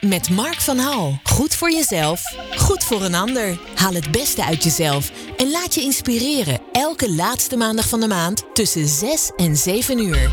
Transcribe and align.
Met 0.00 0.30
Mark 0.30 0.60
van 0.60 0.78
Hal. 0.78 1.18
Goed 1.22 1.54
voor 1.54 1.70
jezelf, 1.70 2.22
goed 2.56 2.84
voor 2.84 3.02
een 3.02 3.14
ander. 3.14 3.58
Haal 3.74 3.94
het 3.94 4.10
beste 4.10 4.44
uit 4.44 4.64
jezelf 4.64 5.10
en 5.36 5.50
laat 5.50 5.74
je 5.74 5.80
inspireren. 5.80 6.60
Elke 6.72 7.12
laatste 7.14 7.56
maandag 7.56 7.88
van 7.88 8.00
de 8.00 8.06
maand 8.06 8.44
tussen 8.54 8.88
6 8.88 9.32
en 9.36 9.56
7 9.56 9.98
uur. 9.98 10.30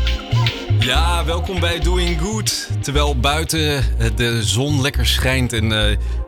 Ja, 0.80 1.24
welkom 1.24 1.60
bij 1.60 1.78
Doing 1.78 2.20
Good. 2.20 2.68
Terwijl 2.80 3.18
buiten 3.18 3.76
eh, 3.98 4.06
de 4.16 4.42
zon 4.42 4.80
lekker 4.80 5.06
schijnt 5.06 5.52
en 5.52 5.64
uh, 5.64 5.70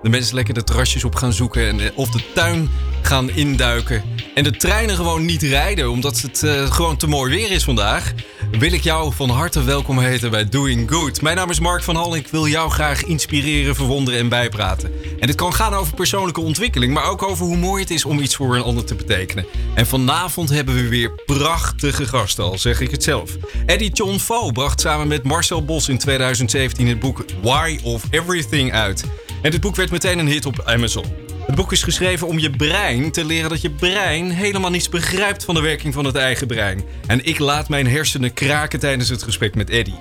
de 0.03 0.09
mensen 0.09 0.35
lekker 0.35 0.55
de 0.55 0.65
terrasjes 0.65 1.05
op 1.05 1.15
gaan 1.15 1.33
zoeken 1.33 1.69
en 1.69 1.79
uh, 1.79 1.91
of 1.95 2.11
de 2.11 2.23
tuin 2.35 2.71
gaan 3.11 3.31
induiken. 3.31 4.03
En 4.35 4.45
de 4.45 4.51
treinen 4.51 4.97
gewoon 4.97 5.25
niet 5.25 5.43
rijden 5.43 5.91
omdat 5.91 6.21
het 6.21 6.43
uh, 6.43 6.73
gewoon 6.73 6.97
te 6.97 7.07
mooi 7.07 7.35
weer 7.35 7.51
is 7.51 7.65
vandaag. 7.65 8.13
Wil 8.51 8.73
ik 8.73 8.83
jou 8.83 9.13
van 9.15 9.31
harte 9.31 9.63
welkom 9.65 9.99
heten 9.99 10.31
bij 10.31 10.49
Doing 10.49 10.91
Good. 10.91 11.23
Mijn 11.23 11.37
naam 11.37 11.51
is 11.51 11.61
Mark 11.61 11.83
van 11.83 11.97
Hal 11.97 12.13
en 12.13 12.19
ik 12.19 12.29
wil 12.29 12.47
jou 12.47 12.71
graag 12.71 13.05
inspireren, 13.05 13.75
verwonderen 13.75 14.21
en 14.21 14.29
bijpraten. 14.29 14.93
En 15.21 15.27
dit 15.27 15.37
kan 15.37 15.55
gaan 15.55 15.75
over 15.75 15.95
persoonlijke 15.95 16.41
ontwikkeling, 16.41 16.95
maar 16.95 17.11
ook 17.11 17.23
over 17.23 17.47
hoe 17.47 17.57
mooi 17.57 17.83
het 17.83 17.91
is 17.91 18.05
om 18.05 18.19
iets 18.19 18.37
voor 18.37 18.57
een 18.57 18.63
ander 18.63 18.85
te 18.85 18.95
betekenen. 18.95 19.47
En 19.75 19.87
vanavond 19.87 20.49
hebben 20.49 20.75
we 20.75 20.89
weer 20.89 21.13
prachtige 21.27 22.07
gasten, 22.07 22.45
al 22.45 22.59
zeg 22.59 22.81
ik 22.81 22.91
het 22.91 23.03
zelf. 23.03 23.37
Eddie 23.67 23.93
John 23.93 24.19
Fo 24.19 24.51
bracht 24.51 24.81
samen 24.81 25.09
met 25.09 25.23
Marcel 25.23 25.65
Bos 25.65 25.89
in 25.89 25.99
2017 25.99 26.89
het 26.89 27.01
boek 27.01 27.25
Why 27.43 27.79
of 27.83 28.03
Everything 28.11 28.73
uit. 28.73 29.05
En 29.43 29.51
dit 29.51 29.61
boek 29.61 29.77
werd 29.77 29.91
meteen 29.91 30.19
een 30.19 30.29
hit 30.29 30.47
op 30.47 30.63
Amazon. 30.65 31.30
Het 31.51 31.59
boek 31.59 31.73
is 31.73 31.83
geschreven 31.83 32.27
om 32.27 32.39
je 32.39 32.51
brein 32.51 33.11
te 33.11 33.25
leren 33.25 33.51
dat 33.51 33.61
je 33.61 33.71
brein 33.71 34.31
helemaal 34.31 34.71
niets 34.71 34.89
begrijpt 34.89 35.45
van 35.45 35.55
de 35.55 35.61
werking 35.61 35.95
van 35.95 36.05
het 36.05 36.15
eigen 36.15 36.47
brein. 36.47 36.83
En 37.07 37.25
ik 37.25 37.39
laat 37.39 37.69
mijn 37.69 37.87
hersenen 37.87 38.33
kraken 38.33 38.79
tijdens 38.79 39.09
het 39.09 39.23
gesprek 39.23 39.55
met 39.55 39.71
Eddie. 39.71 39.99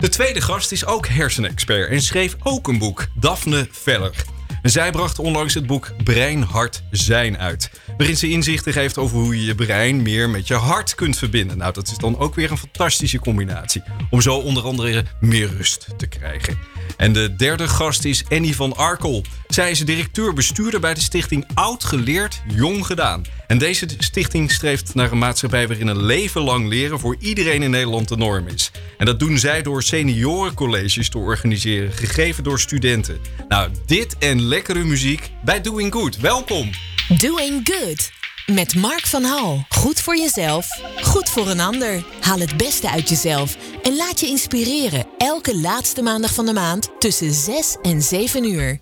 De 0.00 0.08
tweede 0.08 0.40
gast 0.40 0.72
is 0.72 0.86
ook 0.86 1.06
hersenexpert 1.06 1.90
en 1.90 2.00
schreef 2.02 2.36
ook 2.42 2.68
een 2.68 2.78
boek, 2.78 3.06
Daphne 3.14 3.68
Veller. 3.70 4.24
Zij 4.62 4.90
bracht 4.90 5.18
onlangs 5.18 5.54
het 5.54 5.66
boek 5.66 5.92
Brein, 6.04 6.42
Hart, 6.42 6.82
Zijn 6.90 7.38
uit. 7.38 7.70
Waarin 7.96 8.16
ze 8.16 8.30
inzichten 8.30 8.72
geeft 8.72 8.98
over 8.98 9.18
hoe 9.18 9.36
je 9.36 9.44
je 9.44 9.54
brein 9.54 10.02
meer 10.02 10.30
met 10.30 10.46
je 10.46 10.54
hart 10.54 10.94
kunt 10.94 11.18
verbinden. 11.18 11.58
Nou, 11.58 11.72
dat 11.72 11.86
is 11.88 11.96
dan 11.96 12.18
ook 12.18 12.34
weer 12.34 12.50
een 12.50 12.58
fantastische 12.58 13.18
combinatie. 13.18 13.82
Om 14.10 14.20
zo 14.20 14.36
onder 14.36 14.62
andere 14.62 15.04
meer 15.20 15.50
rust 15.56 15.86
te 15.96 16.06
krijgen. 16.06 16.58
En 16.96 17.12
de 17.12 17.36
derde 17.36 17.68
gast 17.68 18.04
is 18.04 18.24
Annie 18.28 18.56
van 18.56 18.76
Arkel. 18.76 19.24
Zij 19.48 19.70
is 19.70 19.84
directeur-bestuurder 19.84 20.80
bij 20.80 20.94
de 20.94 21.00
stichting 21.00 21.46
Oud 21.54 21.84
Geleerd, 21.84 22.42
Jong 22.46 22.86
Gedaan. 22.86 23.24
En 23.46 23.58
deze 23.58 23.86
stichting 23.98 24.50
streeft 24.50 24.94
naar 24.94 25.12
een 25.12 25.18
maatschappij 25.18 25.68
waarin 25.68 25.86
een 25.86 26.04
leven 26.04 26.40
lang 26.40 26.68
leren 26.68 26.98
voor 26.98 27.16
iedereen 27.18 27.62
in 27.62 27.70
Nederland 27.70 28.08
de 28.08 28.16
norm 28.16 28.46
is. 28.46 28.70
En 28.98 29.06
dat 29.06 29.18
doen 29.18 29.38
zij 29.38 29.62
door 29.62 29.82
seniorencolleges 29.82 31.08
te 31.08 31.18
organiseren, 31.18 31.92
gegeven 31.92 32.44
door 32.44 32.60
studenten. 32.60 33.18
Nou, 33.48 33.70
dit 33.86 34.18
en 34.18 34.42
lekkere 34.42 34.84
muziek 34.84 35.30
bij 35.44 35.60
Doing 35.60 35.92
Good. 35.92 36.16
Welkom! 36.16 36.70
Doing 37.08 37.60
Good. 37.62 38.10
Met 38.46 38.74
Mark 38.74 39.06
van 39.06 39.22
Hal. 39.22 39.64
Goed 39.68 40.00
voor 40.00 40.16
jezelf, 40.16 40.80
goed 41.02 41.28
voor 41.28 41.48
een 41.48 41.60
ander. 41.60 42.04
Haal 42.20 42.38
het 42.38 42.56
beste 42.56 42.90
uit 42.90 43.08
jezelf 43.08 43.56
en 43.82 43.96
laat 43.96 44.20
je 44.20 44.26
inspireren. 44.26 45.06
Elke 45.18 45.56
laatste 45.56 46.02
maandag 46.02 46.34
van 46.34 46.46
de 46.46 46.52
maand 46.52 46.90
tussen 46.98 47.32
6 47.32 47.76
en 47.82 48.02
7 48.02 48.44
uur. 48.44 48.80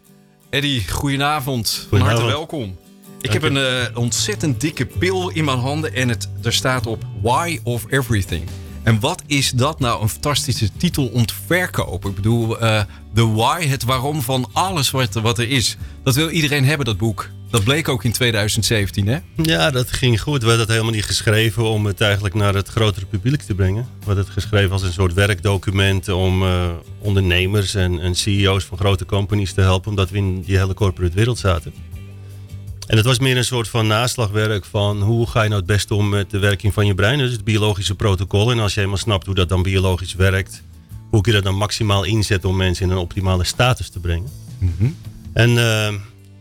Eddie, 0.51 0.89
goedenavond. 0.89 1.87
Van 1.91 2.01
harte 2.01 2.25
welkom. 2.25 2.77
Ik 3.21 3.33
heb 3.33 3.43
een 3.43 3.57
uh, 3.57 3.85
ontzettend 3.95 4.61
dikke 4.61 4.87
pil 4.87 5.31
in 5.31 5.45
mijn 5.45 5.59
handen 5.59 5.95
en 5.95 6.09
het, 6.09 6.29
er 6.43 6.53
staat 6.53 6.87
op 6.87 7.05
Why 7.23 7.61
of 7.63 7.85
Everything. 7.89 8.49
En 8.83 9.01
wat 9.01 9.23
is 9.27 9.51
dat 9.51 9.81
nou 9.81 10.03
een 10.03 10.09
fantastische 10.09 10.71
titel 10.77 11.07
om 11.07 11.27
te 11.27 11.35
verkopen? 11.47 12.11
Ik 12.11 12.17
bedoel, 12.17 12.63
uh, 12.63 12.83
de 13.15 13.27
why, 13.27 13.67
het 13.67 13.85
waarom 13.85 14.23
van 14.23 14.51
alles 14.53 14.91
wat, 14.91 15.15
wat 15.15 15.39
er 15.39 15.49
is. 15.49 15.77
Dat 16.03 16.15
wil 16.15 16.29
iedereen 16.31 16.65
hebben, 16.65 16.87
dat 16.87 16.99
boek. 16.99 17.31
Dat 17.51 17.65
bleek 17.65 17.89
ook 17.89 18.05
in 18.05 18.13
2017, 18.13 19.07
hè? 19.07 19.19
Ja, 19.37 19.71
dat 19.71 19.93
ging 19.93 20.21
goed. 20.21 20.41
We 20.41 20.47
hadden 20.47 20.65
het 20.65 20.71
helemaal 20.71 20.93
niet 20.93 21.05
geschreven 21.05 21.65
om 21.65 21.87
het 21.87 22.01
eigenlijk 22.01 22.35
naar 22.35 22.55
het 22.55 22.69
grotere 22.69 23.07
publiek 23.07 23.43
te 23.43 23.55
brengen. 23.55 23.83
We 23.99 24.05
hadden 24.05 24.25
het 24.25 24.33
geschreven 24.33 24.71
als 24.71 24.83
een 24.83 24.93
soort 24.93 25.13
werkdocument 25.13 26.09
om 26.09 26.43
uh, 26.43 26.71
ondernemers 26.99 27.75
en, 27.75 28.01
en, 28.01 28.15
CEO's 28.15 28.65
van 28.65 28.79
grote 28.79 29.07
companies 29.07 29.53
te 29.53 29.61
helpen, 29.61 29.91
omdat 29.91 30.11
we 30.11 30.17
in 30.17 30.43
die 30.43 30.59
hele 30.59 30.75
corporate 30.75 31.15
wereld 31.15 31.39
zaten. 31.39 31.73
En 32.87 32.97
het 32.97 33.07
was 33.07 33.19
meer 33.19 33.37
een 33.37 33.45
soort 33.45 33.69
van 33.69 33.87
naslagwerk 33.87 34.65
van 34.65 35.03
hoe 35.03 35.27
ga 35.27 35.43
je 35.43 35.49
nou 35.49 35.61
het 35.61 35.71
beste 35.71 35.95
om 35.95 36.09
met 36.09 36.31
de 36.31 36.39
werking 36.39 36.75
van 36.75 36.87
je 36.87 36.95
brein. 36.95 37.19
Dus 37.19 37.33
het 37.33 37.45
biologische 37.45 37.95
protocol. 37.95 38.51
En 38.51 38.59
als 38.59 38.73
je 38.73 38.79
helemaal 38.79 39.01
snapt 39.01 39.27
hoe 39.27 39.35
dat 39.35 39.49
dan 39.49 39.63
biologisch 39.63 40.15
werkt, 40.15 40.63
hoe 41.11 41.21
kun 41.21 41.33
je 41.33 41.39
dat 41.39 41.47
dan 41.47 41.59
maximaal 41.59 42.05
inzetten 42.05 42.49
om 42.49 42.57
mensen 42.57 42.85
in 42.85 42.91
een 42.91 42.99
optimale 42.99 43.45
status 43.45 43.89
te 43.89 44.01
brengen. 44.01 44.31
Mm 44.59 44.75
-hmm. 44.79 44.97
En 45.33 45.51
uh, 45.51 45.95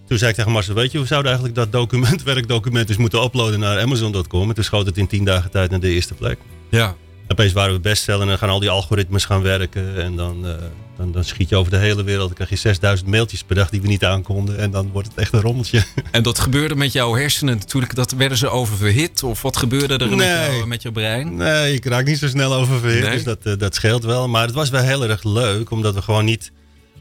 toen 0.08 0.18
zei 0.18 0.30
ik 0.30 0.36
tegen 0.36 0.52
Marcel, 0.52 0.76
weet 0.76 0.92
je, 0.92 1.00
we 1.00 1.06
zouden 1.06 1.32
eigenlijk 1.32 1.60
dat 1.60 1.72
document, 1.72 2.24
werkdocument 2.34 2.90
eens 2.90 2.98
moeten 2.98 3.24
uploaden 3.24 3.60
naar 3.60 3.80
Amazon.com. 3.82 4.50
En 4.50 4.56
toen 4.56 4.64
schoot 4.64 4.86
het 4.86 4.98
in 4.98 5.08
tien 5.08 5.26
dagen 5.26 5.52
tijd 5.52 5.70
naar 5.70 5.80
de 5.80 5.90
eerste 5.90 6.14
plek. 6.14 6.38
Ja. 6.70 6.96
Opeens 7.28 7.54
waren 7.54 7.74
we 7.74 7.80
bestseller 7.80 8.22
en 8.22 8.28
dan 8.28 8.38
gaan 8.38 8.50
al 8.50 8.60
die 8.60 8.70
algoritmes 8.70 9.26
gaan 9.26 9.42
werken. 9.42 10.02
En 10.02 10.16
dan, 10.16 10.46
uh, 10.46 10.54
dan, 10.98 11.12
dan, 11.12 11.24
schiet 11.24 11.50
je 11.50 11.56
over 11.56 11.72
de 11.72 11.78
hele 11.78 12.04
wereld. 12.04 12.26
Dan 12.26 12.36
krijg 12.36 12.50
je 12.50 12.56
6000 12.56 13.10
mailtjes 13.10 13.44
per 13.44 13.56
dag 13.56 13.70
die 13.70 13.82
we 13.82 13.88
niet 13.88 14.06
aankonden. 14.06 14.58
En 14.58 14.72
dan 14.72 14.90
wordt 14.92 15.08
het 15.08 15.18
echt 15.18 15.34
een 15.34 15.42
rommeltje. 15.42 15.84
En 16.12 16.24
dat 16.24 16.40
gebeurde 16.40 16.76
met 16.76 16.92
jouw 16.92 17.16
hersenen 17.16 17.58
natuurlijk. 17.58 17.96
Dat 17.96 18.12
werden 18.12 18.38
ze 18.38 18.50
oververhit? 18.50 19.24
Of 19.24 19.42
wat 19.42 19.58
gebeurde 19.58 19.98
er 19.98 20.08
nee. 20.08 20.16
met, 20.16 20.28
jou, 20.28 20.68
met 20.68 20.82
je 20.82 20.92
brein? 20.92 21.36
Nee, 21.36 21.74
ik 21.74 21.86
raak 21.86 22.06
niet 22.06 22.18
zo 22.18 22.28
snel 22.28 22.54
oververhit. 22.54 23.04
Nee. 23.04 23.12
Dus 23.12 23.24
dat, 23.24 23.40
uh, 23.44 23.54
dat 23.58 23.76
scheelt 23.76 24.04
wel. 24.04 24.28
Maar 24.28 24.46
het 24.46 24.56
was 24.56 24.70
wel 24.70 24.84
heel 24.84 25.04
erg 25.04 25.24
leuk. 25.24 25.72
Omdat 25.72 25.94
we 25.94 26.02
gewoon 26.02 26.26
niet 26.26 26.52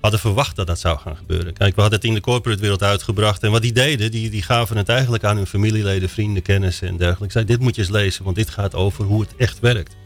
hadden 0.03 0.21
verwacht 0.21 0.57
dat 0.57 0.67
dat 0.67 0.79
zou 0.79 0.99
gaan 0.99 1.17
gebeuren. 1.17 1.53
Kijk, 1.53 1.75
we 1.75 1.81
hadden 1.81 1.99
het 1.99 2.09
in 2.09 2.15
de 2.15 2.21
corporate 2.21 2.61
wereld 2.61 2.83
uitgebracht. 2.83 3.43
En 3.43 3.51
wat 3.51 3.63
die 3.63 3.73
deden, 3.73 4.11
die, 4.11 4.31
die 4.31 4.43
gaven 4.43 4.77
het 4.77 4.89
eigenlijk 4.89 5.25
aan 5.25 5.37
hun 5.37 5.47
familieleden, 5.47 6.09
vrienden, 6.09 6.43
kennissen 6.43 6.89
en 6.89 6.97
dergelijke. 6.97 7.33
Zei, 7.33 7.45
dit 7.45 7.61
moet 7.61 7.75
je 7.75 7.83
eens 7.83 7.91
lezen, 7.91 8.25
want 8.25 8.37
dit 8.37 8.51
gaat 8.51 8.75
over 8.75 9.05
hoe 9.05 9.21
het 9.21 9.37
echt 9.37 9.61
werkt. 9.61 9.97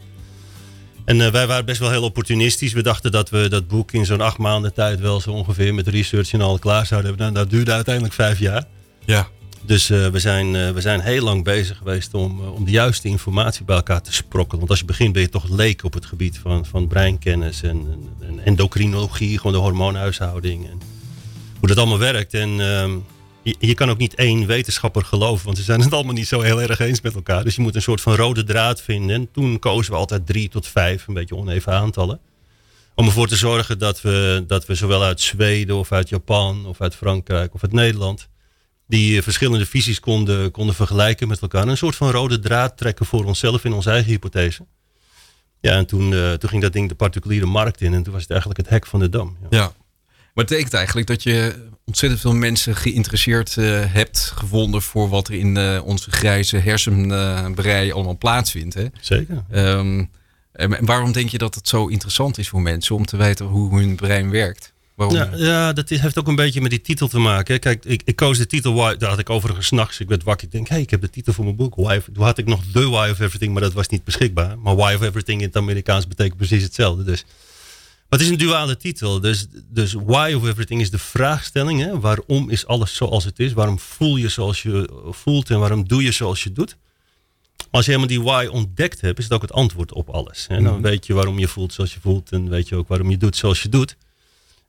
En 1.05 1.17
uh, 1.17 1.27
wij 1.27 1.47
waren 1.47 1.65
best 1.65 1.79
wel 1.79 1.89
heel 1.89 2.03
opportunistisch. 2.03 2.73
We 2.73 2.83
dachten 2.83 3.11
dat 3.11 3.29
we 3.29 3.49
dat 3.49 3.67
boek 3.67 3.91
in 3.91 4.05
zo'n 4.05 4.21
acht 4.21 4.37
maanden 4.37 4.73
tijd 4.73 4.99
wel 4.99 5.21
zo 5.21 5.31
ongeveer 5.31 5.73
met 5.73 5.87
research 5.87 6.33
en 6.33 6.41
al 6.41 6.59
klaar 6.59 6.85
zouden 6.85 7.09
hebben. 7.09 7.33
Nou, 7.33 7.45
dat 7.45 7.53
duurde 7.53 7.71
uiteindelijk 7.71 8.13
vijf 8.13 8.39
jaar. 8.39 8.63
Ja. 9.05 9.27
Dus 9.67 9.89
uh, 9.89 10.07
we, 10.07 10.19
zijn, 10.19 10.53
uh, 10.53 10.69
we 10.69 10.81
zijn 10.81 10.99
heel 10.99 11.23
lang 11.23 11.43
bezig 11.43 11.77
geweest 11.77 12.13
om, 12.13 12.41
om 12.41 12.65
de 12.65 12.71
juiste 12.71 13.07
informatie 13.07 13.65
bij 13.65 13.75
elkaar 13.75 14.01
te 14.01 14.13
sprokkelen. 14.13 14.57
Want 14.57 14.69
als 14.69 14.79
je 14.79 14.85
begint 14.85 15.13
ben 15.13 15.21
je 15.21 15.29
toch 15.29 15.49
leek 15.49 15.83
op 15.83 15.93
het 15.93 16.05
gebied 16.05 16.37
van, 16.37 16.65
van 16.65 16.87
breinkennis 16.87 17.61
en, 17.61 18.09
en 18.21 18.39
endocrinologie, 18.45 19.37
gewoon 19.37 19.51
de 19.51 19.59
hormoonhuishouding. 19.59 20.69
En 20.69 20.81
hoe 21.59 21.67
dat 21.67 21.77
allemaal 21.77 21.99
werkt. 21.99 22.33
En 22.33 22.49
je, 23.41 23.55
je, 23.59 23.73
kan 23.73 23.89
ook 23.89 23.97
niet 23.97 24.15
één 24.15 24.45
wetenschapper 24.45 25.05
geloven, 25.05 25.45
want 25.45 25.57
ze 25.57 25.63
zijn 25.63 25.81
het 25.81 25.93
allemaal 25.93 26.13
niet 26.13 26.27
zo 26.27 26.41
heel 26.41 26.61
erg 26.61 26.79
eens 26.79 27.01
met 27.01 27.15
elkaar. 27.15 27.43
Dus 27.43 27.55
je 27.55 27.61
moet 27.61 27.75
een 27.75 27.81
soort 27.81 28.01
van 28.01 28.15
rode 28.15 28.43
draad 28.43 28.81
vinden. 28.81 29.15
En 29.15 29.31
toen 29.31 29.59
kozen 29.59 29.91
we 29.91 29.97
altijd 29.97 30.25
drie 30.25 30.49
tot 30.49 30.67
vijf, 30.67 31.07
een 31.07 31.13
beetje 31.13 31.35
oneven 31.35 31.73
aantallen. 31.73 32.19
Om 32.95 33.05
ervoor 33.05 33.27
te 33.27 33.35
zorgen 33.35 33.79
dat 33.79 34.01
we, 34.01 34.43
dat 34.47 34.65
we 34.65 34.75
zowel 34.75 35.03
uit 35.03 35.21
Zweden 35.21 35.75
of 35.75 35.91
uit 35.91 36.09
Japan 36.09 36.65
of 36.65 36.81
uit 36.81 36.95
Frankrijk 36.95 37.53
of 37.53 37.63
uit 37.63 37.73
Nederland 37.73 38.27
die 38.87 39.21
verschillende 39.21 39.65
visies 39.65 39.99
konden, 39.99 40.51
konden 40.51 40.75
vergelijken 40.75 41.27
met 41.27 41.39
elkaar. 41.39 41.67
Een 41.67 41.77
soort 41.77 41.95
van 41.95 42.11
rode 42.11 42.39
draad 42.39 42.77
trekken 42.77 43.05
voor 43.05 43.25
onszelf 43.25 43.65
in 43.65 43.73
onze 43.73 43.89
eigen 43.89 44.11
hypothese. 44.11 44.65
Ja, 45.59 45.75
en 45.75 45.85
toen, 45.85 46.11
uh, 46.11 46.33
toen 46.33 46.49
ging 46.49 46.61
dat 46.61 46.73
ding 46.73 46.89
de 46.89 46.95
particuliere 46.95 47.45
markt 47.45 47.81
in. 47.81 47.93
En 47.93 48.03
toen 48.03 48.13
was 48.13 48.21
het 48.21 48.31
eigenlijk 48.31 48.59
het 48.59 48.69
hek 48.69 48.85
van 48.85 48.99
de 48.99 49.09
dam. 49.09 49.37
Ja. 49.41 49.57
ja. 49.57 49.63
Maar 50.33 50.45
het 50.45 50.55
betekent 50.55 50.73
eigenlijk 50.73 51.07
dat 51.07 51.23
je 51.23 51.65
ontzettend 51.85 52.21
veel 52.21 52.33
mensen 52.33 52.75
geïnteresseerd 52.75 53.55
uh, 53.55 53.83
hebt 53.85 54.31
gevonden 54.35 54.81
voor 54.81 55.09
wat 55.09 55.27
er 55.27 55.33
in 55.33 55.55
uh, 55.55 55.81
onze 55.83 56.11
grijze 56.11 56.57
hersenbrei 56.57 57.91
allemaal 57.91 58.17
plaatsvindt. 58.17 58.73
Hè? 58.73 58.85
Zeker. 59.01 59.43
Um, 59.51 60.09
en 60.51 60.85
waarom 60.85 61.11
denk 61.11 61.29
je 61.29 61.37
dat 61.37 61.55
het 61.55 61.67
zo 61.67 61.87
interessant 61.87 62.37
is 62.37 62.49
voor 62.49 62.61
mensen 62.61 62.95
om 62.95 63.05
te 63.05 63.17
weten 63.17 63.45
hoe 63.45 63.79
hun 63.79 63.95
brein 63.95 64.29
werkt? 64.29 64.73
Waarom? 64.97 65.15
Ja, 65.15 65.29
ja, 65.35 65.73
dat 65.73 65.89
heeft 65.89 66.17
ook 66.17 66.27
een 66.27 66.35
beetje 66.35 66.61
met 66.61 66.69
die 66.69 66.81
titel 66.81 67.07
te 67.07 67.19
maken. 67.19 67.59
Kijk, 67.59 67.85
ik, 67.85 68.01
ik 68.05 68.15
koos 68.15 68.37
de 68.37 68.45
titel 68.45 68.73
Why. 68.73 68.95
Daar 68.95 69.09
had 69.09 69.19
ik 69.19 69.29
overigens 69.29 69.67
s'nachts. 69.67 69.99
Ik 69.99 70.07
werd 70.07 70.23
wakker. 70.23 70.45
Ik 70.45 70.51
denk, 70.51 70.67
hé, 70.67 70.73
hey, 70.73 70.83
ik 70.83 70.89
heb 70.89 71.01
de 71.01 71.09
titel 71.09 71.33
voor 71.33 71.43
mijn 71.43 71.55
boek. 71.55 71.75
Why, 71.75 71.99
toen 72.13 72.23
had 72.23 72.37
ik 72.37 72.45
nog 72.45 72.63
The 72.73 72.89
Why 72.89 73.09
of 73.11 73.19
Everything, 73.19 73.53
maar 73.53 73.61
dat 73.61 73.73
was 73.73 73.87
niet 73.87 74.03
beschikbaar. 74.03 74.59
Maar 74.59 74.75
Why 74.75 74.93
of 74.93 75.01
Everything 75.01 75.41
in 75.41 75.47
het 75.47 75.55
Amerikaans 75.55 76.07
betekent 76.07 76.37
precies 76.37 76.63
hetzelfde. 76.63 77.03
Dus. 77.03 77.23
Maar 78.09 78.19
het 78.19 78.21
is 78.21 78.29
een 78.29 78.37
duale 78.37 78.77
titel. 78.77 79.19
Dus, 79.19 79.47
dus 79.69 79.93
Why 79.93 80.33
of 80.35 80.47
Everything 80.47 80.81
is 80.81 80.89
de 80.89 80.97
vraagstelling. 80.97 81.79
Hè? 81.79 81.99
Waarom 81.99 82.49
is 82.49 82.65
alles 82.65 82.95
zoals 82.95 83.23
het 83.23 83.39
is? 83.39 83.53
Waarom 83.53 83.79
voel 83.79 84.15
je 84.15 84.29
zoals 84.29 84.61
je 84.61 84.89
voelt 85.09 85.49
en 85.49 85.59
waarom 85.59 85.87
doe 85.87 86.03
je 86.03 86.11
zoals 86.11 86.43
je 86.43 86.51
doet? 86.51 86.77
Als 87.71 87.85
je 87.85 87.91
helemaal 87.91 88.15
die 88.15 88.21
why 88.21 88.47
ontdekt 88.51 89.01
hebt, 89.01 89.17
is 89.17 89.23
het 89.23 89.33
ook 89.33 89.41
het 89.41 89.53
antwoord 89.53 89.93
op 89.93 90.09
alles. 90.09 90.45
En 90.49 90.63
dan 90.63 90.81
weet 90.81 91.05
je 91.05 91.13
waarom 91.13 91.39
je 91.39 91.47
voelt 91.47 91.73
zoals 91.73 91.93
je 91.93 91.99
voelt 91.99 92.31
en 92.31 92.49
weet 92.49 92.67
je 92.67 92.75
ook 92.75 92.87
waarom 92.87 93.09
je 93.09 93.17
doet 93.17 93.35
zoals 93.35 93.61
je 93.61 93.69
doet. 93.69 93.95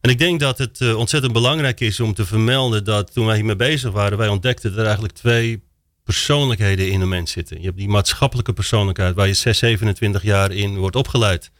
En 0.01 0.11
ik 0.11 0.19
denk 0.19 0.41
dat 0.41 0.59
het 0.59 0.81
uh, 0.81 0.97
ontzettend 0.97 1.33
belangrijk 1.33 1.81
is 1.81 2.01
om 2.01 2.15
te 2.15 2.27
vermelden 2.27 2.85
dat 2.85 3.13
toen 3.13 3.27
wij 3.27 3.37
hiermee 3.37 3.57
bezig 3.57 3.93
waren, 3.93 4.19
wij 4.19 4.29
ontdekten 4.29 4.71
dat 4.71 4.79
er 4.79 4.85
eigenlijk 4.85 5.15
twee 5.15 5.63
persoonlijkheden 6.05 6.91
in 6.91 7.01
een 7.01 7.09
mens 7.09 7.31
zitten. 7.33 7.59
Je 7.59 7.65
hebt 7.65 7.77
die 7.77 7.89
maatschappelijke 7.89 8.53
persoonlijkheid 8.53 9.15
waar 9.15 9.27
je 9.27 9.35
6, 9.35 9.59
27 9.59 10.23
jaar 10.23 10.53
in 10.53 10.77
wordt 10.77 10.97
opgeleid 10.97 11.51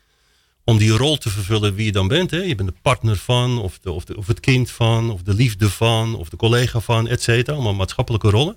om 0.65 0.79
die 0.79 0.91
rol 0.91 1.17
te 1.17 1.31
vervullen 1.31 1.75
wie 1.75 1.85
je 1.85 1.93
dan 1.93 2.09
bent. 2.09 2.31
Hè. 2.31 2.39
Je 2.39 2.55
bent 2.55 2.69
de 2.69 2.75
partner 2.83 3.17
van, 3.17 3.61
of, 3.61 3.79
de, 3.79 3.91
of, 3.91 4.05
de, 4.05 4.17
of 4.17 4.27
het 4.27 4.41
kind 4.41 4.71
van, 4.71 5.11
of 5.11 5.23
de 5.23 5.35
liefde 5.35 5.71
van, 5.71 6.17
of 6.17 6.29
de 6.29 6.37
collega 6.37 6.81
van, 6.81 7.09
et 7.09 7.23
cetera. 7.23 7.57
Allemaal 7.57 7.75
maatschappelijke 7.75 8.31
rollen. 8.31 8.57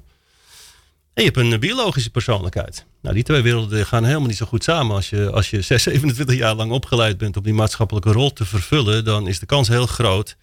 En 1.13 1.23
je 1.23 1.31
hebt 1.33 1.37
een 1.37 1.59
biologische 1.59 2.09
persoonlijkheid. 2.09 2.85
Nou, 3.01 3.15
die 3.15 3.23
twee 3.23 3.41
werelden 3.41 3.85
gaan 3.85 4.03
helemaal 4.03 4.27
niet 4.27 4.37
zo 4.37 4.45
goed 4.45 4.63
samen. 4.63 4.95
Als 4.95 5.09
je, 5.09 5.31
als 5.31 5.49
je 5.49 5.61
6, 5.61 5.83
27 5.83 6.35
jaar 6.43 6.55
lang 6.55 6.71
opgeleid 6.71 7.17
bent 7.17 7.37
om 7.37 7.43
die 7.43 7.53
maatschappelijke 7.53 8.11
rol 8.11 8.33
te 8.33 8.45
vervullen, 8.45 9.05
dan 9.05 9.27
is 9.27 9.39
de 9.39 9.45
kans 9.45 9.67
heel 9.67 9.87
groot 9.87 10.35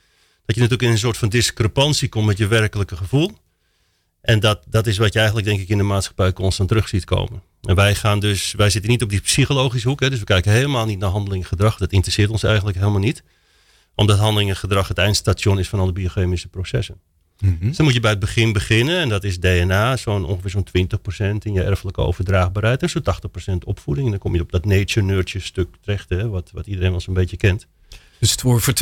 dat 0.47 0.57
je 0.57 0.63
natuurlijk 0.63 0.83
in 0.83 0.91
een 0.91 0.99
soort 0.99 1.17
van 1.17 1.29
discrepantie 1.29 2.09
komt 2.09 2.27
met 2.27 2.39
je 2.39 2.47
werkelijke 2.47 2.97
gevoel. 2.97 3.31
En 4.21 4.41
dat, 4.41 4.65
dat 4.69 4.87
is 4.87 4.99
wat 4.99 5.13
je 5.13 5.19
eigenlijk 5.19 5.49
denk 5.49 5.61
ik 5.61 5.69
in 5.69 5.79
de 5.79 5.85
maatschappij 5.85 6.33
constant 6.33 6.69
terug 6.69 6.89
ziet 6.89 7.05
komen. 7.05 7.43
En 7.63 7.75
wij 7.75 7.95
gaan 7.95 8.21
dus, 8.21 8.53
wij 8.53 8.71
zitten 8.71 8.91
niet 8.91 9.03
op 9.03 9.11
die 9.11 9.21
psychologische 9.21 9.89
hoek, 9.89 10.01
hè, 10.01 10.11
dus 10.11 10.19
we 10.19 10.25
kijken 10.25 10.53
helemaal 10.53 10.87
niet 10.87 10.99
naar 10.99 11.11
handeling 11.11 11.43
en 11.43 11.49
gedrag. 11.49 11.77
Dat 11.77 11.93
interesseert 11.93 12.31
ons 12.31 12.43
eigenlijk 12.43 12.79
helemaal 12.79 13.01
niet. 13.01 13.23
Omdat 13.95 14.19
handeling 14.19 14.51
en 14.51 14.57
gedrag 14.57 14.89
het 14.89 14.99
eindstation 14.99 15.59
is 15.59 15.69
van 15.69 15.81
alle 15.81 15.93
biochemische 15.93 16.49
processen. 16.49 17.01
Mhm. 17.41 17.67
Dus 17.67 17.77
dan 17.77 17.85
moet 17.87 17.95
je 17.95 18.01
bij 18.01 18.11
het 18.11 18.21
begin 18.21 18.53
beginnen. 18.53 18.99
En 18.99 19.09
dat 19.09 19.25
is 19.25 19.41
DNA, 19.41 19.97
zo'n 19.97 20.25
ongeveer 20.25 20.51
zo'n 20.51 20.65
20% 20.65 21.45
in 21.45 21.53
je 21.53 21.63
erfelijke 21.63 22.01
overdraagbaarheid. 22.01 22.83
En 22.83 22.91
zo'n 22.91 23.03
80% 23.03 23.65
opvoeding. 23.65 24.07
En 24.07 24.13
dan 24.13 24.21
kom 24.21 24.35
je 24.35 24.41
op 24.41 24.53
dat 24.53 24.65
nature-nurture 24.65 25.45
stuk 25.45 25.69
terecht, 25.81 26.09
hè, 26.09 26.29
wat, 26.29 26.51
wat 26.53 26.67
iedereen 26.67 26.91
wel 26.91 27.01
zo'n 27.01 27.15
beetje 27.15 27.37
kent. 27.37 27.67
Dus 28.19 28.33
voor, 28.33 28.61
voor 28.61 28.75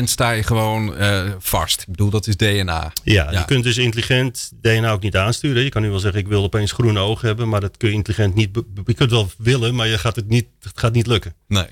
20% 0.00 0.02
sta 0.04 0.30
je 0.30 0.42
gewoon 0.42 1.00
uh, 1.00 1.32
vast. 1.38 1.80
Ik 1.80 1.86
bedoel, 1.86 2.10
dat 2.10 2.26
is 2.26 2.36
DNA. 2.36 2.92
Ja, 3.04 3.30
je 3.30 3.44
kunt 3.44 3.64
dus 3.64 3.76
intelligent 3.76 4.52
DNA 4.60 4.90
ook 4.90 5.02
niet 5.02 5.16
aansturen. 5.16 5.62
Je 5.62 5.68
kan 5.68 5.82
nu 5.82 5.88
wel 5.88 5.98
zeggen, 5.98 6.20
ik 6.20 6.28
wil 6.28 6.42
opeens 6.42 6.72
groene 6.72 7.00
ogen 7.00 7.26
hebben. 7.26 7.48
Maar 7.48 7.60
dat 7.60 7.76
kun 7.76 7.88
je 7.88 7.94
intelligent 7.94 8.34
niet... 8.34 8.48
Je 8.84 8.94
kunt 8.94 9.10
wel 9.10 9.30
willen, 9.38 9.74
maar 9.74 9.86
je 9.86 9.98
gaat 9.98 10.16
het, 10.16 10.28
niet, 10.28 10.46
het 10.60 10.78
gaat 10.78 10.92
niet 10.92 11.06
lukken. 11.06 11.34
Nee. 11.46 11.66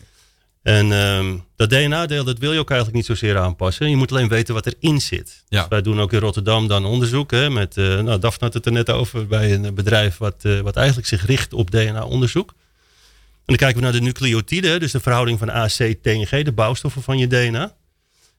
En 0.66 0.92
um, 0.92 1.44
dat 1.56 1.70
DNA-deel, 1.70 2.24
dat 2.24 2.38
wil 2.38 2.52
je 2.52 2.58
ook 2.58 2.70
eigenlijk 2.70 2.98
niet 2.98 3.06
zozeer 3.06 3.38
aanpassen. 3.38 3.90
Je 3.90 3.96
moet 3.96 4.10
alleen 4.10 4.28
weten 4.28 4.54
wat 4.54 4.66
erin 4.66 5.00
zit. 5.00 5.44
Ja. 5.48 5.60
Dus 5.60 5.68
wij 5.68 5.82
doen 5.82 6.00
ook 6.00 6.12
in 6.12 6.18
Rotterdam 6.18 6.68
dan 6.68 6.84
onderzoek. 6.84 7.30
Hè, 7.30 7.50
met, 7.50 7.76
uh, 7.76 8.00
nou, 8.00 8.18
Daphne 8.18 8.44
had 8.44 8.54
het 8.54 8.66
er 8.66 8.72
net 8.72 8.90
over 8.90 9.26
bij 9.26 9.54
een 9.54 9.74
bedrijf 9.74 10.18
wat, 10.18 10.42
uh, 10.42 10.60
wat 10.60 10.76
eigenlijk 10.76 11.06
zich 11.06 11.26
richt 11.26 11.52
op 11.52 11.70
DNA-onderzoek. 11.70 12.48
En 12.48 12.56
dan 13.44 13.56
kijken 13.56 13.76
we 13.76 13.82
naar 13.82 13.92
de 13.92 14.00
nucleotiden, 14.00 14.80
dus 14.80 14.92
de 14.92 15.00
verhouding 15.00 15.38
van 15.38 15.50
AC, 15.50 15.94
TNG, 16.02 16.44
de 16.44 16.52
bouwstoffen 16.52 17.02
van 17.02 17.18
je 17.18 17.26
DNA. 17.26 17.74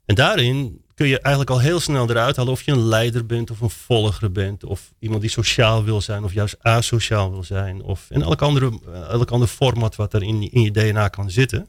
En 0.05 0.15
daarin 0.15 0.81
kun 0.95 1.07
je 1.07 1.19
eigenlijk 1.19 1.55
al 1.55 1.59
heel 1.61 1.79
snel 1.79 2.09
eruit 2.09 2.35
halen 2.35 2.51
of 2.53 2.61
je 2.61 2.71
een 2.71 2.87
leider 2.87 3.25
bent 3.25 3.51
of 3.51 3.61
een 3.61 3.69
volger 3.69 4.31
bent. 4.31 4.63
Of 4.63 4.93
iemand 4.99 5.21
die 5.21 5.29
sociaal 5.29 5.83
wil 5.83 6.01
zijn 6.01 6.23
of 6.23 6.33
juist 6.33 6.55
asociaal 6.61 7.31
wil 7.31 7.43
zijn. 7.43 7.81
Of 7.81 8.05
in 8.09 8.21
elk 8.21 8.41
andere, 8.41 8.79
elk 9.09 9.31
ander 9.31 9.47
format 9.47 9.95
wat 9.95 10.13
er 10.13 10.23
in, 10.23 10.51
in 10.51 10.61
je 10.61 10.71
DNA 10.71 11.07
kan 11.07 11.31
zitten. 11.31 11.67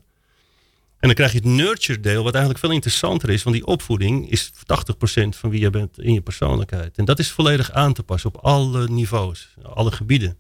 En 0.99 1.07
dan 1.07 1.15
krijg 1.15 1.33
je 1.33 1.39
het 1.39 1.47
nurture 1.47 2.01
deel, 2.01 2.23
wat 2.23 2.35
eigenlijk 2.35 2.65
veel 2.65 2.75
interessanter 2.75 3.31
is. 3.31 3.43
Want 3.43 3.57
die 3.57 3.67
opvoeding 3.67 4.31
is 4.31 4.53
80% 4.53 4.55
van 5.29 5.51
wie 5.51 5.61
je 5.61 5.71
bent 5.71 6.01
in 6.01 6.13
je 6.13 6.21
persoonlijkheid. 6.21 6.97
En 6.97 7.05
dat 7.05 7.19
is 7.19 7.31
volledig 7.31 7.73
aan 7.73 7.93
te 7.93 8.03
passen 8.03 8.35
op 8.35 8.37
alle 8.37 8.89
niveaus, 8.89 9.55
alle 9.63 9.91
gebieden. 9.91 10.37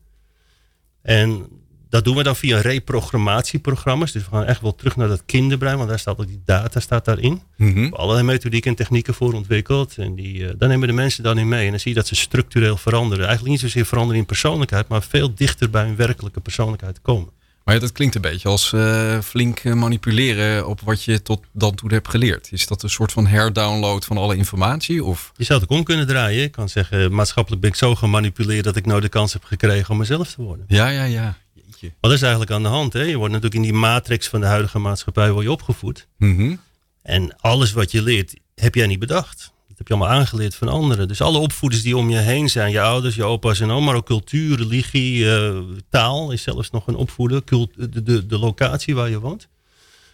En 1.02 1.46
dat 1.88 2.04
doen 2.04 2.16
we 2.16 2.22
dan 2.22 2.36
via 2.36 2.60
reprogrammatieprogramma's. 2.60 4.12
Dus 4.12 4.24
we 4.24 4.30
gaan 4.30 4.44
echt 4.44 4.60
wel 4.60 4.74
terug 4.74 4.96
naar 4.96 5.08
dat 5.08 5.22
kinderbrein, 5.26 5.76
want 5.76 5.88
daar 5.88 5.98
staat 5.98 6.18
ook 6.18 6.26
die 6.26 6.42
data 6.44 6.80
staat 6.80 7.04
daarin. 7.04 7.42
Mm 7.56 7.72
-hmm. 7.74 7.92
Allerlei 7.92 8.26
methodieken 8.26 8.70
en 8.70 8.76
technieken 8.76 9.14
voor 9.14 9.32
ontwikkeld. 9.32 9.98
En 9.98 10.14
die, 10.14 10.34
uh, 10.34 10.50
daar 10.56 10.68
nemen 10.68 10.88
de 10.88 10.94
mensen 10.94 11.22
dan 11.22 11.38
in 11.38 11.48
mee. 11.48 11.64
En 11.64 11.70
dan 11.70 11.80
zie 11.80 11.90
je 11.90 11.96
dat 11.96 12.06
ze 12.06 12.14
structureel 12.14 12.76
veranderen. 12.76 13.26
Eigenlijk 13.26 13.50
niet 13.50 13.60
zozeer 13.60 13.86
veranderen 13.86 14.20
in 14.20 14.26
persoonlijkheid, 14.26 14.88
maar 14.88 15.02
veel 15.02 15.34
dichter 15.34 15.70
bij 15.70 15.84
hun 15.84 15.96
werkelijke 15.96 16.40
persoonlijkheid 16.40 17.02
komen. 17.02 17.32
Maar 17.68 17.76
ja, 17.76 17.82
dat 17.82 17.92
klinkt 17.92 18.14
een 18.14 18.20
beetje 18.20 18.48
als 18.48 18.72
uh, 18.72 19.20
flink 19.20 19.64
manipuleren 19.64 20.66
op 20.66 20.80
wat 20.80 21.04
je 21.04 21.22
tot 21.22 21.44
dan 21.52 21.74
toe 21.74 21.92
hebt 21.92 22.08
geleerd. 22.08 22.48
Is 22.52 22.66
dat 22.66 22.82
een 22.82 22.90
soort 22.90 23.12
van 23.12 23.26
herdownload 23.26 24.04
van 24.04 24.16
alle 24.16 24.36
informatie? 24.36 25.04
Of? 25.04 25.32
Je 25.36 25.44
zou 25.44 25.60
het 25.60 25.70
ook 25.70 25.78
om 25.78 25.84
kunnen 25.84 26.06
draaien. 26.06 26.40
Je 26.40 26.48
kan 26.48 26.68
zeggen, 26.68 27.14
maatschappelijk 27.14 27.62
ben 27.62 27.70
ik 27.70 27.76
zo 27.76 27.94
gemanipuleerd 27.94 28.64
dat 28.64 28.76
ik 28.76 28.86
nou 28.86 29.00
de 29.00 29.08
kans 29.08 29.32
heb 29.32 29.44
gekregen 29.44 29.90
om 29.90 29.96
mezelf 29.96 30.34
te 30.34 30.42
worden. 30.42 30.64
Ja, 30.68 30.88
ja, 30.88 31.04
ja. 31.04 31.36
Wat 32.00 32.12
is 32.12 32.22
eigenlijk 32.22 32.50
aan 32.50 32.62
de 32.62 32.68
hand? 32.68 32.92
Hè? 32.92 33.02
Je 33.02 33.16
wordt 33.16 33.32
natuurlijk 33.32 33.64
in 33.64 33.70
die 33.70 33.80
matrix 33.80 34.28
van 34.28 34.40
de 34.40 34.46
huidige 34.46 34.78
maatschappij 34.78 35.30
word 35.30 35.44
je 35.44 35.52
opgevoed. 35.52 36.06
Mhm. 36.18 36.56
En 37.02 37.36
alles 37.40 37.72
wat 37.72 37.90
je 37.90 38.02
leert, 38.02 38.34
heb 38.54 38.74
jij 38.74 38.86
niet 38.86 38.98
bedacht. 38.98 39.52
Heb 39.88 39.98
je 39.98 40.04
allemaal 40.04 40.20
aangeleerd 40.20 40.54
van 40.54 40.68
anderen. 40.68 41.08
Dus 41.08 41.20
alle 41.20 41.38
opvoeders 41.38 41.82
die 41.82 41.96
om 41.96 42.10
je 42.10 42.18
heen 42.18 42.48
zijn, 42.48 42.70
je 42.70 42.80
ouders, 42.80 43.14
je 43.14 43.24
opa's 43.24 43.60
en 43.60 43.70
oma, 43.70 43.86
maar 43.86 43.94
ook 43.94 44.06
cultuur, 44.06 44.56
religie, 44.56 45.34
eh, 45.34 45.58
taal 45.90 46.30
is 46.30 46.42
zelfs 46.42 46.70
nog 46.70 46.86
een 46.86 46.94
opvoeder. 46.94 47.42
de, 47.44 48.02
de, 48.02 48.26
de 48.26 48.38
locatie 48.38 48.94
waar 48.94 49.10
je 49.10 49.20
woont. 49.20 49.48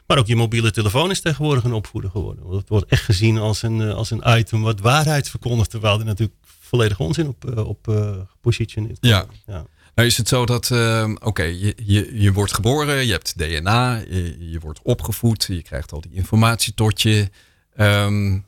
Maar 0.07 0.19
ook 0.19 0.27
je 0.27 0.37
mobiele 0.37 0.71
telefoon 0.71 1.11
is 1.11 1.21
tegenwoordig 1.21 1.65
een 1.65 1.73
opvoeder 1.73 2.11
geworden. 2.11 2.51
Het 2.51 2.69
wordt 2.69 2.91
echt 2.91 3.05
gezien 3.05 3.39
als 3.39 3.63
een, 3.63 3.81
eh, 3.81 3.95
als 3.95 4.11
een 4.11 4.23
item 4.25 4.63
wat 4.63 4.81
waarheid 4.81 5.29
verkondigt, 5.29 5.71
terwijl 5.71 5.99
er 5.99 6.05
natuurlijk 6.05 6.39
volledig 6.61 7.01
onzin 7.01 7.29
op, 7.29 7.51
uh, 7.51 7.69
op 7.69 7.89
uh, 7.89 8.11
positioneert. 8.41 8.99
Ja. 9.01 9.27
ja. 9.47 9.67
Nou 9.95 10.09
is 10.09 10.17
het 10.17 10.29
zo 10.29 10.47
dat, 10.47 10.71
uh, 10.71 11.15
oké, 11.21 11.43
je, 11.43 11.77
je, 11.85 12.21
je 12.21 12.33
wordt 12.33 12.55
geboren, 12.55 13.07
je 13.07 13.13
hebt 13.13 13.39
DNA, 13.39 13.97
je, 13.97 14.51
je, 14.51 14.61
wordt 14.61 14.81
opgevoed, 14.83 15.45
je 15.49 15.63
krijgt 15.63 15.93
al 15.93 16.01
die 16.01 16.13
informatie 16.13 16.75
tot 16.75 17.03
je. 17.03 17.29
Um, 17.77 18.45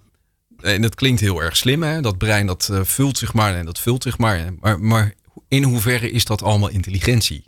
en 0.60 0.82
dat 0.82 0.94
klinkt 0.94 1.20
heel 1.20 1.42
erg 1.42 1.56
slim, 1.56 1.82
hè? 1.82 2.00
Dat 2.00 2.18
brein 2.18 2.46
dat 2.46 2.68
uh, 2.72 2.80
vult 2.82 3.18
zich 3.18 3.32
maar 3.32 3.54
en 3.54 3.64
dat 3.64 3.78
vult 3.78 4.02
zich 4.02 4.18
maar. 4.18 4.54
maar. 4.60 4.80
Maar 4.80 5.14
in 5.48 5.62
hoeverre 5.62 6.10
is 6.10 6.24
dat 6.24 6.42
allemaal 6.42 6.68
intelligentie? 6.68 7.44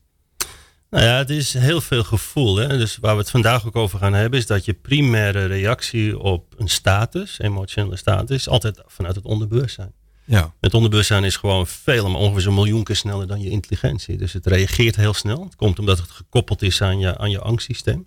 Nou 0.90 1.04
ja, 1.04 1.16
het 1.16 1.30
is 1.30 1.54
heel 1.54 1.80
veel 1.80 2.04
gevoel. 2.04 2.56
Hè? 2.56 2.78
Dus 2.78 2.96
waar 3.00 3.14
we 3.14 3.20
het 3.20 3.30
vandaag 3.30 3.66
ook 3.66 3.76
over 3.76 3.98
gaan 3.98 4.12
hebben, 4.12 4.38
is 4.38 4.46
dat 4.46 4.64
je 4.64 4.72
primaire 4.72 5.44
reactie 5.44 6.18
op 6.18 6.54
een 6.56 6.68
status, 6.68 7.38
emotionele 7.38 7.96
status, 7.96 8.48
altijd 8.48 8.82
vanuit 8.86 9.14
het 9.14 9.24
onderbewustzijn. 9.24 9.92
Ja. 10.24 10.54
Het 10.60 10.74
onderbewustzijn 10.74 11.24
is 11.24 11.36
gewoon 11.36 11.66
veel, 11.66 12.08
maar 12.08 12.20
ongeveer 12.20 12.40
zo'n 12.40 12.54
miljoen 12.54 12.84
keer 12.84 12.96
sneller 12.96 13.26
dan 13.26 13.40
je 13.40 13.50
intelligentie. 13.50 14.16
Dus 14.16 14.32
het 14.32 14.46
reageert 14.46 14.96
heel 14.96 15.14
snel. 15.14 15.44
Het 15.44 15.56
komt 15.56 15.78
omdat 15.78 15.98
het 15.98 16.10
gekoppeld 16.10 16.62
is 16.62 16.82
aan 16.82 16.98
je, 16.98 17.18
aan 17.18 17.30
je 17.30 17.40
angstsysteem. 17.40 18.06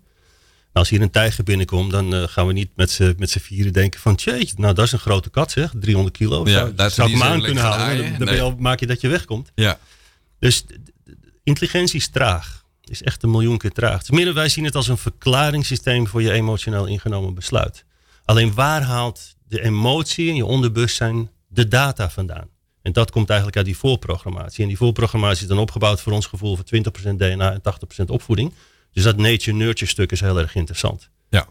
Nou, 0.72 0.86
als 0.86 0.88
hier 0.88 1.02
een 1.02 1.10
tijger 1.10 1.44
binnenkomt, 1.44 1.90
dan 1.90 2.14
uh, 2.14 2.22
gaan 2.26 2.46
we 2.46 2.52
niet 2.52 2.70
met 2.76 2.90
z'n 2.90 3.38
vieren 3.38 3.72
denken 3.72 4.00
van... 4.00 4.16
Tjee, 4.16 4.52
nou 4.56 4.74
dat 4.74 4.84
is 4.84 4.92
een 4.92 4.98
grote 4.98 5.30
kat 5.30 5.50
zeg, 5.50 5.72
300 5.80 6.16
kilo. 6.16 6.48
Ja, 6.48 6.72
zou, 6.76 6.90
zou 6.90 7.10
ik 7.10 7.14
hem 7.14 7.22
aan 7.22 7.42
kunnen 7.42 7.62
halen. 7.62 8.18
Dan, 8.18 8.28
nee. 8.28 8.54
maak 8.58 8.80
je 8.80 8.86
dat 8.86 9.00
je 9.00 9.08
wegkomt. 9.08 9.52
Ja. 9.54 9.78
Dus 10.38 10.64
intelligentie 11.42 11.98
is 11.98 12.08
traag. 12.08 12.64
is 12.84 13.02
echt 13.02 13.22
een 13.22 13.30
miljoen 13.30 13.58
keer 13.58 13.72
traag. 13.72 14.02
Tenminste, 14.02 14.34
wij 14.34 14.48
zien 14.48 14.64
het 14.64 14.74
als 14.74 14.88
een 14.88 14.98
verklaringssysteem 14.98 16.06
voor 16.06 16.22
je 16.22 16.32
emotioneel 16.32 16.86
ingenomen 16.86 17.34
besluit. 17.34 17.84
Alleen 18.24 18.54
waar 18.54 18.82
haalt 18.82 19.34
de 19.48 19.62
emotie 19.62 20.26
in 20.28 20.34
je 20.34 20.44
onderbewustzijn 20.44 21.30
de 21.48 21.68
data 21.68 22.10
vandaan. 22.10 22.48
En 22.82 22.92
dat 22.92 23.10
komt 23.10 23.28
eigenlijk 23.28 23.56
uit 23.56 23.66
die 23.66 23.76
voorprogrammatie. 23.76 24.62
En 24.62 24.68
die 24.68 24.76
voorprogrammatie 24.76 25.42
is 25.42 25.48
dan 25.48 25.58
opgebouwd 25.58 26.00
voor 26.00 26.12
ons 26.12 26.26
gevoel 26.26 26.56
voor 26.56 26.64
20% 27.12 27.16
DNA 27.16 27.52
en 27.52 27.62
80% 28.02 28.04
opvoeding. 28.06 28.52
Dus 28.92 29.02
dat 29.04 29.16
nature-nurture 29.16 29.90
stuk 29.90 30.12
is 30.12 30.20
heel 30.20 30.38
erg 30.38 30.54
interessant. 30.54 31.10
Ja. 31.28 31.48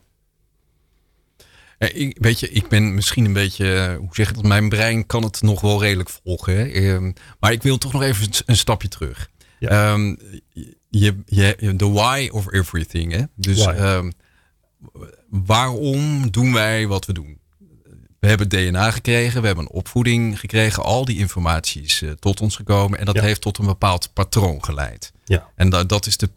Ik, 1.77 2.17
weet 2.19 2.39
je, 2.39 2.49
ik 2.49 2.67
ben 2.67 2.93
misschien 2.93 3.25
een 3.25 3.33
beetje, 3.33 3.73
eh, 3.73 3.95
hoe 3.95 4.09
zeg 4.11 4.29
ik 4.29 4.35
dat, 4.35 4.43
mijn 4.43 4.69
brein 4.69 5.05
kan 5.05 5.23
het 5.23 5.41
nog 5.41 5.61
wel 5.61 5.81
redelijk 5.81 6.09
volgen. 6.09 6.55
Hè? 6.55 6.65
Ehm, 6.65 7.11
maar 7.39 7.51
ik 7.51 7.63
wil 7.63 7.77
toch 7.77 7.93
nog 7.93 8.01
even 8.01 8.29
een 8.45 8.57
stapje 8.57 8.87
terug. 8.87 9.29
Ja. 9.59 9.93
Um, 9.93 10.17
je, 10.89 11.15
je, 11.25 11.75
the 11.75 11.91
why 11.91 12.29
of 12.31 12.51
everything. 12.51 13.11
Hè? 13.11 13.23
Dus 13.35 13.65
um, 13.65 14.11
waarom 15.29 16.31
doen 16.31 16.53
wij 16.53 16.87
wat 16.87 17.05
we 17.05 17.13
doen? 17.13 17.40
We 18.21 18.27
hebben 18.27 18.49
DNA 18.49 18.91
gekregen, 18.91 19.41
we 19.41 19.47
hebben 19.47 19.65
een 19.65 19.71
opvoeding 19.71 20.39
gekregen. 20.39 20.83
Al 20.83 21.05
die 21.05 21.17
informatie 21.17 21.81
is 21.81 22.01
uh, 22.01 22.11
tot 22.11 22.41
ons 22.41 22.55
gekomen. 22.55 22.99
En 22.99 23.05
dat 23.05 23.19
heeft 23.19 23.41
tot 23.41 23.57
een 23.57 23.65
bepaald 23.65 24.13
patroon 24.13 24.63
geleid. 24.63 25.11
Ja. 25.25 25.47
En 25.55 25.69
dat, 25.69 25.89
dat 25.89 26.05
is, 26.05 26.17
de 26.17 26.29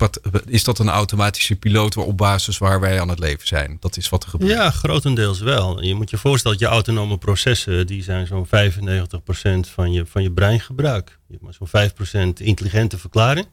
is 0.47 0.65
dat 0.65 0.79
een 0.79 0.89
automatische 0.89 1.57
piloot 1.57 1.97
op 1.97 2.17
basis 2.17 2.59
waar 2.59 2.81
wij 2.81 3.01
aan 3.01 3.09
het 3.09 3.19
leven 3.19 3.47
zijn? 3.47 3.77
Dat 3.81 3.97
is 3.97 4.09
wat 4.09 4.23
er 4.23 4.29
gebeurt. 4.29 4.53
Ja, 4.53 4.71
grotendeels 4.71 5.41
wel. 5.41 5.83
Je 5.83 5.95
moet 5.95 6.11
je 6.11 6.19
voorstellen 6.19 6.59
dat 6.59 6.69
je 6.69 6.75
autonome 6.75 7.19
processen, 7.19 7.87
die 7.87 8.03
zijn 8.03 8.27
zo'n 8.27 8.47
95% 8.47 8.51
van 9.75 9.93
je, 9.93 10.07
van 10.07 10.23
je 10.23 10.31
breingebruik. 10.31 11.19
Je 11.27 11.39
hebt 11.41 11.45
maar 11.45 11.91
zo'n 11.93 12.31
5% 12.31 12.43
intelligente 12.43 12.99
verklaring. 12.99 13.47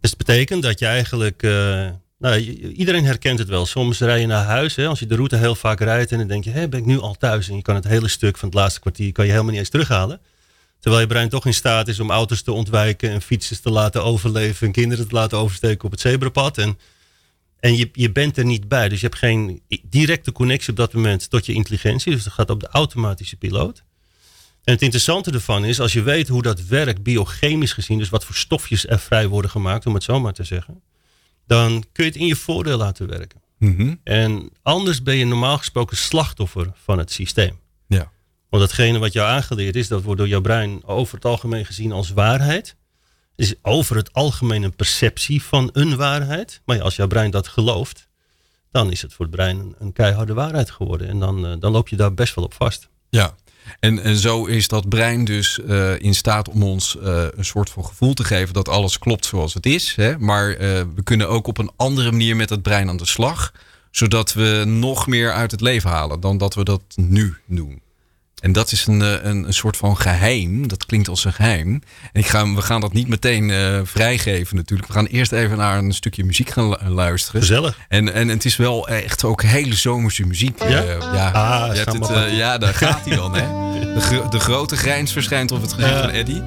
Dus 0.00 0.10
dat 0.10 0.26
betekent 0.26 0.62
dat 0.62 0.78
je 0.78 0.86
eigenlijk... 0.86 1.42
Uh, 1.42 1.90
nou, 2.22 2.40
iedereen 2.72 3.04
herkent 3.04 3.38
het 3.38 3.48
wel. 3.48 3.66
Soms 3.66 4.00
rij 4.00 4.20
je 4.20 4.26
naar 4.26 4.44
huis, 4.44 4.76
hè, 4.76 4.86
als 4.86 4.98
je 4.98 5.06
de 5.06 5.14
route 5.14 5.36
heel 5.36 5.54
vaak 5.54 5.80
rijdt 5.80 6.12
en 6.12 6.18
dan 6.18 6.26
denk 6.26 6.44
je, 6.44 6.50
hé, 6.50 6.68
ben 6.68 6.80
ik 6.80 6.86
nu 6.86 6.98
al 6.98 7.14
thuis? 7.14 7.48
En 7.48 7.56
je 7.56 7.62
kan 7.62 7.74
het 7.74 7.84
hele 7.84 8.08
stuk 8.08 8.38
van 8.38 8.48
het 8.48 8.58
laatste 8.58 8.80
kwartier 8.80 9.12
kan 9.12 9.24
je 9.24 9.30
helemaal 9.30 9.50
niet 9.50 9.60
eens 9.60 9.70
terughalen. 9.70 10.20
Terwijl 10.78 11.02
je 11.02 11.08
brein 11.08 11.28
toch 11.28 11.46
in 11.46 11.54
staat 11.54 11.88
is 11.88 12.00
om 12.00 12.10
auto's 12.10 12.42
te 12.42 12.52
ontwijken 12.52 13.10
en 13.10 13.22
fietsers 13.22 13.60
te 13.60 13.70
laten 13.70 14.04
overleven 14.04 14.66
en 14.66 14.72
kinderen 14.72 15.08
te 15.08 15.14
laten 15.14 15.38
oversteken 15.38 15.84
op 15.84 15.90
het 15.90 16.00
zebrapad. 16.00 16.58
En, 16.58 16.78
en 17.60 17.76
je, 17.76 17.88
je 17.92 18.12
bent 18.12 18.36
er 18.36 18.44
niet 18.44 18.68
bij. 18.68 18.88
Dus 18.88 19.00
je 19.00 19.06
hebt 19.06 19.18
geen 19.18 19.62
directe 19.82 20.32
connectie 20.32 20.70
op 20.70 20.76
dat 20.76 20.92
moment 20.92 21.30
tot 21.30 21.46
je 21.46 21.52
intelligentie. 21.52 22.12
Dus 22.12 22.24
dat 22.24 22.32
gaat 22.32 22.50
op 22.50 22.60
de 22.60 22.68
automatische 22.68 23.36
piloot. 23.36 23.82
En 24.64 24.72
het 24.72 24.82
interessante 24.82 25.30
ervan 25.30 25.64
is, 25.64 25.80
als 25.80 25.92
je 25.92 26.02
weet 26.02 26.28
hoe 26.28 26.42
dat 26.42 26.64
werkt 26.64 27.02
biochemisch 27.02 27.72
gezien, 27.72 27.98
dus 27.98 28.08
wat 28.08 28.24
voor 28.24 28.34
stofjes 28.34 28.86
er 28.86 28.98
vrij 28.98 29.28
worden 29.28 29.50
gemaakt, 29.50 29.86
om 29.86 29.94
het 29.94 30.02
zo 30.02 30.20
maar 30.20 30.32
te 30.32 30.44
zeggen 30.44 30.82
dan 31.46 31.84
kun 31.92 32.04
je 32.04 32.10
het 32.10 32.20
in 32.20 32.26
je 32.26 32.36
voordeel 32.36 32.76
laten 32.76 33.08
werken. 33.08 33.40
Mhm. 33.58 33.94
En 34.04 34.50
anders 34.62 35.02
ben 35.02 35.16
je 35.16 35.24
normaal 35.24 35.58
gesproken 35.58 35.96
slachtoffer 35.96 36.72
van 36.74 36.98
het 36.98 37.12
systeem. 37.12 37.58
Ja. 37.86 38.10
Want 38.48 38.62
datgene 38.62 38.98
wat 38.98 39.12
jou 39.12 39.28
aangeleerd 39.28 39.76
is, 39.76 39.88
dat 39.88 40.02
wordt 40.02 40.18
door 40.18 40.28
jouw 40.28 40.40
brein 40.40 40.84
over 40.84 41.14
het 41.14 41.24
algemeen 41.24 41.66
gezien 41.66 41.92
als 41.92 42.10
waarheid. 42.10 42.76
Is 43.36 43.54
over 43.62 43.96
het 43.96 44.12
algemeen 44.12 44.62
een 44.62 44.76
perceptie 44.76 45.42
van 45.42 45.70
een 45.72 45.96
waarheid. 45.96 46.60
Maar 46.64 46.76
ja, 46.76 46.82
als 46.82 46.96
jouw 46.96 47.06
brein 47.06 47.30
dat 47.30 47.48
gelooft, 47.48 48.08
dan 48.70 48.90
is 48.90 49.02
het 49.02 49.12
voor 49.12 49.24
het 49.24 49.34
brein 49.34 49.58
een, 49.58 49.74
een 49.78 49.92
keiharde 49.92 50.34
waarheid 50.34 50.70
geworden. 50.70 51.08
En 51.08 51.18
dan, 51.18 51.46
eh, 51.46 51.52
dan 51.58 51.72
loop 51.72 51.88
je 51.88 51.96
daar 51.96 52.14
best 52.14 52.34
wel 52.34 52.44
op 52.44 52.54
vast. 52.54 52.88
Ja, 53.10 53.34
en, 53.80 54.02
en 54.02 54.16
zo 54.16 54.44
is 54.44 54.68
dat 54.68 54.88
brein 54.88 55.24
dus 55.24 55.60
eh, 55.60 56.00
in 56.00 56.14
staat 56.14 56.48
om 56.48 56.62
ons 56.62 56.98
eh, 56.98 57.24
een 57.36 57.44
soort 57.44 57.70
van 57.70 57.84
gevoel 57.84 58.14
te 58.14 58.24
geven 58.24 58.54
dat 58.54 58.68
alles 58.68 58.98
klopt 58.98 59.24
zoals 59.24 59.54
het 59.54 59.66
is. 59.66 59.94
Hè? 59.96 60.18
Maar 60.18 60.50
eh, 60.50 60.58
we 60.94 61.02
kunnen 61.04 61.28
ook 61.28 61.46
op 61.46 61.58
een 61.58 61.70
andere 61.76 62.10
manier 62.10 62.36
met 62.36 62.50
het 62.50 62.62
brein 62.62 62.88
aan 62.88 62.96
de 62.96 63.06
slag, 63.06 63.52
zodat 63.90 64.32
we 64.32 64.62
nog 64.66 65.06
meer 65.06 65.32
uit 65.32 65.50
het 65.50 65.60
leven 65.60 65.90
halen 65.90 66.20
dan 66.20 66.38
dat 66.38 66.54
we 66.54 66.64
dat 66.64 66.82
nu 66.96 67.36
doen. 67.46 67.80
En 68.42 68.52
dat 68.52 68.72
is 68.72 68.86
een, 68.86 69.02
eh, 69.02 69.12
een, 69.22 69.44
een 69.46 69.54
soort 69.54 69.76
van 69.76 69.96
geheim. 69.96 70.68
Dat 70.68 70.86
klinkt 70.86 71.08
als 71.08 71.24
een 71.24 71.32
geheim. 71.32 71.82
En 72.12 72.20
ik 72.20 72.26
ga, 72.26 72.54
we 72.54 72.62
gaan 72.62 72.80
dat 72.80 72.92
niet 72.92 73.08
meteen 73.08 73.50
eh, 73.50 73.80
vrijgeven 73.84 74.56
natuurlijk. 74.56 74.88
We 74.88 74.94
gaan 74.94 75.06
eerst 75.06 75.32
even 75.32 75.56
naar 75.56 75.78
een 75.78 75.92
stukje 75.92 76.24
muziek 76.24 76.50
gaan 76.50 76.68
lu- 76.68 76.88
luisteren. 76.88 77.40
Gezellig. 77.40 77.78
En, 77.88 78.14
en 78.14 78.28
het 78.28 78.44
is 78.44 78.56
wel 78.56 78.88
echt 78.88 79.24
ook 79.24 79.42
hele 79.42 79.74
zomerse 79.74 80.26
muziek. 80.26 80.58
Ja? 80.58 80.66
Eh, 80.82 80.98
ja. 81.14 81.30
Ah, 81.30 81.74
ja, 82.36 82.58
daar 82.58 82.74
gaat 82.74 83.04
hij 83.06 83.16
dan, 83.16 83.34
hè? 83.36 83.46
De, 83.94 84.26
de 84.30 84.40
grote 84.40 84.76
grijns 84.76 85.12
verschijnt 85.12 85.52
op 85.52 85.62
het 85.62 85.72
gezicht 85.72 85.98
van 86.00 86.08
Eddy. 86.10 86.40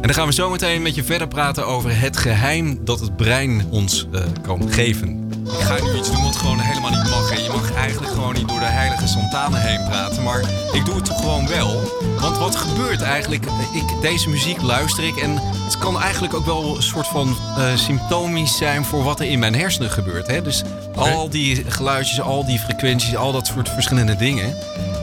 En 0.00 0.04
dan 0.04 0.14
gaan 0.14 0.26
we 0.26 0.32
zo 0.32 0.50
meteen 0.50 0.82
met 0.82 0.94
je 0.94 1.04
verder 1.04 1.28
praten 1.28 1.66
over 1.66 2.00
het 2.00 2.16
geheim 2.16 2.84
dat 2.84 3.00
het 3.00 3.16
brein 3.16 3.66
ons 3.70 4.06
eh, 4.12 4.22
kan 4.42 4.72
geven. 4.72 5.30
Ik 5.44 5.64
ga 5.64 5.84
nu 5.84 5.98
iets 5.98 6.12
doen 6.12 6.22
wat 6.22 6.36
gewoon 6.36 6.58
helemaal 6.60 6.90
niet 6.90 7.10
mag. 7.10 7.30
Hè. 7.30 7.36
Je 7.36 7.48
mag 7.48 7.72
eigenlijk 7.74 8.12
gewoon 8.12 8.34
niet 8.34 8.48
door 8.48 8.58
de 8.58 8.64
heilige 8.64 9.06
Santana 9.06 9.56
heen 9.56 9.84
praten. 9.84 10.22
Maar 10.22 10.40
ik 10.72 10.84
doe 10.84 10.94
het 10.94 11.04
toch 11.04 11.20
gewoon 11.20 11.48
wel. 11.48 11.80
Want 12.20 12.38
wat 12.38 12.56
gebeurt 12.56 13.02
eigenlijk? 13.02 13.44
Ik, 13.72 14.00
deze 14.02 14.28
muziek 14.28 14.62
luister 14.62 15.04
ik 15.04 15.16
en 15.16 15.38
het 15.64 15.78
kan 15.78 16.00
eigenlijk 16.00 16.34
ook 16.34 16.44
wel 16.44 16.76
een 16.76 16.82
soort 16.82 17.06
van 17.06 17.36
eh, 17.56 17.76
symptomisch 17.76 18.56
zijn 18.56 18.84
voor 18.84 19.02
wat 19.02 19.20
er 19.20 19.26
in 19.26 19.38
mijn 19.38 19.54
hersenen 19.54 19.90
gebeurt. 19.90 20.26
Hè? 20.26 20.42
Dus 20.42 20.62
al 20.94 21.30
die 21.30 21.64
geluidjes, 21.68 22.20
al 22.20 22.44
die 22.44 22.58
frequenties, 22.58 23.16
al 23.16 23.32
dat 23.32 23.46
soort 23.46 23.68
verschillende 23.68 24.16
dingen. 24.16 24.54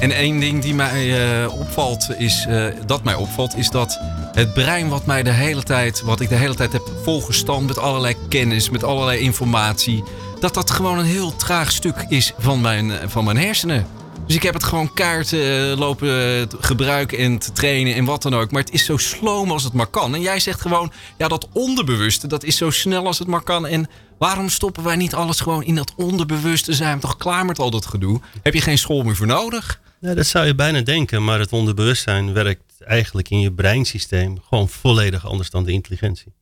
En 0.06 0.12
één 0.12 0.40
ding 0.40 0.62
die 0.62 0.74
mij 0.74 1.30
eh, 1.44 1.60
opvalt, 1.60 2.08
is, 2.18 2.46
eh, 2.48 2.66
dat 2.86 3.04
mij 3.04 3.16
opvalt, 3.16 3.56
is 3.56 3.70
dat 3.70 4.00
het 4.32 4.54
brein 4.54 4.90
wat 4.90 5.06
mij 5.06 5.24
de 5.24 5.32
hele 5.32 5.64
tijd, 5.64 6.02
wat 6.02 6.20
ik 6.20 6.30
de 6.30 6.36
hele 6.36 6.56
tijd 6.56 6.72
heb 6.72 6.92
volgestand 7.04 7.68
met 7.68 7.78
allerlei 7.78 8.16
kennis, 8.30 8.70
met 8.70 8.84
allerlei 8.84 9.20
informatie, 9.20 10.04
dat 10.40 10.54
dat 10.54 10.72
gewoon 10.72 11.00
een 11.00 11.06
heel 11.06 11.36
traag 11.36 11.72
stuk 11.72 12.06
is 12.10 12.34
van 12.38 12.62
mijn, 12.62 12.92
eh, 12.92 13.08
van 13.08 13.24
mijn 13.24 13.38
hersenen. 13.38 13.88
Dus 14.26 14.36
ik 14.36 14.44
heb 14.44 14.54
het 14.54 14.64
gewoon 14.64 14.94
kaart 14.94 15.34
eh, 15.34 15.40
lopen 15.78 16.48
gebruiken 16.60 17.18
en 17.18 17.38
te 17.38 17.52
trainen 17.52 17.96
en 17.96 18.06
wat 18.06 18.22
dan 18.22 18.36
ook. 18.36 18.52
Maar 18.52 18.62
het 18.62 18.74
is 18.74 18.86
zo 18.86 18.98
sloom 18.98 19.52
als 19.52 19.64
het 19.64 19.74
maar 19.74 19.88
kan. 19.88 20.16
En 20.16 20.22
jij 20.22 20.40
zegt 20.40 20.62
gewoon, 20.62 20.92
ja, 21.18 21.28
dat 21.28 21.48
onderbewuste, 21.54 22.28
dat 22.28 22.44
is 22.44 22.58
zo 22.58 22.70
snel 22.70 23.06
als 23.06 23.20
het 23.20 23.28
maar 23.28 23.44
kan. 23.44 23.68
En 23.68 23.88
waarom 24.18 24.50
stoppen 24.50 24.84
wij 24.84 24.96
niet 24.96 25.14
alles 25.14 25.40
gewoon 25.40 25.64
in 25.64 25.76
dat 25.76 25.94
onderbewuste? 25.96 26.74
Zijn 26.74 26.96
we 26.96 27.02
toch 27.02 27.18
klaar 27.18 27.46
met 27.46 27.60
al 27.60 27.72
dat 27.72 27.86
gedoe? 27.86 28.22
Heb 28.44 28.54
je 28.54 28.62
geen 28.62 28.78
school 28.78 29.04
meer 29.04 29.16
voor 29.16 29.28
nodig? 29.28 29.84
Ja, 30.06 30.14
dat 30.14 30.26
zou 30.26 30.46
je 30.46 30.56
bijna 30.56 30.82
denken, 30.82 31.24
maar 31.24 31.40
het 31.40 31.52
onderbewustzijn 31.54 32.34
werkt 32.34 32.64
eigenlijk 32.80 33.30
in 33.30 33.40
je 33.40 33.52
breinsysteem 33.52 34.42
gewoon 34.42 34.70
volledig 34.70 35.28
anders 35.28 35.50
dan 35.50 35.64
de 35.64 35.72
intelligentie. 35.72 36.34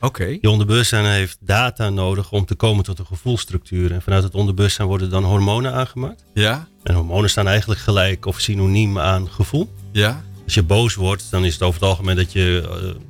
Oké. 0.00 0.38
Je 0.40 0.50
onderbewustzijn 0.50 1.04
heeft 1.04 1.38
data 1.40 1.90
nodig 1.90 2.32
om 2.32 2.44
te 2.44 2.54
komen 2.54 2.84
tot 2.84 2.98
een 2.98 3.06
gevoelstructuur. 3.06 3.92
En 3.92 4.02
vanuit 4.02 4.22
het 4.22 4.34
onderbewustzijn 4.34 4.88
worden 4.88 5.10
dan 5.10 5.24
hormonen 5.24 5.72
aangemaakt. 5.72 6.24
Ja? 6.34 6.68
En 6.82 6.94
hormonen 6.94 7.30
staan 7.30 7.48
eigenlijk 7.48 7.80
gelijk 7.80 8.26
of 8.26 8.40
synoniem 8.40 8.98
aan 8.98 9.30
gevoel. 9.30 9.72
Ja? 9.92 10.24
Als 10.44 10.54
je 10.54 10.62
boos 10.62 10.94
wordt, 10.94 11.30
dan 11.30 11.44
is 11.44 11.52
het 11.52 11.62
over 11.62 11.80
het 11.80 11.88
algemeen 11.88 12.16
dat 12.16 12.32
je 12.32 12.68
eh, 12.70 13.00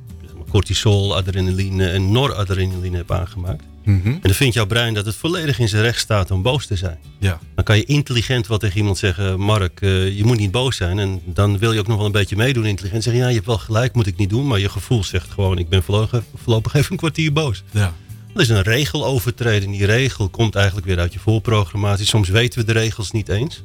cortisol, 0.49 1.15
adrenaline 1.15 1.89
en 1.89 2.11
noradrenaline 2.11 2.97
hebt 2.97 3.11
aangemaakt. 3.11 3.63
Mhm. 3.85 4.07
En 4.07 4.19
dan 4.21 4.33
vindt 4.33 4.53
jouw 4.53 4.65
brein 4.65 4.93
dat 4.93 5.05
het 5.05 5.15
volledig 5.15 5.59
in 5.59 5.69
zijn 5.69 5.81
recht 5.81 5.99
staat 5.99 6.31
om 6.31 6.41
boos 6.41 6.65
te 6.65 6.75
zijn. 6.75 6.97
Ja. 7.19 7.39
Dan 7.55 7.63
kan 7.63 7.77
je 7.77 7.85
intelligent 7.85 8.47
wel 8.47 8.57
tegen 8.57 8.77
iemand 8.77 8.97
zeggen: 8.97 9.39
Mark, 9.39 9.81
eh, 9.81 10.17
je 10.17 10.25
moet 10.25 10.37
niet 10.37 10.51
boos 10.51 10.75
zijn. 10.75 10.99
En 10.99 11.21
dan 11.25 11.57
wil 11.57 11.71
je 11.71 11.79
ook 11.79 11.87
nog 11.87 11.97
wel 11.97 12.05
een 12.05 12.11
beetje 12.11 12.35
meedoen, 12.35 12.65
intelligent. 12.65 13.03
Zeggen: 13.03 13.21
Ja, 13.21 13.27
je 13.27 13.35
hebt 13.35 13.47
wel 13.47 13.57
gelijk, 13.57 13.93
moet 13.93 14.07
ik 14.07 14.17
niet 14.17 14.29
doen. 14.29 14.47
Maar 14.47 14.59
je 14.59 14.69
gevoel 14.69 15.03
zegt 15.03 15.31
gewoon: 15.31 15.57
Ik 15.57 15.69
ben 15.69 15.83
voorlopig, 15.83 16.23
voorlopig 16.35 16.73
even 16.73 16.91
een 16.91 16.97
kwartier 16.97 17.33
boos. 17.33 17.63
Ja. 17.71 17.93
Dat 18.33 18.43
is 18.43 18.49
een 18.49 18.61
regel 18.61 19.05
overtreden. 19.05 19.71
Die 19.71 19.85
regel 19.85 20.29
komt 20.29 20.55
eigenlijk 20.55 20.87
weer 20.87 20.99
uit 20.99 21.13
je 21.13 21.19
voorprogrammatie. 21.19 22.05
Soms 22.05 22.29
weten 22.29 22.59
we 22.59 22.65
de 22.65 22.79
regels 22.79 23.11
niet 23.11 23.29
eens. 23.29 23.63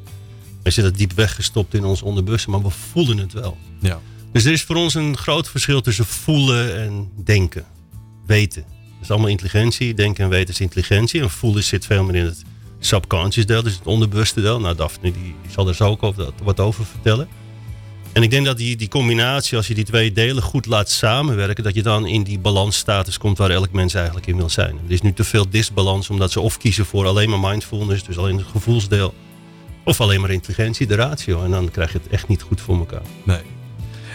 We 0.63 0.71
zitten 0.71 0.95
diep 0.95 1.13
weggestopt 1.13 1.75
in 1.75 1.85
ons 1.85 2.03
onderbewustzijn, 2.03 2.55
maar 2.55 2.65
we 2.65 2.77
voelen 2.93 3.19
het 3.19 3.33
wel. 3.33 3.57
Ja. 3.81 4.01
Dus 4.33 4.45
er 4.45 4.53
is 4.53 4.63
voor 4.63 4.77
ons 4.77 4.95
een 4.95 5.17
groot 5.17 5.49
verschil 5.49 5.81
tussen 5.81 6.07
voelen 6.07 6.81
en 6.81 7.11
denken. 7.25 7.65
Weten. 8.27 8.63
Dat 8.63 9.03
is 9.03 9.11
allemaal 9.11 9.29
intelligentie. 9.29 9.95
Denken 9.95 10.25
en 10.25 10.31
weten 10.31 10.55
is 10.55 10.61
intelligentie. 10.61 11.21
En 11.21 11.31
voelen 11.31 11.65
zit 11.65 11.87
veel 11.87 12.05
meer 12.05 12.15
in 12.15 12.25
het 12.25 12.43
subconscious 12.81 13.47
deel, 13.47 13.63
dus 13.63 13.75
het 13.75 13.87
onderbewuste 13.87 14.41
deel. 14.41 14.61
Nou, 14.61 14.77
Daphne 14.77 15.13
die 15.13 15.35
zal 15.49 15.69
er 15.69 15.75
zo 15.75 15.85
ook 15.85 16.03
over, 16.03 16.33
wat 16.43 16.61
over 16.61 16.85
vertellen. 16.85 17.29
En 18.13 18.23
ik 18.23 18.31
denk 18.31 18.47
dat 18.47 18.57
die, 18.57 18.77
die 18.77 18.89
combinatie, 18.89 19.57
als 19.57 19.67
je 19.67 19.75
die 19.75 19.85
twee 19.85 20.13
delen 20.13 20.43
goed 20.43 20.67
laat 20.67 20.91
samenwerken, 20.91 21.65
dat 21.65 21.75
je 21.75 21.83
dan 21.83 22.07
in 22.07 22.23
die 22.23 22.39
balansstatus 22.39 23.19
komt 23.19 23.39
waar 23.39 23.51
elk 23.51 23.73
mens 23.73 23.95
eigenlijk 23.95 24.27
in 24.27 24.37
wil 24.37 24.49
zijn. 24.49 24.79
Er 24.87 24.93
is 24.93 25.03
nu 25.03 25.13
te 25.13 25.25
veel 25.25 25.51
disbalans, 25.51 26.11
omdat 26.11 26.33
ze 26.33 26.41
of 26.41 26.59
kiezen 26.59 26.87
voor 26.87 27.07
alleen 27.07 27.31
maar 27.31 27.51
mindfulness, 27.51 28.05
dus 28.05 28.19
alleen 28.19 28.37
het 28.37 28.47
gevoelsdeel, 28.47 29.15
of 29.85 30.01
alleen 30.01 30.21
maar 30.21 30.31
intelligentie, 30.31 30.87
de 30.87 30.95
ratio. 30.95 31.43
En 31.45 31.51
dan 31.51 31.71
krijg 31.71 31.93
je 31.93 31.99
het 31.99 32.09
echt 32.09 32.29
niet 32.29 32.43
goed 32.43 32.61
voor 32.61 32.79
elkaar. 32.79 33.03
Nee. 33.25 33.60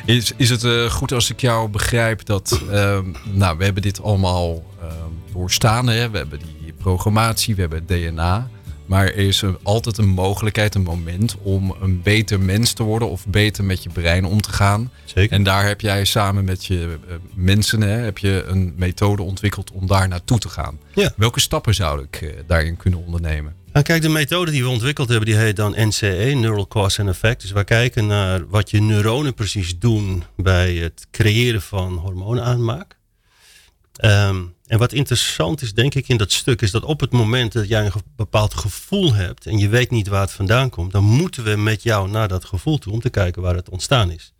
Is, 0.05 0.31
is 0.37 0.49
het 0.49 0.63
eh, 0.63 0.85
goed 0.85 1.11
als 1.11 1.29
ik 1.29 1.41
jou 1.41 1.69
begrijp 1.69 2.25
dat... 2.25 2.61
ehm, 2.71 3.05
nou, 3.23 3.57
we 3.57 3.63
hebben 3.63 3.81
dit 3.81 4.01
allemaal 4.01 4.63
ehm, 4.81 4.93
doorstaan. 5.33 5.87
Hè? 5.87 6.09
We 6.09 6.17
hebben 6.17 6.39
die 6.39 6.73
programmatie, 6.73 7.55
we 7.55 7.61
hebben 7.61 7.85
DNA. 7.85 8.49
Maar 8.85 9.05
er 9.05 9.15
is 9.15 9.43
altijd 9.63 9.97
een 9.97 10.07
mogelijkheid, 10.07 10.75
een 10.75 10.83
moment... 10.83 11.35
om 11.41 11.75
een 11.81 12.01
beter 12.01 12.39
mens 12.39 12.73
te 12.73 12.83
worden 12.83 13.09
of 13.09 13.27
beter 13.27 13.63
met 13.63 13.83
je 13.83 13.89
brein 13.89 14.25
om 14.25 14.41
te 14.41 14.51
gaan. 14.51 14.91
Zeker. 15.05 15.31
En 15.31 15.43
daar 15.43 15.65
heb 15.65 15.81
jij 15.81 16.05
samen 16.05 16.43
met 16.43 16.65
je 16.65 16.97
eh, 17.07 17.15
mensen... 17.33 17.81
Hè, 17.81 17.97
heb 17.97 18.17
je 18.17 18.43
een 18.47 18.73
methode 18.77 19.21
ontwikkeld 19.21 19.71
om 19.71 19.87
daar 19.87 20.07
naartoe 20.07 20.39
te 20.39 20.49
gaan. 20.49 20.79
Ja. 20.93 21.13
Welke 21.17 21.39
stappen 21.39 21.73
zou 21.75 22.03
ik 22.03 22.21
eh, 22.21 22.29
daarin 22.47 22.77
kunnen 22.77 23.05
ondernemen? 23.05 23.55
Nou, 23.75 23.87
kijk, 23.87 24.01
de 24.01 24.09
methode 24.09 24.51
die 24.51 24.63
we 24.63 24.69
ontwikkeld 24.69 25.09
hebben, 25.09 25.27
die 25.27 25.37
heet 25.37 25.55
dan 25.55 25.73
NCE, 25.77 26.33
Neural 26.35 26.67
Cause 26.67 27.01
and 27.01 27.09
Effect. 27.09 27.41
Dus 27.41 27.51
wij 27.51 27.63
kijken 27.63 28.05
naar 28.07 28.47
wat 28.49 28.69
je 28.69 28.81
neuronen 28.81 29.33
precies 29.33 29.79
doen 29.79 30.23
bij 30.35 30.73
het 30.73 31.07
creëren 31.11 31.61
van 31.61 31.93
hormoonaanmaak. 31.93 32.94
Ehm, 33.95 34.43
en 34.65 34.79
wat 34.79 34.93
interessant 34.93 35.61
is, 35.61 35.73
denk 35.73 35.95
ik, 35.95 36.07
in 36.07 36.17
dat 36.17 36.31
stuk, 36.31 36.61
is 36.61 36.71
dat 36.71 36.83
op 36.83 36.99
het 36.99 37.11
moment 37.11 37.51
dat 37.51 37.67
jij 37.67 37.85
een 37.85 37.91
bepaald 38.15 38.53
gevoel 38.53 39.13
hebt 39.13 39.45
en 39.45 39.57
je 39.57 39.69
weet 39.69 39.91
niet 39.91 40.07
waar 40.07 40.21
het 40.21 40.31
vandaan 40.31 40.69
komt, 40.69 40.91
dan 40.91 41.03
moeten 41.03 41.43
we 41.43 41.55
met 41.55 41.83
jou 41.83 42.09
naar 42.09 42.27
dat 42.27 42.45
gevoel 42.45 42.77
toe 42.77 42.93
om 42.93 42.99
te 42.99 43.09
kijken 43.09 43.41
waar 43.41 43.55
het 43.55 43.69
ontstaan 43.69 44.11
is. 44.11 44.33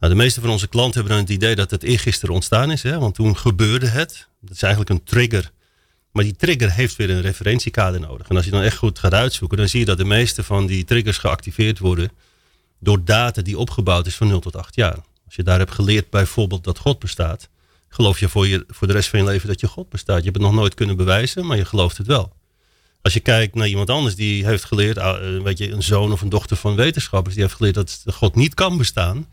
Nou, 0.00 0.12
de 0.12 0.18
meeste 0.18 0.40
van 0.40 0.50
onze 0.50 0.68
klanten 0.68 0.94
hebben 0.94 1.12
dan 1.12 1.22
het 1.26 1.34
idee 1.34 1.54
dat 1.54 1.70
het 1.70 1.82
eergisteren 1.82 2.34
ontstaan 2.34 2.70
is, 2.70 2.82
want 2.82 3.14
toen 3.14 3.36
gebeurde 3.36 3.86
het. 3.86 4.28
Dat 4.40 4.54
is 4.54 4.62
eigenlijk 4.62 4.90
een 4.90 5.04
trigger 5.04 5.52
maar 6.14 6.24
die 6.24 6.36
trigger 6.36 6.72
heeft 6.72 6.96
weer 6.96 7.10
een 7.10 7.20
referentiekader 7.20 8.00
nodig. 8.00 8.28
En 8.28 8.36
als 8.36 8.44
je 8.44 8.50
dan 8.50 8.62
echt 8.62 8.76
goed 8.76 8.98
gaat 8.98 9.14
uitzoeken, 9.14 9.58
dan 9.58 9.68
zie 9.68 9.80
je 9.80 9.84
dat 9.84 9.98
de 9.98 10.04
meeste 10.04 10.42
van 10.42 10.66
die 10.66 10.84
triggers 10.84 11.18
geactiveerd 11.18 11.78
worden 11.78 12.10
door 12.78 13.04
data 13.04 13.42
die 13.42 13.58
opgebouwd 13.58 14.06
is 14.06 14.14
van 14.14 14.28
0 14.28 14.40
tot 14.40 14.56
8 14.56 14.74
jaar. 14.74 14.98
Als 15.24 15.34
je 15.34 15.42
daar 15.42 15.58
hebt 15.58 15.70
geleerd 15.72 16.10
bijvoorbeeld 16.10 16.64
dat 16.64 16.78
God 16.78 16.98
bestaat, 16.98 17.48
geloof 17.94 18.18
je 18.18 18.28
voor, 18.28 18.46
je 18.46 18.64
voor 18.68 18.86
de 18.86 18.92
rest 18.92 19.08
van 19.08 19.18
je 19.18 19.24
leven 19.24 19.48
dat 19.48 19.60
je 19.60 19.66
God 19.66 19.88
bestaat. 19.88 20.18
Je 20.18 20.24
hebt 20.24 20.36
het 20.36 20.44
nog 20.44 20.54
nooit 20.54 20.74
kunnen 20.74 20.96
bewijzen, 20.96 21.46
maar 21.46 21.56
je 21.56 21.64
gelooft 21.64 21.96
het 21.96 22.06
wel. 22.06 22.32
Als 23.02 23.12
je 23.12 23.20
kijkt 23.20 23.54
naar 23.54 23.68
iemand 23.68 23.90
anders 23.90 24.14
die 24.14 24.46
heeft 24.46 24.64
geleerd, 24.64 24.98
ah, 24.98 25.36
eh, 25.36 25.42
weet 25.42 25.58
je, 25.58 25.70
een 25.70 25.82
zoon 25.82 26.12
of 26.12 26.20
een 26.20 26.28
dochter 26.28 26.56
van 26.56 26.74
wetenschappers, 26.74 27.34
die 27.34 27.42
heeft 27.42 27.56
geleerd 27.56 27.74
dat 27.74 28.02
God 28.06 28.34
niet 28.34 28.54
kan 28.54 28.78
bestaan, 28.78 29.26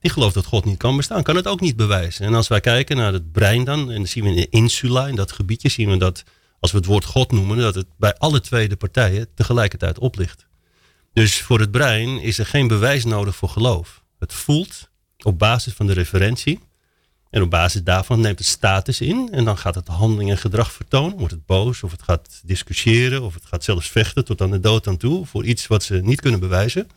die 0.00 0.10
gelooft 0.10 0.34
dat 0.34 0.44
God 0.44 0.64
niet 0.64 0.76
kan 0.76 0.96
bestaan, 0.96 1.22
kan 1.22 1.36
het 1.36 1.46
ook 1.46 1.60
niet 1.60 1.76
bewijzen. 1.76 2.26
En 2.26 2.34
als 2.34 2.48
wij 2.48 2.60
kijken 2.60 2.96
naar 2.96 3.12
het 3.12 3.32
brein 3.32 3.64
dan, 3.64 3.90
en 3.90 3.96
dan 3.96 4.06
zien 4.06 4.24
we 4.24 4.34
in 4.34 4.50
insula, 4.50 5.06
in 5.06 5.16
dat 5.16 5.32
gebiedje, 5.32 5.68
zien 5.68 5.90
we 5.90 5.96
dat 5.96 6.24
als 6.60 6.72
we 6.72 6.78
het 6.78 6.86
woord 6.86 7.04
God 7.04 7.32
noemen, 7.32 7.56
dat 7.56 7.74
het 7.74 7.86
bij 7.96 8.14
alle 8.14 8.40
twee 8.40 8.68
de 8.68 8.76
partijen 8.76 9.28
tegelijkertijd 9.34 9.98
oplicht. 9.98 10.46
Dus 11.12 11.40
voor 11.40 11.60
het 11.60 11.70
brein 11.70 12.20
is 12.20 12.38
er 12.38 12.46
geen 12.46 12.68
bewijs 12.68 13.04
nodig 13.04 13.36
voor 13.36 13.48
geloof. 13.48 14.02
Het 14.18 14.32
voelt 14.32 14.88
op 15.22 15.38
basis 15.38 15.72
van 15.72 15.86
de 15.86 15.92
referentie. 15.92 16.60
En 17.34 17.42
op 17.42 17.50
basis 17.50 17.82
daarvan 17.82 18.20
neemt 18.20 18.38
het 18.38 18.48
status 18.48 19.00
in. 19.00 19.28
En 19.32 19.44
dan 19.44 19.58
gaat 19.58 19.74
het 19.74 19.88
handeling 19.88 20.30
en 20.30 20.38
gedrag 20.38 20.72
vertonen. 20.72 21.18
Wordt 21.18 21.32
het 21.32 21.46
boos 21.46 21.82
of 21.82 21.90
het 21.90 22.02
gaat 22.02 22.40
discussiëren 22.44 23.22
of 23.22 23.34
het 23.34 23.44
gaat 23.44 23.64
zelfs 23.64 23.88
vechten 23.90 24.24
tot 24.24 24.40
aan 24.40 24.50
de 24.50 24.60
dood 24.60 24.86
aan 24.86 24.96
toe. 24.96 25.26
Voor 25.26 25.44
iets 25.44 25.66
wat 25.66 25.82
ze 25.82 25.94
niet 25.94 26.20
kunnen 26.20 26.40
bewijzen. 26.40 26.88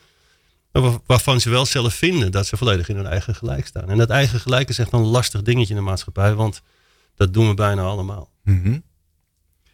Maar 0.72 0.82
waar- 0.82 1.00
waarvan 1.06 1.40
ze 1.40 1.50
wel 1.50 1.66
zelf 1.66 1.94
vinden 1.94 2.32
dat 2.32 2.48
ze 2.48 2.58
volledig 2.58 2.90
in 2.90 2.96
hun 2.96 3.06
eigen 3.06 3.36
gelijk 3.36 3.68
staan. 3.68 3.90
En 3.90 3.98
dat 3.98 4.10
eigen 4.10 4.40
gelijk 4.40 4.70
is 4.70 4.80
echt 4.80 4.94
een 4.94 5.00
lastig 5.06 5.42
dingetje 5.42 5.74
in 5.74 5.80
de 5.80 5.86
maatschappij. 5.86 6.34
Want 6.34 6.62
dat 7.16 7.34
doen 7.34 7.48
we 7.48 7.54
bijna 7.54 7.82
allemaal. 7.82 8.30
Mhm. 8.44 8.80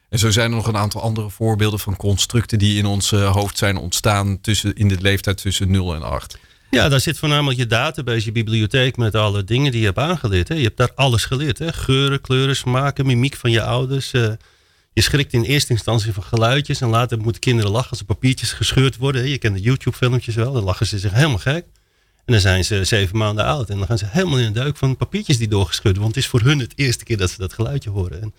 En 0.10 0.20
zo 0.20 0.32
zijn 0.32 0.50
er 0.50 0.56
nog 0.56 0.68
een 0.68 0.78
aantal 0.78 1.02
andere 1.02 1.30
voorbeelden 1.30 1.80
van 1.80 1.96
constructen 1.96 2.60
die 2.60 2.78
in 2.78 2.86
ons 2.86 3.12
hoofd 3.12 3.58
zijn 3.58 3.78
ontstaan 3.78 4.42
tussen, 4.42 4.74
in 4.76 4.88
de 4.88 5.02
leeftijd 5.02 5.38
tussen 5.38 5.72
0 5.72 5.96
en 5.96 6.04
8. 6.04 6.38
Ja, 6.74 6.90
daar 6.90 7.00
zit 7.00 7.20
voornamelijk 7.20 7.60
je 7.60 7.68
database, 7.68 8.26
je 8.26 8.32
bibliotheek 8.32 8.98
met 8.98 9.16
alle 9.16 9.44
dingen 9.44 9.72
die 9.72 9.80
je 9.80 9.86
hebt 9.86 9.98
aangeleerd. 9.98 10.48
Hè. 10.48 10.56
Je 10.56 10.64
hebt 10.64 10.78
daar 10.78 10.92
alles 10.96 11.26
geleerd. 11.26 11.60
Hè. 11.60 11.74
Geuren, 11.74 12.22
kleuren, 12.22 12.56
smaken, 12.56 13.06
mimiek 13.06 13.36
van 13.36 13.52
je 13.52 13.62
ouders. 13.62 14.14
Uh, 14.14 14.32
je 14.94 15.02
schrikt 15.02 15.34
in 15.34 15.44
eerste 15.44 15.72
instantie 15.72 16.14
van 16.14 16.24
geluidjes 16.24 16.82
en 16.82 16.88
later 16.88 17.18
moeten 17.18 17.42
kinderen 17.42 17.72
lachen 17.72 17.90
als 17.90 18.00
er 18.00 18.06
papiertjes 18.06 18.52
gescheurd 18.52 18.98
worden. 18.98 19.30
Je 19.30 19.38
kent 19.38 19.56
de 19.56 19.62
YouTube-filmpjes 19.62 20.36
wel, 20.36 20.54
dan 20.54 20.64
lachen 20.64 20.86
ze 20.86 21.00
zich 21.00 21.12
helemaal 21.12 21.38
gek. 21.38 21.66
En 22.26 22.34
dan 22.34 22.40
zijn 22.40 22.66
ze 22.66 22.84
zeven 22.84 23.18
maanden 23.18 23.46
oud 23.46 23.70
en 23.70 23.78
dan 23.78 23.88
gaan 23.88 23.98
ze 23.98 24.06
helemaal 24.10 24.40
in 24.40 24.54
de 24.54 24.60
duik 24.60 24.78
van 24.78 24.98
papiertjes 24.98 25.38
die 25.38 25.48
doorgescheurd 25.48 25.98
worden. 25.98 26.04
Want 26.04 26.16
het 26.16 26.24
is 26.24 26.30
voor 26.30 26.42
hun 26.42 26.60
het 26.60 26.74
eerste 26.76 27.04
keer 27.04 27.18
dat 27.18 27.30
ze 27.30 27.38
dat 27.38 27.54
geluidje 27.54 27.90
horen. 27.90 28.22
En 28.22 28.34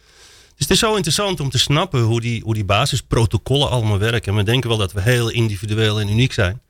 dus 0.57 0.67
het 0.67 0.71
is 0.71 0.79
zo 0.79 0.95
interessant 0.95 1.41
om 1.41 1.51
te 1.51 1.59
snappen 1.59 2.01
hoe 2.01 2.21
die, 2.21 2.43
hoe 2.43 2.55
die 2.55 2.65
basisprotocollen 2.65 3.71
allemaal 3.71 3.99
werken. 3.99 4.33
En 4.33 4.39
we 4.39 4.45
denken 4.45 4.69
wel 4.69 4.79
dat 4.79 4.93
we 4.93 5.01
heel 5.01 5.29
individueel 5.29 6.01
en 6.01 6.09
uniek 6.09 6.33
zijn. 6.33 6.61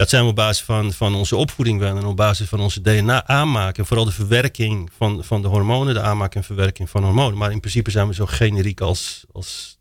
Dat 0.00 0.08
zijn 0.08 0.22
we 0.22 0.28
op 0.28 0.36
basis 0.36 0.64
van, 0.64 0.92
van 0.92 1.14
onze 1.14 1.36
opvoeding 1.36 1.78
wel 1.78 1.96
en 1.96 2.04
op 2.04 2.16
basis 2.16 2.48
van 2.48 2.60
onze 2.60 2.80
DNA 2.80 3.26
aanmaken. 3.26 3.86
Vooral 3.86 4.04
de 4.04 4.12
verwerking 4.12 4.90
van, 4.96 5.24
van 5.24 5.42
de 5.42 5.48
hormonen, 5.48 5.94
de 5.94 6.00
aanmaak 6.00 6.34
en 6.34 6.44
verwerking 6.44 6.90
van 6.90 7.04
hormonen. 7.04 7.38
Maar 7.38 7.50
in 7.50 7.60
principe 7.60 7.90
zijn 7.90 8.06
we 8.08 8.14
zo 8.14 8.26
generiek 8.26 8.80
als, 8.80 9.24
als, 9.32 9.78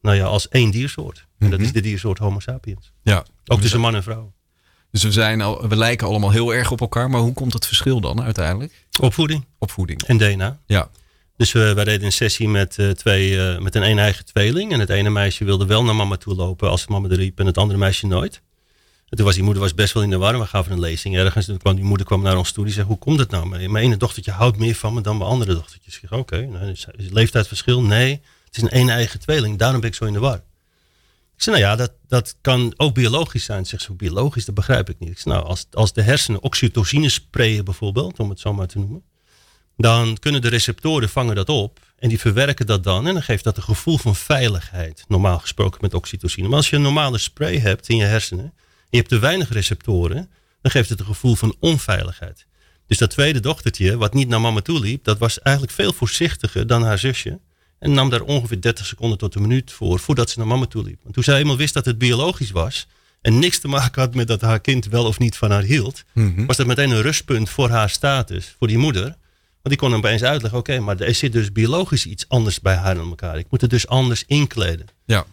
nou 0.00 0.16
ja, 0.16 0.24
als 0.24 0.48
één 0.48 0.70
diersoort. 0.70 1.26
En 1.38 1.50
dat 1.50 1.60
is 1.60 1.64
mhm. 1.64 1.74
de 1.74 1.80
diersoort 1.80 2.18
Homo 2.18 2.40
sapiens. 2.40 2.92
Ja. 3.02 3.24
Ook 3.46 3.60
tussen 3.60 3.80
man 3.80 3.94
en 3.94 4.02
vrouw. 4.02 4.32
Dus 4.90 5.02
we, 5.02 5.12
zijn 5.12 5.40
al, 5.40 5.68
we 5.68 5.76
lijken 5.76 6.06
allemaal 6.06 6.30
heel 6.30 6.54
erg 6.54 6.70
op 6.70 6.80
elkaar. 6.80 7.10
Maar 7.10 7.20
hoe 7.20 7.34
komt 7.34 7.52
het 7.52 7.66
verschil 7.66 8.00
dan 8.00 8.22
uiteindelijk? 8.22 8.86
Opvoeding. 9.00 9.44
Opvoeding. 9.58 10.02
En 10.02 10.16
DNA. 10.16 10.60
Ja. 10.66 10.90
Dus 11.36 11.52
we, 11.52 11.74
wij 11.74 11.84
deden 11.84 12.04
een 12.04 12.12
sessie 12.12 12.48
met, 12.48 12.76
uh, 12.78 12.90
twee, 12.90 13.30
uh, 13.30 13.58
met 13.58 13.74
een 13.74 13.82
een 13.82 13.98
eigen 13.98 14.24
tweeling. 14.24 14.72
En 14.72 14.80
het 14.80 14.90
ene 14.90 15.10
meisje 15.10 15.44
wilde 15.44 15.66
wel 15.66 15.84
naar 15.84 15.96
mama 15.96 16.16
toe 16.16 16.34
lopen 16.34 16.70
als 16.70 16.86
mama 16.86 17.08
er 17.08 17.16
riep. 17.16 17.38
En 17.38 17.46
het 17.46 17.58
andere 17.58 17.78
meisje 17.78 18.06
nooit. 18.06 18.42
En 19.08 19.16
toen 19.16 19.26
was 19.26 19.34
die 19.34 19.44
moeder 19.44 19.62
was 19.62 19.74
best 19.74 19.94
wel 19.94 20.02
in 20.02 20.10
de 20.10 20.18
war. 20.18 20.38
We 20.38 20.46
gaven 20.46 20.72
een 20.72 20.80
lezing 20.80 21.16
ergens. 21.16 21.48
En 21.48 21.58
kwam 21.58 21.74
die 21.74 21.84
moeder 21.84 22.06
kwam 22.06 22.22
naar 22.22 22.36
ons 22.36 22.52
toe. 22.52 22.64
Die 22.64 22.74
zei, 22.74 22.86
hoe 22.86 22.98
komt 22.98 23.18
het 23.18 23.30
nou? 23.30 23.48
Mijn, 23.48 23.76
ene 23.76 23.96
dochtertje 23.96 24.30
houdt 24.30 24.58
meer 24.58 24.74
van 24.74 24.94
me 24.94 25.00
dan 25.00 25.16
mijn 25.16 25.30
andere 25.30 25.54
dochtertjes. 25.54 25.94
Ik 25.94 26.00
zeg, 26.00 26.12
oké, 26.12 26.34
okay, 26.34 26.44
nou, 26.44 26.70
is 26.70 26.86
het 26.86 27.12
leeftijdsverschil? 27.12 27.82
Nee, 27.82 28.20
het 28.44 28.56
is 28.56 28.62
een 28.62 28.68
ene 28.68 28.92
eigen 28.92 29.20
tweeling. 29.20 29.58
Daarom 29.58 29.80
ben 29.80 29.88
ik 29.88 29.94
zo 29.94 30.04
in 30.04 30.12
de 30.12 30.18
war. 30.18 30.36
Ik 31.36 31.44
zei, 31.44 31.56
nou 31.56 31.68
ja, 31.68 31.76
dat, 31.76 31.92
dat 32.08 32.36
kan 32.40 32.74
ook 32.76 32.94
biologisch 32.94 33.44
zijn. 33.44 33.66
Zegt 33.66 33.82
ze, 33.82 33.92
biologisch, 33.92 34.44
dat 34.44 34.54
begrijp 34.54 34.88
ik 34.90 34.98
niet. 34.98 35.10
Ik 35.10 35.18
zei, 35.18 35.34
nou, 35.34 35.46
als, 35.46 35.66
als 35.70 35.92
de 35.92 36.02
hersenen 36.02 36.42
oxytocine 36.42 37.08
sprayen 37.08 37.64
bijvoorbeeld, 37.64 38.18
om 38.18 38.28
het 38.28 38.40
zo 38.40 38.52
maar 38.52 38.66
te 38.66 38.78
noemen. 38.78 39.02
Dan 39.76 40.18
kunnen 40.18 40.40
de 40.40 40.48
receptoren 40.48 41.08
vangen 41.08 41.34
dat 41.34 41.48
op. 41.48 41.80
En 41.98 42.08
die 42.08 42.18
verwerken 42.18 42.66
dat 42.66 42.84
dan. 42.84 43.06
En 43.06 43.12
dan 43.12 43.22
geeft 43.22 43.44
dat 43.44 43.56
een 43.56 43.62
gevoel 43.62 43.98
van 43.98 44.16
veiligheid. 44.16 45.04
Normaal 45.08 45.38
gesproken 45.38 45.78
met 45.82 45.94
oxytocine. 45.94 46.48
Maar 46.48 46.56
als 46.56 46.70
je 46.70 46.76
een 46.76 46.82
normale 46.82 47.18
spray 47.18 47.58
hebt 47.58 47.88
in 47.88 47.96
je 47.96 48.04
hersenen 48.04 48.52
je 48.90 48.96
hebt 48.96 49.08
te 49.08 49.18
weinig 49.18 49.52
receptoren, 49.52 50.30
dan 50.60 50.70
geeft 50.70 50.88
het 50.88 51.00
een 51.00 51.06
gevoel 51.06 51.34
van 51.34 51.56
onveiligheid. 51.60 52.46
Dus 52.86 52.98
dat 52.98 53.10
tweede 53.10 53.40
dochtertje, 53.40 53.96
wat 53.96 54.14
niet 54.14 54.28
naar 54.28 54.40
mama 54.40 54.60
toe 54.60 54.80
liep, 54.80 55.04
dat 55.04 55.18
was 55.18 55.42
eigenlijk 55.42 55.76
veel 55.76 55.92
voorzichtiger 55.92 56.66
dan 56.66 56.82
haar 56.82 56.98
zusje. 56.98 57.40
En 57.78 57.92
nam 57.92 58.10
daar 58.10 58.22
ongeveer 58.22 58.60
30 58.60 58.86
seconden 58.86 59.18
tot 59.18 59.34
een 59.34 59.42
minuut 59.42 59.72
voor, 59.72 59.98
voordat 59.98 60.30
ze 60.30 60.38
naar 60.38 60.46
mama 60.46 60.66
toe 60.66 60.82
liep. 60.82 60.98
Want 61.02 61.14
toen 61.14 61.24
zij 61.24 61.38
eenmaal 61.38 61.56
wist 61.56 61.74
dat 61.74 61.84
het 61.84 61.98
biologisch 61.98 62.50
was, 62.50 62.86
en 63.20 63.38
niks 63.38 63.58
te 63.58 63.68
maken 63.68 64.02
had 64.02 64.14
met 64.14 64.26
dat 64.28 64.40
haar 64.40 64.60
kind 64.60 64.86
wel 64.86 65.04
of 65.06 65.18
niet 65.18 65.36
van 65.36 65.50
haar 65.50 65.62
hield, 65.62 66.04
mhm. 66.14 66.46
was 66.46 66.56
dat 66.56 66.66
meteen 66.66 66.90
een 66.90 67.02
rustpunt 67.02 67.50
voor 67.50 67.68
haar 67.68 67.90
status, 67.90 68.54
voor 68.58 68.68
die 68.68 68.78
moeder. 68.78 69.02
Want 69.02 69.16
die 69.62 69.76
kon 69.76 69.90
hem 69.90 69.98
opeens 69.98 70.22
uitleggen, 70.22 70.58
oké, 70.58 70.78
maar 70.80 71.00
er 71.00 71.14
zit 71.14 71.32
dus 71.32 71.52
biologisch 71.52 72.06
iets 72.06 72.28
anders 72.28 72.60
bij 72.60 72.74
haar 72.74 72.96
en 72.96 73.08
elkaar. 73.08 73.38
Ik 73.38 73.46
moet 73.50 73.60
het 73.60 73.70
dus 73.70 73.86
anders 73.86 74.24
inkleden. 74.26 74.86
Ja. 75.04 75.26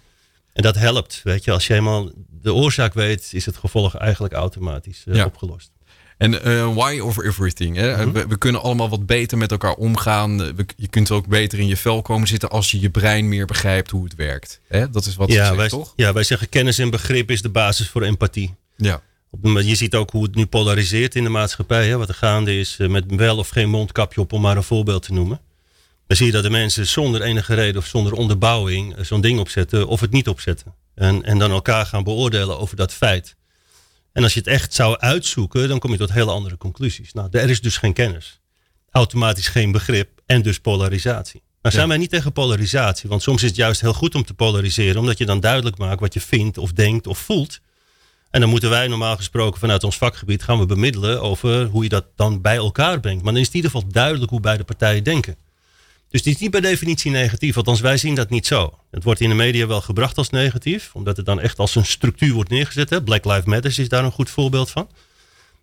En 0.54 0.62
dat 0.62 0.76
helpt, 0.76 1.22
weet 1.24 1.44
je. 1.44 1.52
Als 1.52 1.68
je 1.68 1.74
eenmaal 1.74 2.12
de 2.46 2.54
oorzaak 2.54 2.94
weet, 2.94 3.30
is 3.32 3.46
het 3.46 3.58
gevolg 3.58 3.96
eigenlijk 3.96 4.34
automatisch 4.34 5.04
uh, 5.08 5.26
opgelost. 5.26 5.72
En 6.18 6.34
uh, 6.34 6.74
why 6.74 7.00
over 7.02 7.26
everything. 7.26 7.76
Hè? 7.76 8.06
Mhm. 8.06 8.28
we, 8.28 8.38
kunnen 8.38 8.62
allemaal 8.62 8.90
wat 8.90 9.06
beter 9.06 9.38
met 9.38 9.52
elkaar 9.52 9.74
omgaan. 9.74 10.38
We, 10.56 10.66
je 10.76 10.88
kunt 10.88 11.12
ook 11.12 11.28
beter 11.28 11.60
in 11.60 11.68
je 11.68 11.78
vel 11.78 12.02
komen 12.02 12.28
zitten 12.28 12.50
als 12.50 12.72
je 12.72 12.80
je 12.80 12.90
brein 12.90 13.30
meer 13.30 13.46
begrijpt 13.46 13.92
hoe 13.92 14.04
het 14.04 14.16
werkt. 14.16 14.60
Hè? 14.68 14.90
Dat 14.90 15.06
is 15.06 15.16
wat 15.16 15.32
ja, 15.32 15.46
zegt, 15.46 15.56
wij, 15.56 15.70
toch? 15.70 15.94
Ja, 15.96 16.14
wij 16.14 16.24
zeggen 16.24 16.50
kennis 16.50 16.80
en 16.80 16.90
begrip 16.90 17.32
is 17.32 17.42
de 17.42 17.50
basis 17.50 17.90
voor 17.90 18.02
empathie. 18.02 18.56
Ja. 18.76 19.02
Je 19.42 19.76
ziet 19.76 19.96
ook 19.96 20.12
hoe 20.12 20.24
het 20.24 20.36
nu 20.36 20.46
polariseert 20.46 21.16
in 21.16 21.24
de 21.24 21.30
maatschappij. 21.30 21.88
Hè? 21.88 21.98
Wat 21.98 22.10
er 22.10 22.16
gaande 22.16 22.60
is 22.60 22.78
eh, 22.80 22.88
met 22.88 23.04
wel 23.08 23.38
of 23.38 23.50
geen 23.50 23.70
mondkapje 23.70 24.22
op, 24.22 24.34
om 24.34 24.42
maar 24.42 24.58
een 24.58 24.64
voorbeeld 24.64 25.04
te 25.04 25.14
noemen. 25.14 25.40
Dan 26.08 26.18
zie 26.18 26.26
je 26.26 26.32
dat 26.32 26.44
de 26.44 26.50
mensen 26.50 26.88
zonder 26.88 27.22
enige 27.22 27.54
reden 27.54 27.82
of 27.82 27.86
zonder 27.88 28.14
onderbouwing 28.14 28.96
zo'n 29.02 29.22
ding 29.22 29.40
opzetten 29.40 29.88
of 29.88 30.00
het 30.00 30.12
niet 30.12 30.28
opzetten. 30.28 30.74
En, 30.96 31.24
en 31.24 31.38
dan 31.38 31.52
elkaar 31.52 31.86
gaan 31.86 32.04
beoordelen 32.04 32.60
over 32.60 32.76
dat 32.76 32.94
feit. 32.94 33.36
En 34.12 34.24
als 34.24 34.34
je 34.34 34.40
het 34.40 34.48
echt 34.48 34.74
zou 34.74 34.98
uitzoeken, 34.98 35.68
dan 35.68 35.80
kom 35.80 35.92
je 35.92 35.98
tot 35.98 36.12
hele 36.12 36.32
andere 36.32 36.58
conclusies. 36.58 37.14
Nou, 37.14 37.28
er 37.32 37.50
is 37.50 37.62
dus 37.62 37.78
geen 37.78 37.94
kennis. 37.94 38.40
Automatisch 38.92 39.48
geen 39.48 39.72
begrip 39.72 40.22
en 40.26 40.42
dus 40.42 40.60
polarisatie. 40.60 41.44
Nou 41.62 41.76
zijn 41.78 41.88
wij 41.88 41.98
niet 41.98 42.10
tegen 42.10 42.32
polarisatie, 42.32 43.10
want 43.10 43.22
soms 43.22 43.42
is 43.42 43.48
het 43.48 43.58
juist 43.58 43.82
heel 43.82 43.94
goed 43.94 44.16
om 44.16 44.26
te 44.26 44.34
polariseren, 44.34 45.00
omdat 45.00 45.18
je 45.18 45.26
dan 45.26 45.40
duidelijk 45.40 45.78
maakt 45.78 46.00
wat 46.00 46.14
je 46.14 46.22
vindt 46.22 46.58
of 46.58 46.72
denkt 46.72 47.08
of 47.08 47.18
voelt. 47.18 47.60
En 48.30 48.42
dan 48.42 48.50
moeten 48.50 48.70
wij 48.70 48.88
normaal 48.88 49.16
gesproken 49.16 49.60
vanuit 49.60 49.84
ons 49.84 49.98
vakgebied 49.98 50.44
gaan 50.44 50.60
we 50.60 50.66
bemiddelen 50.66 51.22
over 51.22 51.66
hoe 51.66 51.84
je 51.84 51.90
dat 51.90 52.06
dan 52.16 52.42
bij 52.42 52.56
elkaar 52.56 53.00
brengt. 53.00 53.24
Maar 53.24 53.34
dan 53.34 53.42
is 53.42 53.48
het 53.48 53.56
in 53.56 53.64
ieder 53.64 53.72
geval 53.72 53.92
duidelijk 53.92 54.32
hoe 54.32 54.40
beide 54.40 54.64
partijen 54.64 55.04
denken. 55.04 55.36
Dus 56.10 56.24
het 56.24 56.34
is 56.34 56.40
niet 56.40 56.52
per 56.52 56.62
definitie 56.62 57.12
negatief, 57.12 57.58
althans 57.58 57.80
wij 57.80 57.98
zien 57.98 58.16
dat 58.16 58.30
niet 58.30 58.48
zo. 58.48 58.80
Het 58.92 59.04
wordt 59.04 59.20
in 59.20 59.30
de 59.30 59.36
media 59.36 59.68
wel 59.68 59.82
gebracht 59.82 60.18
als 60.18 60.30
negatief, 60.30 60.90
omdat 60.94 61.18
het 61.18 61.26
dan 61.26 61.40
echt 61.40 61.60
als 61.60 61.76
een 61.76 61.86
structuur 61.86 62.34
wordt 62.34 62.50
neergezet. 62.50 62.90
Hè? 62.90 63.04
Black 63.04 63.26
Lives 63.26 63.46
Matter 63.46 63.80
is 63.80 63.90
daar 63.90 64.04
een 64.04 64.12
goed 64.12 64.30
voorbeeld 64.30 64.72
van. 64.72 64.90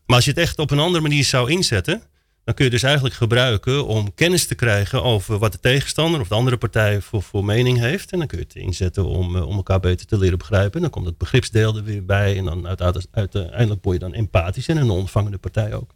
Maar 0.06 0.16
als 0.16 0.24
je 0.24 0.30
het 0.30 0.40
echt 0.40 0.58
op 0.58 0.70
een 0.70 0.78
andere 0.78 1.02
manier 1.02 1.24
zou 1.24 1.50
inzetten, 1.50 2.02
dan 2.44 2.54
kun 2.54 2.64
je 2.64 2.70
dus 2.70 2.82
eigenlijk 2.82 3.14
gebruiken 3.14 3.86
om 3.86 4.14
kennis 4.14 4.46
te 4.46 4.54
krijgen 4.54 5.02
over 5.02 5.38
wat 5.38 5.52
de 5.52 5.60
tegenstander 5.60 6.20
of 6.20 6.28
de 6.28 6.34
andere 6.34 6.56
partij 6.56 7.00
voor, 7.00 7.22
voor 7.22 7.44
mening 7.44 7.78
heeft. 7.78 8.12
En 8.12 8.18
dan 8.18 8.26
kun 8.26 8.38
je 8.38 8.44
het 8.44 8.54
inzetten 8.54 9.04
om, 9.04 9.36
eh, 9.36 9.46
om 9.46 9.56
elkaar 9.56 9.80
beter 9.80 10.06
te 10.06 10.18
leren 10.18 10.38
begrijpen. 10.38 10.74
En 10.74 10.80
dan 10.80 10.90
komt 10.90 11.06
het 11.06 11.18
begripsdeel 11.18 11.76
er 11.76 11.84
weer 11.84 12.04
bij. 12.04 12.38
En 12.38 12.44
dan 12.44 12.68
uiteindelijk 13.10 13.84
word 13.84 14.00
je 14.00 14.04
dan 14.04 14.14
empathisch 14.14 14.68
en 14.68 14.76
een 14.76 14.90
ontvangende 14.90 15.38
partij 15.38 15.74
ook. 15.74 15.94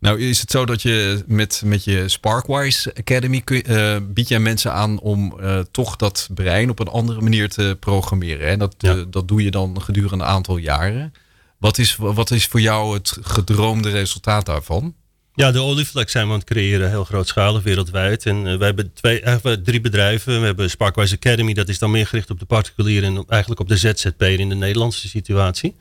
Nou, 0.00 0.20
is 0.20 0.40
het 0.40 0.50
zo 0.50 0.66
dat 0.66 0.82
je 0.82 1.24
met, 1.26 1.62
met 1.64 1.84
je 1.84 2.08
Sparkwise 2.08 2.94
Academy 2.98 3.40
kun, 3.40 3.62
uh, 3.70 3.96
bied 4.02 4.28
jij 4.28 4.38
mensen 4.38 4.72
aan 4.72 5.00
om 5.00 5.36
uh, 5.40 5.60
toch 5.70 5.96
dat 5.96 6.28
brein 6.34 6.70
op 6.70 6.78
een 6.78 6.88
andere 6.88 7.20
manier 7.20 7.48
te 7.48 7.76
programmeren? 7.80 8.48
En 8.48 8.58
dat, 8.58 8.74
ja. 8.78 8.94
uh, 8.94 9.02
dat 9.10 9.28
doe 9.28 9.44
je 9.44 9.50
dan 9.50 9.82
gedurende 9.82 10.14
een 10.24 10.30
aantal 10.30 10.56
jaren. 10.56 11.12
Wat 11.58 11.78
is, 11.78 11.96
wat 11.96 12.30
is 12.30 12.46
voor 12.46 12.60
jou 12.60 12.94
het 12.94 13.18
gedroomde 13.20 13.90
resultaat 13.90 14.46
daarvan? 14.46 14.94
Ja, 15.34 15.50
de 15.50 15.60
olieflex 15.60 16.12
zijn 16.12 16.26
we 16.26 16.32
aan 16.32 16.38
het 16.38 16.48
creëren, 16.48 16.88
heel 16.88 17.04
grootschalig 17.04 17.62
wereldwijd. 17.62 18.26
En 18.26 18.42
wij 18.42 18.66
hebben 18.66 18.92
twee, 18.92 19.20
eigenlijk 19.20 19.64
drie 19.64 19.80
bedrijven. 19.80 20.40
We 20.40 20.46
hebben 20.46 20.70
Sparkwise 20.70 21.14
Academy, 21.14 21.52
dat 21.52 21.68
is 21.68 21.78
dan 21.78 21.90
meer 21.90 22.06
gericht 22.06 22.30
op 22.30 22.38
de 22.38 22.44
particulier 22.44 23.04
en 23.04 23.24
eigenlijk 23.28 23.60
op 23.60 23.68
de 23.68 23.76
ZZP 23.76 24.22
in 24.22 24.48
de 24.48 24.54
Nederlandse 24.54 25.08
situatie. 25.08 25.76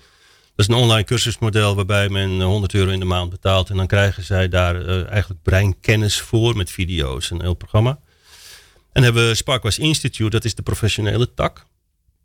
Dat 0.57 0.69
is 0.69 0.75
een 0.75 0.81
online 0.81 1.03
cursusmodel 1.03 1.75
waarbij 1.75 2.09
men 2.09 2.41
100 2.41 2.73
euro 2.73 2.91
in 2.91 2.99
de 2.99 3.05
maand 3.05 3.29
betaalt. 3.29 3.69
En 3.69 3.77
dan 3.77 3.87
krijgen 3.87 4.23
zij 4.23 4.47
daar 4.47 4.81
uh, 4.81 5.09
eigenlijk 5.09 5.41
breinkennis 5.43 6.21
voor 6.21 6.55
met 6.55 6.71
video's 6.71 7.29
en 7.29 7.35
een 7.35 7.41
heel 7.41 7.53
programma. 7.53 7.99
En 8.91 9.03
hebben 9.03 9.27
we 9.27 9.35
Sparkwas 9.35 9.79
Institute, 9.79 10.29
dat 10.29 10.45
is 10.45 10.55
de 10.55 10.61
professionele 10.61 11.33
tak. 11.33 11.65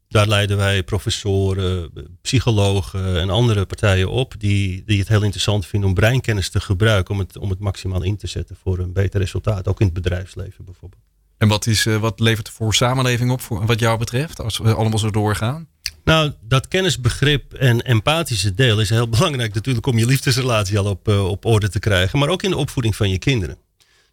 Daar 0.09 0.29
leiden 0.29 0.57
wij 0.57 0.83
professoren, 0.83 1.91
psychologen 2.23 3.21
en 3.21 3.31
andere 3.31 3.67
partijen 3.67 4.11
op 4.11 4.35
die, 4.39 4.83
die 4.87 4.99
het 4.99 5.09
heel 5.09 5.23
interessant 5.23 5.67
vinden 5.67 5.89
om 5.89 5.95
breinkennis 5.95 6.51
te 6.51 6.61
gebruiken 6.61 7.15
om 7.15 7.21
het, 7.21 7.39
om 7.39 7.51
het 7.51 7.59
maximaal 7.59 8.03
in 8.03 8.17
te 8.17 8.27
zetten 8.27 8.57
voor 8.63 8.79
een 8.79 8.93
beter 8.93 9.21
resultaat. 9.21 9.69
Ook 9.69 9.81
in 9.81 9.87
het 9.87 9.95
bedrijfsleven 9.95 10.65
bijvoorbeeld. 10.65 11.03
En 11.39 11.49
wat, 11.49 11.67
is, 11.67 11.87
uh, 11.87 11.97
wat 11.97 12.21
levert 12.21 12.47
het 12.47 12.57
voor 12.57 12.75
samenleving 12.75 13.31
op 13.31 13.41
voor, 13.41 13.67
wat 13.67 13.81
jou 13.81 13.99
betreft 13.99 14.41
als 14.41 14.59
we 14.59 14.75
allemaal 14.75 14.99
zo 14.99 15.11
doorgaan? 15.11 15.69
Nou, 16.05 16.33
dat 16.41 16.69
kennisbegrip 16.69 17.55
en 17.55 17.83
empathische 17.83 18.55
deel 18.55 18.81
is 18.81 18.91
heel 18.91 19.09
belangrijk 19.19 19.55
natuurlijk 19.55 19.87
om 19.87 19.99
je 19.99 20.07
liefdesrelatie 20.07 20.79
al 20.79 20.85
op, 20.85 21.09
uh, 21.09 21.29
op 21.29 21.45
orde 21.45 21.69
te 21.69 21.79
krijgen, 21.79 22.19
maar 22.19 22.29
ook 22.29 22.43
in 22.43 22.51
de 22.51 22.57
opvoeding 22.57 22.97
van 22.97 23.11
je 23.11 23.19
kinderen. 23.19 23.57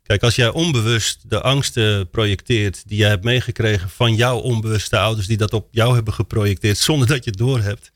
Kijk, 0.03 0.23
als 0.23 0.35
jij 0.35 0.49
onbewust 0.49 1.29
de 1.29 1.41
angsten 1.41 2.09
projecteert 2.09 2.83
die 2.87 2.97
jij 2.97 3.09
hebt 3.09 3.23
meegekregen 3.23 3.89
van 3.89 4.15
jouw 4.15 4.37
onbewuste 4.37 4.97
ouders 4.97 5.27
die 5.27 5.37
dat 5.37 5.53
op 5.53 5.67
jou 5.71 5.95
hebben 5.95 6.13
geprojecteerd 6.13 6.77
zonder 6.77 7.07
dat 7.07 7.23
je 7.23 7.29
het 7.29 7.39
doorhebt, 7.39 7.91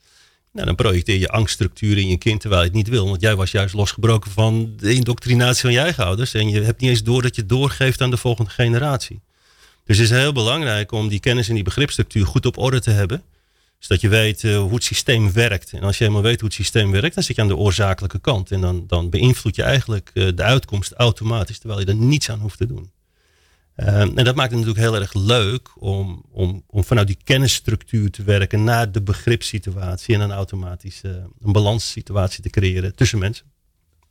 nou, 0.52 0.66
dan 0.66 0.74
projecteer 0.74 1.18
je 1.18 1.28
angststructuur 1.28 1.98
in 1.98 2.08
je 2.08 2.16
kind 2.16 2.40
terwijl 2.40 2.62
je 2.62 2.66
het 2.66 2.76
niet 2.76 2.88
wil. 2.88 3.08
Want 3.08 3.20
jij 3.20 3.36
was 3.36 3.50
juist 3.50 3.74
losgebroken 3.74 4.30
van 4.30 4.72
de 4.76 4.94
indoctrinatie 4.94 5.62
van 5.62 5.72
je 5.72 5.78
eigen 5.78 6.04
ouders 6.04 6.34
en 6.34 6.48
je 6.48 6.60
hebt 6.60 6.80
niet 6.80 6.90
eens 6.90 7.02
door 7.02 7.22
dat 7.22 7.34
je 7.34 7.40
het 7.40 7.50
doorgeeft 7.50 8.00
aan 8.00 8.10
de 8.10 8.16
volgende 8.16 8.50
generatie. 8.50 9.20
Dus 9.84 9.98
het 9.98 10.10
is 10.10 10.16
heel 10.16 10.32
belangrijk 10.32 10.92
om 10.92 11.08
die 11.08 11.20
kennis 11.20 11.48
en 11.48 11.54
die 11.54 11.64
begripstructuur 11.64 12.26
goed 12.26 12.46
op 12.46 12.58
orde 12.58 12.80
te 12.80 12.90
hebben 12.90 13.22
zodat 13.84 14.00
je 14.00 14.08
weet 14.08 14.42
uh, 14.42 14.58
hoe 14.58 14.74
het 14.74 14.84
systeem 14.84 15.32
werkt. 15.32 15.72
En 15.72 15.82
als 15.82 15.98
je 15.98 16.04
helemaal 16.04 16.24
weet 16.24 16.40
hoe 16.40 16.48
het 16.48 16.56
systeem 16.56 16.90
werkt, 16.90 17.14
dan 17.14 17.24
zit 17.24 17.36
je 17.36 17.42
aan 17.42 17.48
de 17.48 17.56
oorzakelijke 17.56 18.18
kant. 18.18 18.50
En 18.50 18.60
dan, 18.60 18.84
dan 18.86 19.10
beïnvloed 19.10 19.56
je 19.56 19.62
eigenlijk 19.62 20.10
uh, 20.14 20.28
de 20.34 20.42
uitkomst 20.42 20.92
automatisch, 20.92 21.58
terwijl 21.58 21.80
je 21.80 21.86
er 21.86 21.94
niets 21.94 22.30
aan 22.30 22.40
hoeft 22.40 22.58
te 22.58 22.66
doen. 22.66 22.90
en 23.74 24.14
dat 24.14 24.34
maakt 24.34 24.50
het 24.50 24.60
natuurlijk 24.60 24.86
heel 24.86 25.00
erg 25.00 25.14
leuk 25.14 25.68
om, 25.78 26.24
om, 26.30 26.62
om 26.66 26.84
vanuit 26.84 27.06
die 27.06 27.18
kennisstructuur 27.24 28.10
te 28.10 28.22
werken 28.22 28.64
naar 28.64 28.92
de 28.92 29.02
begripssituatie 29.02 30.14
en 30.14 30.20
een 30.20 30.32
automatische 30.32 31.26
een 31.42 31.52
balanssituatie 31.52 32.42
te 32.42 32.50
creëren 32.50 32.94
tussen 32.94 33.18
mensen. 33.18 33.46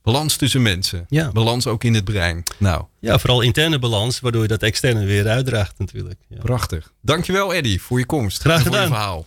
Balans 0.02 0.36
tussen 0.36 0.62
mensen. 0.62 1.06
Ja. 1.08 1.32
Balans 1.32 1.66
ook 1.66 1.84
in 1.84 1.94
het 1.94 2.04
brein. 2.04 2.42
Nou. 2.58 2.84
Ja, 3.00 3.18
vooral 3.18 3.40
interne 3.40 3.78
balans, 3.78 4.20
waardoor 4.20 4.42
je 4.42 4.48
dat 4.48 4.62
externe 4.62 5.04
weer 5.04 5.28
uitdraagt 5.28 5.78
natuurlijk. 5.78 6.20
Ja. 6.28 6.38
Prachtig. 6.38 6.92
Dankjewel 7.02 7.54
Eddie 7.54 7.82
voor 7.82 7.98
je 7.98 8.06
komst. 8.06 8.40
Graag 8.40 8.62
gedaan. 8.62 8.72
Voor 8.72 8.82
je 8.82 8.94
verhaal. 8.94 9.26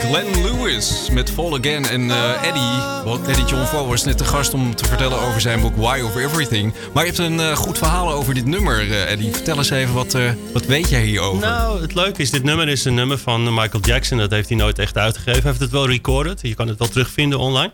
Glenn 0.00 0.42
Lewis 0.42 1.08
met 1.12 1.30
Fall 1.30 1.52
Again. 1.52 1.84
En 1.84 2.02
uh, 2.02 2.42
Eddie, 2.42 3.04
well, 3.04 3.18
Eddie 3.26 3.44
John 3.44 3.64
Fall 3.64 3.84
was 3.84 4.04
net 4.04 4.18
de 4.18 4.24
gast 4.24 4.54
om 4.54 4.74
te 4.74 4.84
vertellen 4.84 5.20
over 5.20 5.40
zijn 5.40 5.60
boek 5.60 5.76
Why 5.76 6.00
Over 6.04 6.24
Everything. 6.24 6.74
Maar 6.92 7.04
je 7.04 7.12
hebt 7.12 7.22
een 7.22 7.38
uh, 7.38 7.56
goed 7.56 7.78
verhaal 7.78 8.12
over 8.12 8.34
dit 8.34 8.44
nummer, 8.44 8.86
uh, 8.86 9.10
Eddie. 9.10 9.32
Vertel 9.32 9.56
eens 9.56 9.70
even, 9.70 9.94
wat, 9.94 10.16
wat 10.52 10.66
weet 10.66 10.88
jij 10.88 11.02
hierover? 11.02 11.40
Nou, 11.40 11.80
het 11.80 11.94
leuke 11.94 12.22
is, 12.22 12.30
dit 12.30 12.42
nummer 12.44 12.68
is 12.68 12.84
een 12.84 12.94
nummer 12.94 13.18
van 13.18 13.54
Michael 13.54 13.82
Jackson. 13.82 14.18
Dat 14.18 14.30
heeft 14.30 14.48
hij 14.48 14.58
nooit 14.58 14.78
echt 14.78 14.96
uitgegeven. 14.96 15.40
Hij 15.40 15.50
heeft 15.50 15.60
het 15.60 15.70
wel 15.70 15.86
recorded. 15.86 16.38
Je 16.42 16.54
kan 16.54 16.68
het 16.68 16.78
wel 16.78 16.88
terugvinden 16.88 17.38
online. 17.38 17.72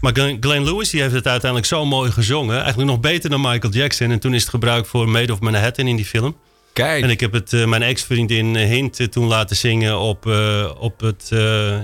Maar 0.00 0.12
Glenn 0.40 0.64
Lewis 0.64 0.90
die 0.90 1.00
heeft 1.00 1.14
het 1.14 1.26
uiteindelijk 1.26 1.70
zo 1.70 1.84
mooi 1.84 2.10
gezongen. 2.10 2.56
Eigenlijk 2.56 2.90
nog 2.90 3.00
beter 3.00 3.30
dan 3.30 3.40
Michael 3.40 3.72
Jackson. 3.72 4.10
En 4.10 4.18
toen 4.18 4.34
is 4.34 4.40
het 4.40 4.50
gebruikt 4.50 4.88
voor 4.88 5.08
Made 5.08 5.32
of 5.32 5.40
Manhattan 5.40 5.86
in 5.86 5.96
die 5.96 6.04
film. 6.04 6.36
Kijk. 6.74 7.02
En 7.02 7.10
ik 7.10 7.20
heb 7.20 7.32
het 7.32 7.52
uh, 7.52 7.66
mijn 7.66 7.82
ex-vriendin 7.82 8.56
eh, 8.56 8.66
Hint 8.68 8.98
uh, 8.98 9.06
toen 9.06 9.26
laten 9.26 9.56
zingen 9.56 9.98
op, 9.98 10.26
uh, 10.26 10.70
op 10.78 11.00
het, 11.00 11.26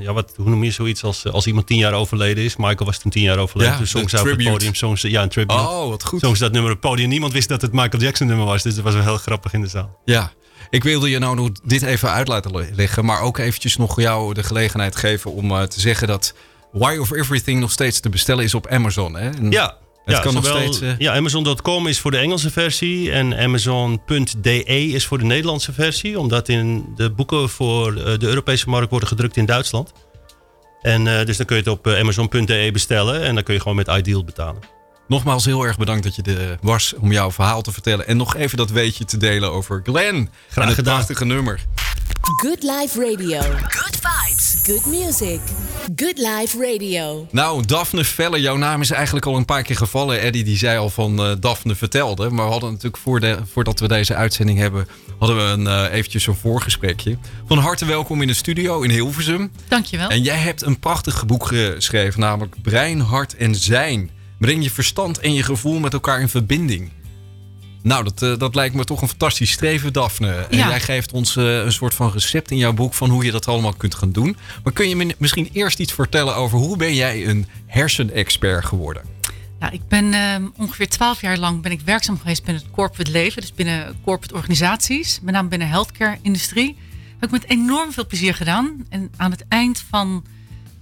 ja, 0.00 0.12
wat, 0.12 0.32
hoe 0.36 0.48
noem 0.48 0.64
je 0.64 0.70
zoiets 0.70 1.04
als, 1.04 1.26
als 1.26 1.46
iemand 1.46 1.66
tien 1.66 1.78
jaar 1.78 1.92
overleden 1.92 2.44
is. 2.44 2.56
Michael 2.56 2.84
was 2.84 2.98
toen 2.98 3.10
tien 3.10 3.22
jaar 3.22 3.38
overleden. 3.38 3.72
Ja, 3.72 3.78
dus 3.78 3.90
zong 3.90 4.10
ze 4.10 4.20
op 4.20 4.26
het 4.26 4.44
podium. 4.44 4.74
Zong 4.74 4.98
ze, 4.98 5.10
ja, 5.10 5.22
een 5.22 5.28
tribute. 5.28 5.60
Oh, 5.60 5.88
wat 5.88 6.04
goed. 6.04 6.20
Dat 6.20 6.52
nummer 6.52 6.70
op 6.70 6.82
het 6.82 6.90
podium. 6.90 7.08
Niemand 7.08 7.32
wist 7.32 7.48
dat 7.48 7.62
het 7.62 7.72
Michael 7.72 8.02
Jackson 8.02 8.26
nummer 8.26 8.46
was. 8.46 8.62
Dus 8.62 8.74
dat 8.74 8.84
was 8.84 8.94
wel 8.94 9.02
heel 9.02 9.16
grappig 9.16 9.52
in 9.52 9.60
de 9.60 9.68
zaal. 9.68 10.00
Ja. 10.04 10.32
Ik 10.70 10.82
wilde 10.82 11.10
je 11.10 11.18
nou 11.18 11.36
nog 11.36 11.50
dit 11.64 11.82
even 11.82 12.10
uit 12.10 12.28
laten 12.28 12.66
leggen. 12.74 13.04
Maar 13.04 13.20
ook 13.20 13.38
eventjes 13.38 13.76
nog 13.76 14.00
jou 14.00 14.34
de 14.34 14.42
gelegenheid 14.42 14.96
geven 14.96 15.32
om 15.32 15.68
te 15.68 15.80
zeggen 15.80 16.08
dat 16.08 16.34
Why 16.72 16.96
of 17.00 17.10
Everything 17.10 17.60
nog 17.60 17.70
steeds 17.70 18.00
te 18.00 18.08
bestellen 18.08 18.44
is 18.44 18.54
op 18.54 18.66
Amazon. 18.66 19.16
Hè? 19.16 19.30
ja, 19.48 19.76
het 20.10 20.24
ja, 20.24 20.24
kan 20.24 20.34
nog 20.34 20.46
steeds. 20.46 20.82
Uh... 20.82 20.98
Ja, 20.98 21.14
Amazon.com 21.14 21.86
is 21.86 22.00
voor 22.00 22.10
de 22.10 22.16
Engelse 22.16 22.50
versie 22.50 23.12
en 23.12 23.38
Amazon.de 23.38 24.64
is 24.64 25.06
voor 25.06 25.18
de 25.18 25.24
Nederlandse 25.24 25.72
versie, 25.72 26.18
omdat 26.18 26.48
in 26.48 26.92
de 26.96 27.10
boeken 27.10 27.48
voor 27.48 27.96
eh, 27.96 28.18
de 28.18 28.26
Europese 28.26 28.68
markt 28.68 28.90
worden 28.90 29.08
gedrukt 29.08 29.36
in 29.36 29.46
Duitsland. 29.46 29.92
En 30.80 31.06
uh, 31.06 31.24
dus 31.24 31.36
dan 31.36 31.46
kun 31.46 31.56
je 31.56 31.62
het 31.62 31.72
op 31.72 31.86
Amazon.de 31.86 32.70
bestellen 32.72 33.22
en 33.22 33.34
dan 33.34 33.44
kun 33.44 33.54
je 33.54 33.60
gewoon 33.60 33.76
met 33.76 33.88
Ideal 33.88 34.24
betalen. 34.24 34.62
Nogmaals 35.08 35.44
heel 35.44 35.64
erg 35.64 35.78
bedankt 35.78 36.04
dat 36.04 36.14
je 36.14 36.22
er 36.22 36.58
was 36.60 36.94
om 37.00 37.12
jouw 37.12 37.30
verhaal 37.30 37.62
te 37.62 37.72
vertellen. 37.72 38.06
En 38.06 38.16
nog 38.16 38.36
even 38.36 38.56
dat 38.56 38.70
weetje 38.70 39.04
te 39.04 39.16
delen 39.16 39.52
over 39.52 39.80
Glenn. 39.84 40.30
Graag 40.48 40.68
en 40.68 40.74
het 40.74 40.84
prachtige 40.84 41.24
nummer. 41.24 41.60
Good 42.20 42.62
Life 42.62 43.00
Radio. 43.00 43.40
Good 43.68 43.98
vibes. 44.00 44.62
Good 44.66 44.86
music. 44.86 45.40
Good 45.96 46.18
Life 46.18 46.58
Radio. 46.58 47.26
Nou, 47.30 47.66
Daphne 47.66 48.04
Velle, 48.04 48.40
jouw 48.40 48.56
naam 48.56 48.80
is 48.80 48.90
eigenlijk 48.90 49.26
al 49.26 49.36
een 49.36 49.44
paar 49.44 49.62
keer 49.62 49.76
gevallen. 49.76 50.20
Eddie 50.20 50.44
die 50.44 50.56
zei 50.56 50.78
al 50.78 50.90
van 50.90 51.26
uh, 51.26 51.36
Daphne 51.40 51.74
vertelde. 51.74 52.30
Maar 52.30 52.44
we 52.44 52.50
hadden 52.50 52.70
natuurlijk 52.70 53.02
voor 53.02 53.20
de, 53.20 53.38
voordat 53.52 53.80
we 53.80 53.88
deze 53.88 54.14
uitzending 54.14 54.58
hebben... 54.58 54.88
hadden 55.18 55.36
we 55.36 55.42
een, 55.42 55.86
uh, 55.86 55.92
eventjes 55.92 56.26
een 56.26 56.34
voorgesprekje. 56.34 57.18
Van 57.46 57.58
harte 57.58 57.84
welkom 57.84 58.22
in 58.22 58.28
de 58.28 58.34
studio 58.34 58.82
in 58.82 58.90
Hilversum. 58.90 59.50
Dankjewel. 59.68 60.08
En 60.08 60.22
jij 60.22 60.38
hebt 60.38 60.62
een 60.62 60.78
prachtig 60.78 61.26
boek 61.26 61.46
geschreven, 61.46 62.20
namelijk 62.20 62.62
Brein, 62.62 63.00
Hart 63.00 63.36
en 63.36 63.54
Zijn. 63.54 64.10
Breng 64.38 64.62
je 64.62 64.70
verstand 64.70 65.18
en 65.18 65.34
je 65.34 65.42
gevoel 65.42 65.78
met 65.78 65.92
elkaar 65.92 66.20
in 66.20 66.28
verbinding. 66.28 66.90
Nou, 67.82 68.04
dat, 68.04 68.22
uh, 68.22 68.38
dat 68.38 68.54
lijkt 68.54 68.74
me 68.74 68.84
toch 68.84 69.02
een 69.02 69.08
fantastisch 69.08 69.50
streven, 69.50 69.92
Daphne. 69.92 70.32
En 70.32 70.58
jij 70.58 70.80
geeft 70.80 71.12
ons 71.12 71.36
uh, 71.36 71.64
een 71.64 71.72
soort 71.72 71.94
van 71.94 72.12
recept 72.12 72.50
in 72.50 72.56
jouw 72.56 72.72
boek 72.72 72.94
van 72.94 73.10
hoe 73.10 73.24
je 73.24 73.30
dat 73.30 73.46
allemaal 73.46 73.72
kunt 73.72 73.94
gaan 73.94 74.12
doen. 74.12 74.36
Maar 74.64 74.72
kun 74.72 74.88
je 74.88 74.96
me 74.96 75.14
misschien 75.18 75.48
eerst 75.52 75.78
iets 75.78 75.92
vertellen 75.92 76.36
over 76.36 76.58
hoe 76.58 76.76
ben 76.76 76.94
jij 76.94 77.26
een 77.26 77.46
hersenexpert 77.66 78.64
geworden? 78.64 79.02
Nou, 79.60 79.72
ik 79.72 79.88
ben 79.88 80.04
uh, 80.12 80.34
ongeveer 80.56 80.88
twaalf 80.88 81.20
jaar 81.20 81.38
lang 81.38 81.62
ben 81.62 81.72
ik 81.72 81.80
werkzaam 81.80 82.18
geweest 82.18 82.44
binnen 82.44 82.62
het 82.62 82.72
corporate 82.72 83.10
leven. 83.10 83.40
Dus 83.40 83.54
binnen 83.54 83.96
corporate 84.04 84.34
organisaties. 84.34 85.20
Met 85.22 85.34
name 85.34 85.48
binnen 85.48 85.68
de 85.68 85.74
healthcare-industrie. 85.74 86.76
Heb 87.18 87.24
ik 87.24 87.30
met 87.30 87.50
enorm 87.50 87.92
veel 87.92 88.06
plezier 88.06 88.34
gedaan. 88.34 88.86
En 88.88 89.10
aan 89.16 89.30
het 89.30 89.44
eind 89.48 89.84
van 89.90 90.24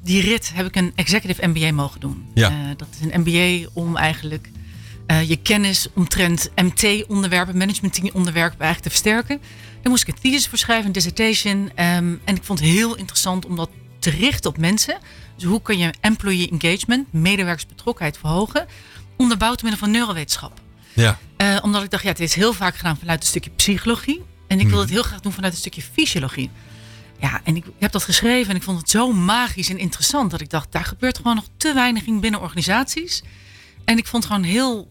die 0.02 0.22
rit 0.22 0.50
heb 0.54 0.66
ik 0.66 0.76
een 0.76 0.92
executive 0.94 1.46
MBA 1.46 1.72
mogen 1.72 2.00
doen. 2.00 2.26
Ja. 2.34 2.50
Uh, 2.50 2.56
dat 2.76 2.88
is 3.00 3.12
een 3.12 3.20
MBA 3.20 3.68
om 3.72 3.96
eigenlijk 3.96 4.50
uh, 5.10 5.28
je 5.28 5.36
kennis 5.36 5.88
omtrent 5.94 6.50
MT-onderwerpen, 6.54 7.56
management-onderwerpen 7.56 8.60
eigenlijk 8.60 8.82
te 8.82 9.02
versterken. 9.02 9.40
Daar 9.82 9.90
moest 9.90 10.08
ik 10.08 10.14
een 10.14 10.20
thesis 10.20 10.48
voor 10.48 10.58
schrijven, 10.58 10.86
een 10.86 10.92
dissertation. 10.92 11.58
Um, 11.60 12.20
en 12.24 12.36
ik 12.36 12.44
vond 12.44 12.58
het 12.58 12.68
heel 12.68 12.96
interessant 12.96 13.46
om 13.46 13.56
dat 13.56 13.70
te 13.98 14.10
richten 14.10 14.50
op 14.50 14.58
mensen. 14.58 14.98
Dus 15.34 15.44
hoe 15.44 15.62
kun 15.62 15.78
je 15.78 15.94
employee 16.00 16.50
engagement, 16.50 17.12
medewerkersbetrokkenheid 17.12 18.18
verhogen, 18.18 18.66
onderbouwd 19.16 19.62
middel 19.62 19.80
van 19.80 19.90
neurowetenschap. 19.90 20.60
Ja. 20.92 21.18
Uh, 21.42 21.58
omdat 21.62 21.82
ik 21.82 21.90
dacht, 21.90 22.02
ja, 22.02 22.08
het 22.08 22.20
is 22.20 22.34
heel 22.34 22.52
vaak 22.52 22.76
gedaan 22.76 22.96
vanuit 22.96 23.20
een 23.20 23.26
stukje 23.26 23.50
psychologie. 23.50 24.22
En 24.46 24.60
ik 24.60 24.66
wil 24.66 24.72
mhm. 24.72 24.80
het 24.80 24.90
heel 24.90 25.02
graag 25.02 25.20
doen 25.20 25.32
vanuit 25.32 25.52
een 25.52 25.58
stukje 25.58 25.82
fysiologie. 25.82 26.50
Ja, 27.20 27.40
en 27.44 27.56
ik 27.56 27.64
heb 27.78 27.92
dat 27.92 28.04
geschreven 28.04 28.50
en 28.50 28.56
ik 28.56 28.62
vond 28.62 28.78
het 28.78 28.90
zo 28.90 29.12
magisch 29.12 29.70
en 29.70 29.78
interessant 29.78 30.30
dat 30.30 30.40
ik 30.40 30.50
dacht, 30.50 30.72
daar 30.72 30.84
gebeurt 30.84 31.16
gewoon 31.16 31.34
nog 31.34 31.48
te 31.56 31.74
weinig 31.74 32.06
in 32.06 32.20
binnen 32.20 32.40
organisaties. 32.40 33.22
En 33.84 33.98
ik 33.98 34.06
vond 34.06 34.24
het 34.24 34.32
gewoon 34.32 34.48
heel 34.48 34.90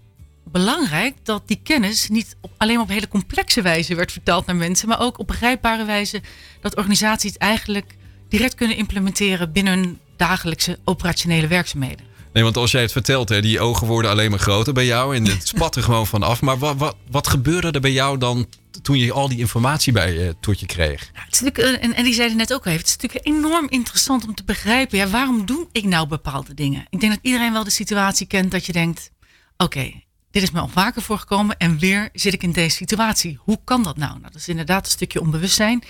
belangrijk 0.51 1.15
dat 1.23 1.47
die 1.47 1.60
kennis 1.63 2.10
niet 2.10 2.36
op, 2.41 2.51
alleen 2.57 2.79
op 2.79 2.89
hele 2.89 3.07
complexe 3.07 3.62
wijze 3.62 3.95
werd 3.95 4.12
verteld 4.12 4.45
naar 4.45 4.55
mensen, 4.55 4.88
maar 4.88 4.99
ook 4.99 5.19
op 5.19 5.27
begrijpbare 5.27 5.86
wijze 5.86 6.21
dat 6.62 6.75
organisaties 6.75 7.31
het 7.31 7.41
eigenlijk 7.41 7.95
direct 8.29 8.55
kunnen 8.55 8.77
implementeren 8.77 9.51
binnen 9.51 9.73
hun 9.73 9.99
dagelijkse 10.15 10.79
operationele 10.83 11.47
werkzaamheden. 11.47 12.05
Nee, 12.33 12.43
want 12.43 12.57
als 12.57 12.71
jij 12.71 12.81
het 12.81 12.91
vertelt, 12.91 13.29
hè, 13.29 13.41
die 13.41 13.60
ogen 13.60 13.88
worden 13.88 14.12
alleen 14.12 14.29
maar 14.29 14.39
groter 14.39 14.73
bij 14.73 14.86
jou 14.86 15.15
en 15.15 15.25
het 15.25 15.47
spat 15.53 15.75
er 15.75 15.83
gewoon 15.83 16.07
van 16.07 16.23
af. 16.23 16.41
Maar 16.41 16.57
wat, 16.57 16.77
wat, 16.77 16.95
wat 17.12 17.27
gebeurde 17.27 17.71
er 17.71 17.81
bij 17.81 17.91
jou 17.91 18.17
dan 18.17 18.47
toen 18.81 18.97
je 18.97 19.12
al 19.12 19.27
die 19.27 19.38
informatie 19.38 19.93
bij 19.93 20.13
je 20.13 20.36
tot 20.39 20.60
je 20.60 20.65
kreeg? 20.65 21.10
Nou, 21.13 21.25
het 21.25 21.33
is 21.33 21.41
natuurlijk, 21.41 21.83
en, 21.83 21.93
en 21.93 22.03
die 22.03 22.13
zei 22.13 22.27
het 22.27 22.38
net 22.38 22.53
ook 22.53 22.65
al 22.65 22.71
even, 22.71 22.86
het 22.86 22.88
is 22.88 22.97
natuurlijk 23.01 23.38
enorm 23.38 23.67
interessant 23.69 24.27
om 24.27 24.36
te 24.36 24.43
begrijpen, 24.43 24.97
ja, 24.97 25.07
waarom 25.07 25.45
doe 25.45 25.67
ik 25.71 25.83
nou 25.83 26.07
bepaalde 26.07 26.53
dingen? 26.53 26.86
Ik 26.89 26.99
denk 26.99 27.13
dat 27.13 27.21
iedereen 27.23 27.53
wel 27.53 27.63
de 27.63 27.69
situatie 27.69 28.27
kent 28.27 28.51
dat 28.51 28.65
je 28.65 28.71
denkt, 28.71 29.12
oké, 29.57 29.91
dit 30.39 30.47
is 30.47 30.56
me 30.56 30.60
al 30.60 30.67
vaker 30.67 31.02
voorgekomen 31.02 31.58
en 31.58 31.80
weer 31.80 32.10
zit 32.13 32.34
ik 32.34 32.43
in 32.43 32.52
deze 32.52 32.76
situatie. 32.76 33.39
Hoe 33.41 33.60
kan 33.63 33.84
dat 33.84 33.97
nou? 33.97 34.12
nou 34.12 34.21
dat 34.21 34.36
is 34.36 34.47
inderdaad 34.47 34.86
een 34.86 34.91
stukje 34.91 35.21
onbewustzijn. 35.21 35.84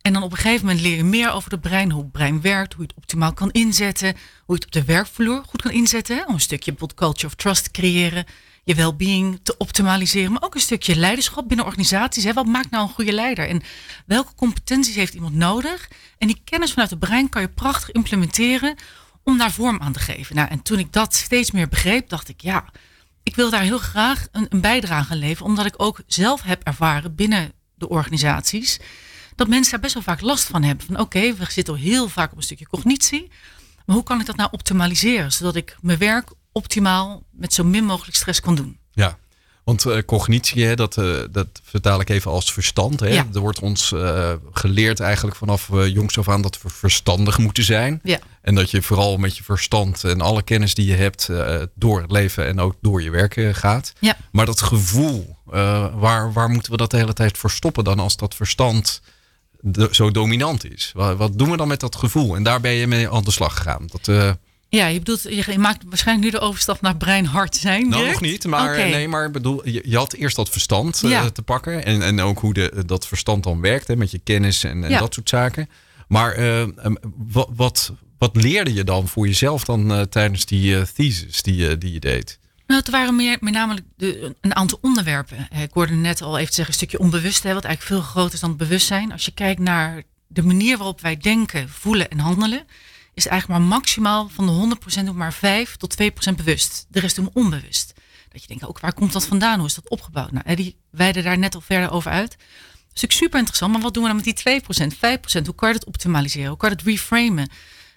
En 0.00 0.12
dan 0.12 0.22
op 0.22 0.30
een 0.30 0.36
gegeven 0.36 0.66
moment 0.66 0.84
leer 0.84 0.96
je 0.96 1.04
meer 1.04 1.32
over 1.32 1.50
het 1.50 1.60
brein, 1.60 1.90
hoe 1.90 2.02
het 2.02 2.12
brein 2.12 2.40
werkt, 2.40 2.72
hoe 2.72 2.82
je 2.82 2.88
het 2.88 2.96
optimaal 2.96 3.32
kan 3.32 3.50
inzetten, 3.50 4.08
hoe 4.44 4.54
je 4.54 4.54
het 4.54 4.64
op 4.64 4.72
de 4.72 4.84
werkvloer 4.84 5.44
goed 5.46 5.62
kan 5.62 5.70
inzetten. 5.70 6.26
Om 6.26 6.34
een 6.34 6.40
stukje 6.40 6.70
bijvoorbeeld 6.70 6.98
culture 6.98 7.26
of 7.26 7.34
trust 7.34 7.64
te 7.64 7.70
creëren, 7.70 8.24
je 8.64 8.74
well-being 8.74 9.40
te 9.42 9.56
optimaliseren, 9.56 10.32
maar 10.32 10.42
ook 10.42 10.54
een 10.54 10.60
stukje 10.60 10.96
leiderschap 10.96 11.48
binnen 11.48 11.66
organisaties. 11.66 12.24
Hè. 12.24 12.32
Wat 12.32 12.46
maakt 12.46 12.70
nou 12.70 12.82
een 12.82 12.94
goede 12.94 13.12
leider? 13.12 13.48
En 13.48 13.62
welke 14.06 14.34
competenties 14.34 14.94
heeft 14.94 15.14
iemand 15.14 15.34
nodig? 15.34 15.90
En 16.18 16.26
die 16.26 16.40
kennis 16.44 16.72
vanuit 16.72 16.90
het 16.90 16.98
brein 16.98 17.28
kan 17.28 17.42
je 17.42 17.48
prachtig 17.48 17.90
implementeren 17.90 18.74
om 19.22 19.38
daar 19.38 19.52
vorm 19.52 19.80
aan 19.80 19.92
te 19.92 20.00
geven. 20.00 20.36
Nou, 20.36 20.48
en 20.48 20.62
toen 20.62 20.78
ik 20.78 20.92
dat 20.92 21.14
steeds 21.14 21.50
meer 21.50 21.68
begreep, 21.68 22.08
dacht 22.08 22.28
ik, 22.28 22.40
ja, 22.40 22.64
ik 23.22 23.36
wil 23.36 23.50
daar 23.50 23.62
heel 23.62 23.78
graag 23.78 24.26
een, 24.32 24.46
een 24.48 24.60
bijdrage 24.60 25.12
aan 25.12 25.18
leveren, 25.18 25.46
omdat 25.46 25.66
ik 25.66 25.74
ook 25.76 26.00
zelf 26.06 26.42
heb 26.42 26.62
ervaren 26.62 27.14
binnen 27.14 27.52
de 27.74 27.88
organisaties 27.88 28.80
dat 29.34 29.48
mensen 29.48 29.70
daar 29.70 29.80
best 29.80 29.94
wel 29.94 30.02
vaak 30.02 30.20
last 30.20 30.44
van 30.44 30.62
hebben. 30.62 30.86
Van 30.86 31.00
oké, 31.00 31.34
we 31.34 31.44
zitten 31.48 31.76
heel 31.76 32.08
vaak 32.08 32.32
op 32.32 32.36
een 32.36 32.42
stukje 32.42 32.66
cognitie, 32.66 33.30
maar 33.86 33.96
hoe 33.96 34.04
kan 34.04 34.20
ik 34.20 34.26
dat 34.26 34.36
nou 34.36 34.48
optimaliseren, 34.52 35.32
zodat 35.32 35.56
ik 35.56 35.76
mijn 35.80 35.98
werk 35.98 36.28
optimaal 36.52 37.22
met 37.30 37.52
zo 37.52 37.64
min 37.64 37.84
mogelijk 37.84 38.16
stress 38.16 38.40
kan 38.40 38.54
doen? 38.54 38.78
Ja. 38.92 39.18
Want 39.64 39.86
uh, 39.86 39.98
cognitie, 39.98 40.64
hè, 40.64 40.74
dat, 40.74 40.96
uh, 40.96 41.20
dat 41.30 41.48
vertaal 41.62 42.00
ik 42.00 42.08
even 42.08 42.30
als 42.30 42.52
verstand. 42.52 43.00
Hè. 43.00 43.06
Er 43.06 43.40
wordt 43.40 43.60
ons 43.60 43.90
uh, 43.90 44.32
geleerd 44.52 45.00
eigenlijk 45.00 45.36
vanaf 45.36 45.68
jongs 45.86 46.18
af 46.18 46.28
aan 46.28 46.42
dat 46.42 46.62
we 46.62 46.68
verstandig 46.68 47.38
moeten 47.38 47.64
zijn. 47.64 48.00
Ja. 48.02 48.18
En 48.42 48.54
dat 48.54 48.70
je 48.70 48.82
vooral 48.82 49.16
met 49.16 49.36
je 49.36 49.42
verstand 49.42 50.04
en 50.04 50.20
alle 50.20 50.42
kennis 50.42 50.74
die 50.74 50.86
je 50.86 50.94
hebt 50.96 51.28
door 51.74 52.00
het 52.00 52.10
leven 52.10 52.46
en 52.46 52.60
ook 52.60 52.74
door 52.80 53.02
je 53.02 53.10
werk 53.10 53.36
gaat. 53.52 53.92
Ja. 53.98 54.16
Maar 54.32 54.46
dat 54.46 54.60
gevoel, 54.60 55.36
waar, 55.94 56.32
waar 56.32 56.48
moeten 56.50 56.70
we 56.72 56.76
dat 56.78 56.90
de 56.90 56.96
hele 56.96 57.12
tijd 57.12 57.38
verstoppen 57.38 57.84
dan 57.84 57.98
als 57.98 58.16
dat 58.16 58.34
verstand 58.34 59.02
zo 59.90 60.10
dominant 60.10 60.72
is? 60.72 60.90
Wat, 60.94 61.16
wat, 61.16 61.38
doen 61.38 61.50
we 61.50 61.56
dan 61.56 61.68
met 61.68 61.80
dat 61.80 61.96
gevoel? 61.96 62.36
En 62.36 62.42
daar 62.42 62.60
ben 62.60 62.72
je 62.72 62.86
mee 62.86 63.10
aan 63.10 63.24
de 63.24 63.30
slag 63.30 63.56
gegaan. 63.56 63.86
Dat, 63.86 64.36
Ja, 64.68 64.86
je 64.86 64.98
bedoelt, 64.98 65.22
je 65.22 65.58
maakt 65.58 65.84
waarschijnlijk 65.88 66.32
nu 66.32 66.38
de 66.38 66.46
overstap 66.46 66.80
naar 66.80 66.96
brein-hart 66.96 67.56
zijn. 67.56 67.88
Nou, 67.88 68.02
direct? 68.02 68.20
nog 68.20 68.30
niet. 68.30 68.46
Maar 68.46 68.76
nee, 68.76 69.08
maar 69.08 69.30
bedoel, 69.30 69.68
je, 69.68 69.82
je 69.84 69.96
had 69.96 70.12
eerst 70.12 70.36
dat 70.36 70.48
verstand 70.48 71.02
eh, 71.04 71.10
Ja. 71.10 71.30
te 71.30 71.42
pakken. 71.42 71.84
En, 71.84 72.02
en 72.02 72.20
ook 72.20 72.38
hoe 72.38 72.54
de, 72.54 72.82
dat 72.86 73.06
verstand 73.06 73.44
dan 73.44 73.60
werkt, 73.60 73.86
hè, 73.88 73.96
met 73.96 74.10
je 74.10 74.18
kennis 74.18 74.64
en, 74.64 74.84
en 74.84 74.90
Ja. 74.90 74.98
dat 74.98 75.14
soort 75.14 75.28
zaken. 75.28 75.68
Maar 76.08 76.32
eh, 76.32 76.66
wat, 77.16 77.48
wat, 77.56 77.92
wat 78.22 78.36
leerde 78.36 78.72
je 78.72 78.84
dan 78.84 79.08
voor 79.08 79.26
jezelf 79.26 79.64
dan 79.64 79.92
eh, 79.92 80.00
tijdens 80.00 80.46
die 80.46 80.76
eh, 80.76 80.82
thesis 80.82 81.42
die, 81.42 81.56
je- 81.56 81.78
die 81.78 81.92
je 81.92 82.00
deed? 82.00 82.38
Nou, 82.66 82.80
het 82.80 82.90
waren 82.90 83.16
meer, 83.16 83.36
met 83.40 83.52
name 83.52 83.84
de, 83.96 84.34
een 84.40 84.54
aantal 84.54 84.78
onderwerpen. 84.82 85.48
Eh, 85.50 85.62
Ik 85.62 85.70
hoorde 85.72 85.92
net 85.94 86.22
al 86.22 86.38
even 86.38 86.54
zeggen, 86.54 86.66
een 86.74 86.80
stukje 86.80 86.98
onbewust, 86.98 87.42
hè, 87.42 87.54
wat 87.54 87.64
eigenlijk 87.64 87.94
veel 88.00 88.10
groter 88.10 88.34
is 88.34 88.40
dan 88.40 88.48
het 88.48 88.58
bewustzijn. 88.58 89.12
Als 89.12 89.24
je 89.24 89.30
kijkt 89.30 89.60
naar 89.60 90.02
de 90.26 90.42
manier 90.42 90.76
waarop 90.76 91.00
wij 91.00 91.16
denken, 91.16 91.68
voelen 91.68 92.10
en 92.10 92.18
handelen, 92.18 92.64
is 93.14 93.26
eigenlijk 93.26 93.60
maar 93.60 93.68
maximaal 93.68 94.28
van 94.28 94.46
de 94.46 94.52
100% 94.52 95.08
ook 95.08 95.14
maar 95.14 95.32
5 95.32 95.76
tot 95.76 95.96
2% 96.02 96.34
bewust. 96.36 96.86
De 96.88 97.00
rest 97.00 97.16
doen 97.16 97.24
we 97.24 97.30
onbewust. 97.34 97.92
Dat 98.28 98.40
je 98.42 98.48
denkt, 98.48 98.66
ook 98.66 98.80
waar 98.80 98.94
komt 98.94 99.12
dat 99.12 99.26
vandaan? 99.26 99.58
Hoe 99.58 99.68
is 99.68 99.74
dat 99.74 99.88
opgebouwd? 99.88 100.32
Nou, 100.32 100.44
Eddie 100.46 100.76
wijde 100.90 101.22
daar 101.22 101.38
net 101.38 101.54
al 101.54 101.60
verder 101.60 101.90
over 101.90 102.10
uit. 102.10 102.30
Dat 102.30 102.40
is 102.40 102.86
natuurlijk 102.88 103.12
super 103.12 103.38
interessant, 103.38 103.72
maar 103.72 103.80
wat 103.82 103.94
doen 103.94 104.02
we 104.02 104.08
dan 104.08 104.16
met 104.24 104.24
die 104.24 104.60
2%, 104.60 104.94
5%? 105.42 105.46
Hoe 105.46 105.54
kan 105.54 105.68
je 105.68 105.74
dat 105.74 105.84
optimaliseren? 105.86 106.48
Hoe 106.48 106.56
kan 106.56 106.70
je 106.70 106.74
het 106.76 106.84
reframen? 106.84 107.48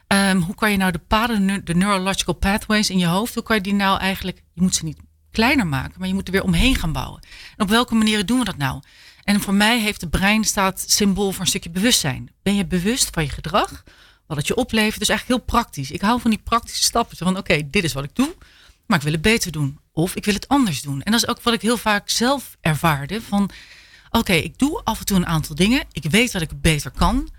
Ehm, 0.07 0.37
hoe 0.37 0.55
kan 0.55 0.71
je 0.71 0.77
nou 0.77 0.91
de 0.91 1.01
paden, 1.07 1.65
de 1.65 1.75
neurological 1.75 2.33
pathways 2.33 2.89
in 2.89 2.97
je 2.97 3.05
hoofd, 3.05 3.33
hoe 3.33 3.43
kan 3.43 3.55
je 3.55 3.61
die 3.61 3.73
nou 3.73 3.99
eigenlijk, 3.99 4.43
je 4.53 4.61
moet 4.61 4.75
ze 4.75 4.83
niet 4.83 4.97
kleiner 5.31 5.67
maken, 5.67 5.99
maar 5.99 6.07
je 6.07 6.13
moet 6.13 6.27
er 6.27 6.33
weer 6.33 6.43
omheen 6.43 6.75
gaan 6.75 6.91
bouwen. 6.91 7.21
En 7.57 7.63
op 7.63 7.69
welke 7.69 7.95
manieren 7.95 8.25
doen 8.25 8.39
we 8.39 8.45
dat 8.45 8.57
nou? 8.57 8.81
En 9.23 9.41
voor 9.41 9.53
mij 9.53 9.79
heeft 9.79 10.01
het 10.01 10.09
brein 10.09 10.43
staat 10.43 10.83
symbool 10.87 11.31
voor 11.31 11.41
een 11.41 11.47
stukje 11.47 11.69
bewustzijn. 11.69 12.31
Ben 12.43 12.55
je 12.55 12.65
bewust 12.65 13.09
van 13.13 13.23
je 13.23 13.29
gedrag, 13.29 13.83
wat 14.27 14.37
het 14.37 14.47
je 14.47 14.55
oplevert? 14.55 14.99
Dus 14.99 15.09
eigenlijk 15.09 15.39
heel 15.39 15.49
praktisch. 15.49 15.91
Ik 15.91 16.01
hou 16.01 16.21
van 16.21 16.31
die 16.31 16.39
praktische 16.43 16.83
stappen. 16.83 17.17
Van 17.17 17.37
oké, 17.37 17.69
dit 17.69 17.83
is 17.83 17.93
wat 17.93 18.03
ik 18.03 18.15
doe, 18.15 18.35
maar 18.85 18.97
ik 18.97 19.03
wil 19.03 19.13
het 19.13 19.21
beter 19.21 19.51
doen. 19.51 19.79
Of 19.91 20.15
ik 20.15 20.25
wil 20.25 20.33
het 20.33 20.47
anders 20.47 20.81
doen. 20.81 21.01
En 21.01 21.11
dat 21.11 21.21
is 21.23 21.27
ook 21.27 21.41
wat 21.41 21.53
ik 21.53 21.61
heel 21.61 21.77
vaak 21.77 22.09
zelf 22.09 22.57
ervaarde. 22.61 23.21
Van 23.21 23.49
oké, 24.09 24.33
ik 24.33 24.57
doe 24.57 24.81
af 24.83 24.99
en 24.99 25.05
toe 25.05 25.17
een 25.17 25.25
aantal 25.25 25.55
dingen. 25.55 25.83
Ik 25.91 26.03
weet 26.03 26.31
dat 26.31 26.41
ik 26.41 26.49
het 26.49 26.61
beter 26.61 26.91
kan. 26.91 27.29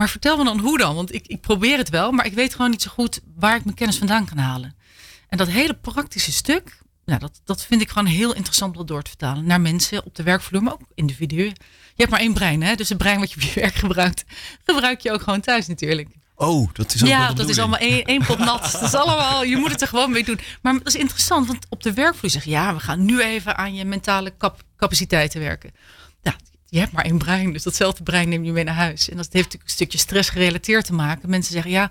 Maar 0.00 0.08
vertel 0.08 0.36
me 0.36 0.44
dan 0.44 0.58
hoe 0.58 0.78
dan. 0.78 0.94
Want 0.94 1.14
ik, 1.14 1.26
ik 1.26 1.40
probeer 1.40 1.78
het 1.78 1.88
wel, 1.88 2.12
maar 2.12 2.26
ik 2.26 2.32
weet 2.32 2.54
gewoon 2.54 2.70
niet 2.70 2.82
zo 2.82 2.90
goed 2.90 3.20
waar 3.34 3.56
ik 3.56 3.64
mijn 3.64 3.76
kennis 3.76 3.98
vandaan 3.98 4.26
kan 4.26 4.38
halen. 4.38 4.76
En 5.28 5.38
dat 5.38 5.48
hele 5.48 5.74
praktische 5.74 6.32
stuk, 6.32 6.82
nou, 7.04 7.20
dat, 7.20 7.40
dat 7.44 7.64
vind 7.64 7.80
ik 7.80 7.88
gewoon 7.88 8.06
heel 8.06 8.34
interessant 8.34 8.72
om 8.72 8.78
dat 8.78 8.88
door 8.88 9.02
te 9.02 9.08
vertalen 9.08 9.46
naar 9.46 9.60
mensen 9.60 10.04
op 10.04 10.14
de 10.14 10.22
werkvloer, 10.22 10.62
maar 10.62 10.72
ook 10.72 10.86
individuen. 10.94 11.46
Je 11.94 11.94
hebt 11.96 12.10
maar 12.10 12.20
één 12.20 12.34
brein, 12.34 12.62
hè? 12.62 12.74
dus 12.74 12.88
het 12.88 12.98
brein 12.98 13.18
wat 13.18 13.32
je 13.32 13.36
op 13.36 13.42
je 13.42 13.60
werk 13.60 13.74
gebruikt, 13.74 14.24
gebruik 14.64 15.00
je 15.00 15.12
ook 15.12 15.22
gewoon 15.22 15.40
thuis 15.40 15.66
natuurlijk. 15.66 16.08
Oh, 16.34 16.68
dat 16.72 16.94
is 16.94 17.02
ook 17.02 17.08
Ja, 17.08 17.32
dat 17.32 17.48
is 17.48 17.58
allemaal 17.58 17.78
één, 17.78 18.04
één 18.04 18.24
pot 18.24 18.38
nat. 18.38 18.72
Dat 18.72 18.82
is 18.82 18.94
allemaal, 18.94 19.44
je 19.44 19.56
moet 19.56 19.70
het 19.70 19.80
er 19.80 19.88
gewoon 19.88 20.10
mee 20.10 20.24
doen. 20.24 20.40
Maar 20.62 20.72
dat 20.72 20.86
is 20.86 20.94
interessant, 21.00 21.46
want 21.46 21.66
op 21.68 21.82
de 21.82 21.92
werkvloer 21.92 22.30
zeg 22.30 22.44
je, 22.44 22.50
ja, 22.50 22.74
we 22.74 22.80
gaan 22.80 23.04
nu 23.04 23.20
even 23.20 23.56
aan 23.56 23.74
je 23.74 23.84
mentale 23.84 24.36
cap- 24.36 24.62
capaciteiten 24.76 25.40
werken. 25.40 25.72
Ja, 26.22 26.36
je 26.70 26.78
hebt 26.78 26.92
maar 26.92 27.04
één 27.04 27.18
brein, 27.18 27.52
dus 27.52 27.62
datzelfde 27.62 28.02
brein 28.02 28.28
neem 28.28 28.44
je 28.44 28.52
mee 28.52 28.64
naar 28.64 28.74
huis. 28.74 29.08
En 29.08 29.16
dat 29.16 29.24
heeft 29.24 29.44
natuurlijk 29.44 29.64
een 29.64 29.70
stukje 29.70 29.98
stress 29.98 30.28
gerelateerd 30.28 30.84
te 30.84 30.92
maken. 30.92 31.30
Mensen 31.30 31.52
zeggen, 31.52 31.70
ja, 31.70 31.90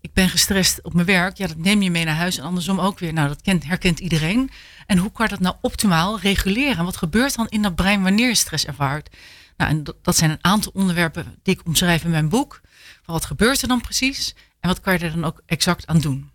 ik 0.00 0.12
ben 0.12 0.28
gestrest 0.28 0.82
op 0.82 0.94
mijn 0.94 1.06
werk. 1.06 1.36
Ja, 1.36 1.46
dat 1.46 1.56
neem 1.56 1.82
je 1.82 1.90
mee 1.90 2.04
naar 2.04 2.16
huis 2.16 2.38
en 2.38 2.44
andersom 2.44 2.80
ook 2.80 2.98
weer. 2.98 3.12
Nou, 3.12 3.28
dat 3.28 3.42
kent, 3.42 3.64
herkent 3.64 3.98
iedereen. 3.98 4.50
En 4.86 4.98
hoe 4.98 5.12
kan 5.12 5.24
je 5.24 5.30
dat 5.30 5.40
nou 5.40 5.56
optimaal 5.60 6.20
reguleren? 6.20 6.78
En 6.78 6.84
wat 6.84 6.96
gebeurt 6.96 7.36
dan 7.36 7.48
in 7.48 7.62
dat 7.62 7.74
brein 7.74 8.02
wanneer 8.02 8.28
je 8.28 8.34
stress 8.34 8.66
ervaart? 8.66 9.16
Nou, 9.56 9.70
en 9.70 9.84
dat, 9.84 9.96
dat 10.02 10.16
zijn 10.16 10.30
een 10.30 10.44
aantal 10.44 10.72
onderwerpen 10.74 11.34
die 11.42 11.54
ik 11.54 11.66
omschrijf 11.66 12.04
in 12.04 12.10
mijn 12.10 12.28
boek. 12.28 12.60
Van 13.02 13.14
wat 13.14 13.24
gebeurt 13.24 13.62
er 13.62 13.68
dan 13.68 13.80
precies? 13.80 14.34
En 14.60 14.68
wat 14.68 14.80
kan 14.80 14.92
je 14.92 14.98
er 14.98 15.10
dan 15.10 15.24
ook 15.24 15.42
exact 15.46 15.86
aan 15.86 16.00
doen? 16.00 16.30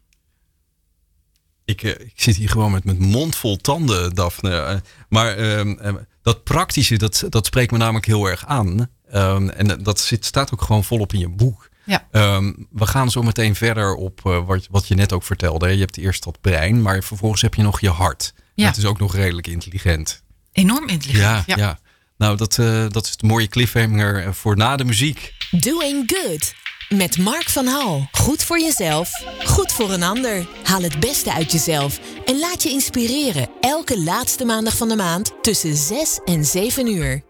Ik, 1.65 1.83
eh, 1.83 1.89
ik 1.91 2.21
zit 2.21 2.35
hier 2.35 2.49
gewoon 2.49 2.71
met 2.71 2.83
mijn 2.83 3.01
mond 3.01 3.35
vol 3.35 3.57
tanden, 3.57 4.15
Daphne. 4.15 4.59
Eh, 4.59 4.79
maar 5.09 5.37
ehm, 5.37 5.71
eh, 5.71 5.93
dat 6.25 6.43
praktische, 6.43 6.97
dat, 6.97 7.23
dat 7.29 7.45
spreekt 7.45 7.71
me 7.71 7.77
namelijk 7.77 8.05
heel 8.05 8.25
erg 8.25 8.45
aan. 8.45 8.89
Ehm, 9.09 9.49
en 9.49 9.83
dat 9.83 9.99
zit, 9.99 10.25
staat 10.25 10.53
ook 10.53 10.61
gewoon 10.61 10.83
volop 10.83 11.13
in 11.13 11.19
je 11.19 11.29
boek. 11.29 11.69
Ja. 11.83 12.07
Ehm, 12.11 12.53
we 12.71 12.87
gaan 12.87 13.11
zo 13.11 13.21
meteen 13.21 13.55
verder 13.55 13.95
op 13.95 14.25
eh, 14.25 14.45
wat, 14.45 14.67
wat 14.69 14.87
je 14.87 14.95
net 14.95 15.13
ook 15.13 15.23
vertelde. 15.23 15.69
Je 15.69 15.79
hebt 15.79 15.97
eerst 15.97 16.23
dat 16.23 16.41
brein, 16.41 16.81
maar 16.81 17.03
vervolgens 17.03 17.41
heb 17.41 17.53
je 17.53 17.61
nog 17.61 17.79
je 17.79 17.89
hart. 17.89 18.33
Ja. 18.55 18.65
Dat 18.65 18.77
is 18.77 18.85
ook 18.85 18.99
nog 18.99 19.15
redelijk 19.15 19.47
intelligent. 19.47 20.23
Enorm 20.51 20.87
intelligent. 20.87 21.43
Ja, 21.45 21.55
ja. 21.55 21.79
Nou, 22.17 22.37
dat, 22.37 22.59
eh, 22.59 22.85
dat 22.89 23.05
is 23.05 23.17
de 23.17 23.27
mooie 23.27 23.47
cliffhanger 23.47 24.23
eh, 24.23 24.31
voor 24.31 24.57
na 24.57 24.75
de 24.75 24.85
muziek. 24.85 25.33
Doing 25.51 26.11
Good. 26.11 26.53
Met 26.89 27.17
Mark 27.17 27.49
van 27.49 27.65
Hal. 27.65 28.07
Goed 28.11 28.43
voor 28.43 28.59
jezelf, 28.59 29.09
goed 29.43 29.71
voor 29.71 29.91
een 29.91 30.03
ander. 30.03 30.47
Haal 30.63 30.81
het 30.81 30.99
beste 30.99 31.33
uit 31.33 31.51
jezelf 31.51 31.99
en 32.25 32.39
laat 32.39 32.63
je 32.63 32.69
inspireren. 32.69 33.49
Elke 33.61 34.01
laatste 34.01 34.45
maandag 34.45 34.77
van 34.77 34.87
de 34.87 34.95
maand 34.95 35.33
tussen 35.41 35.75
6 35.75 36.19
en 36.25 36.45
7 36.45 36.87
uur. 36.87 37.21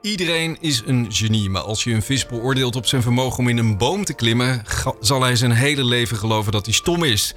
Iedereen 0.00 0.56
is 0.60 0.82
een 0.86 1.06
genie, 1.12 1.50
maar 1.50 1.62
als 1.62 1.84
je 1.84 1.94
een 1.94 2.02
vis 2.02 2.26
beoordeelt 2.26 2.76
op 2.76 2.86
zijn 2.86 3.02
vermogen 3.02 3.38
om 3.38 3.48
in 3.48 3.58
een 3.58 3.78
boom 3.78 4.04
te 4.04 4.14
klimmen, 4.14 4.62
zal 5.00 5.22
hij 5.22 5.36
zijn 5.36 5.52
hele 5.52 5.84
leven 5.84 6.16
geloven 6.16 6.52
dat 6.52 6.64
hij 6.64 6.74
stom 6.74 7.04
is. 7.04 7.34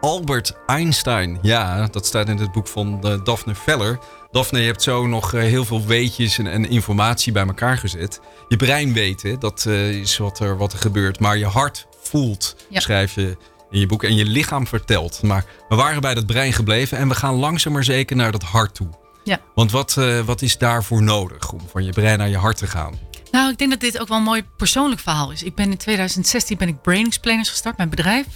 Albert 0.00 0.52
Einstein, 0.66 1.38
ja, 1.42 1.86
dat 1.86 2.06
staat 2.06 2.28
in 2.28 2.38
het 2.38 2.52
boek 2.52 2.68
van 2.68 2.98
eh, 3.02 3.24
Daphne 3.24 3.54
Veller. 3.54 3.98
Daphne, 4.30 4.58
je 4.60 4.66
hebt 4.66 4.82
zo 4.82 5.06
nog 5.06 5.34
eh, 5.34 5.40
heel 5.40 5.64
veel 5.64 5.86
weetjes 5.86 6.38
en, 6.38 6.46
en 6.46 6.68
informatie 6.68 7.32
bij 7.32 7.46
elkaar 7.46 7.78
gezet. 7.78 8.20
Je 8.48 8.56
brein 8.56 8.92
weet, 8.92 9.36
dat 9.40 9.64
eh, 9.66 9.90
is 9.90 10.16
wat 10.16 10.38
er, 10.38 10.56
wat 10.56 10.72
er 10.72 10.78
gebeurt, 10.78 11.20
maar 11.20 11.36
je 11.38 11.46
hart 11.46 11.86
voelt, 12.02 12.56
Ja. 12.68 12.80
schrijf 12.80 13.14
je 13.14 13.36
in 13.70 13.80
je 13.80 13.86
boek, 13.86 14.02
en 14.04 14.14
je 14.14 14.24
lichaam 14.24 14.66
vertelt. 14.66 15.22
Maar 15.22 15.44
we 15.68 15.74
waren 15.76 16.00
bij 16.00 16.14
dat 16.14 16.26
brein 16.26 16.52
gebleven 16.52 16.98
en 16.98 17.08
we 17.08 17.14
gaan 17.14 17.34
langzaam 17.34 17.72
maar 17.72 17.84
zeker 17.84 18.16
naar 18.16 18.32
dat 18.32 18.42
hart 18.42 18.74
toe. 18.74 18.88
Ja. 19.24 19.40
Want 19.54 19.70
wat, 19.70 19.96
eh, 19.96 20.20
wat 20.20 20.42
is 20.42 20.58
daarvoor 20.58 21.02
nodig 21.02 21.52
om 21.52 21.60
van 21.70 21.84
je 21.84 21.92
brein 21.92 22.18
naar 22.18 22.28
je 22.28 22.36
hart 22.36 22.56
te 22.56 22.66
gaan? 22.66 22.98
Nou, 23.30 23.50
ik 23.50 23.58
denk 23.58 23.70
dat 23.70 23.80
dit 23.80 24.00
ook 24.00 24.08
wel 24.08 24.16
een 24.18 24.22
mooi 24.24 24.42
persoonlijk 24.56 25.00
verhaal 25.00 25.30
is. 25.30 25.42
Ik 25.42 25.54
ben 25.54 25.70
in 25.70 25.76
2016 25.76 26.56
ben 26.56 26.68
ik 26.68 26.82
Brain 26.82 27.06
Explainers 27.06 27.48
gestart, 27.48 27.76
mijn 27.76 27.88
bedrijf. 27.90 28.26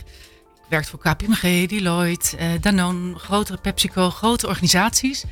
Ik 0.56 0.70
werkte 0.70 0.90
voor 0.90 0.98
KPMG, 0.98 1.68
Deloitte, 1.68 2.36
eh, 2.36 2.48
Danone, 2.60 3.18
grotere 3.18 3.58
PepsiCo, 3.58 4.10
grote 4.10 4.46
organisaties. 4.46 5.24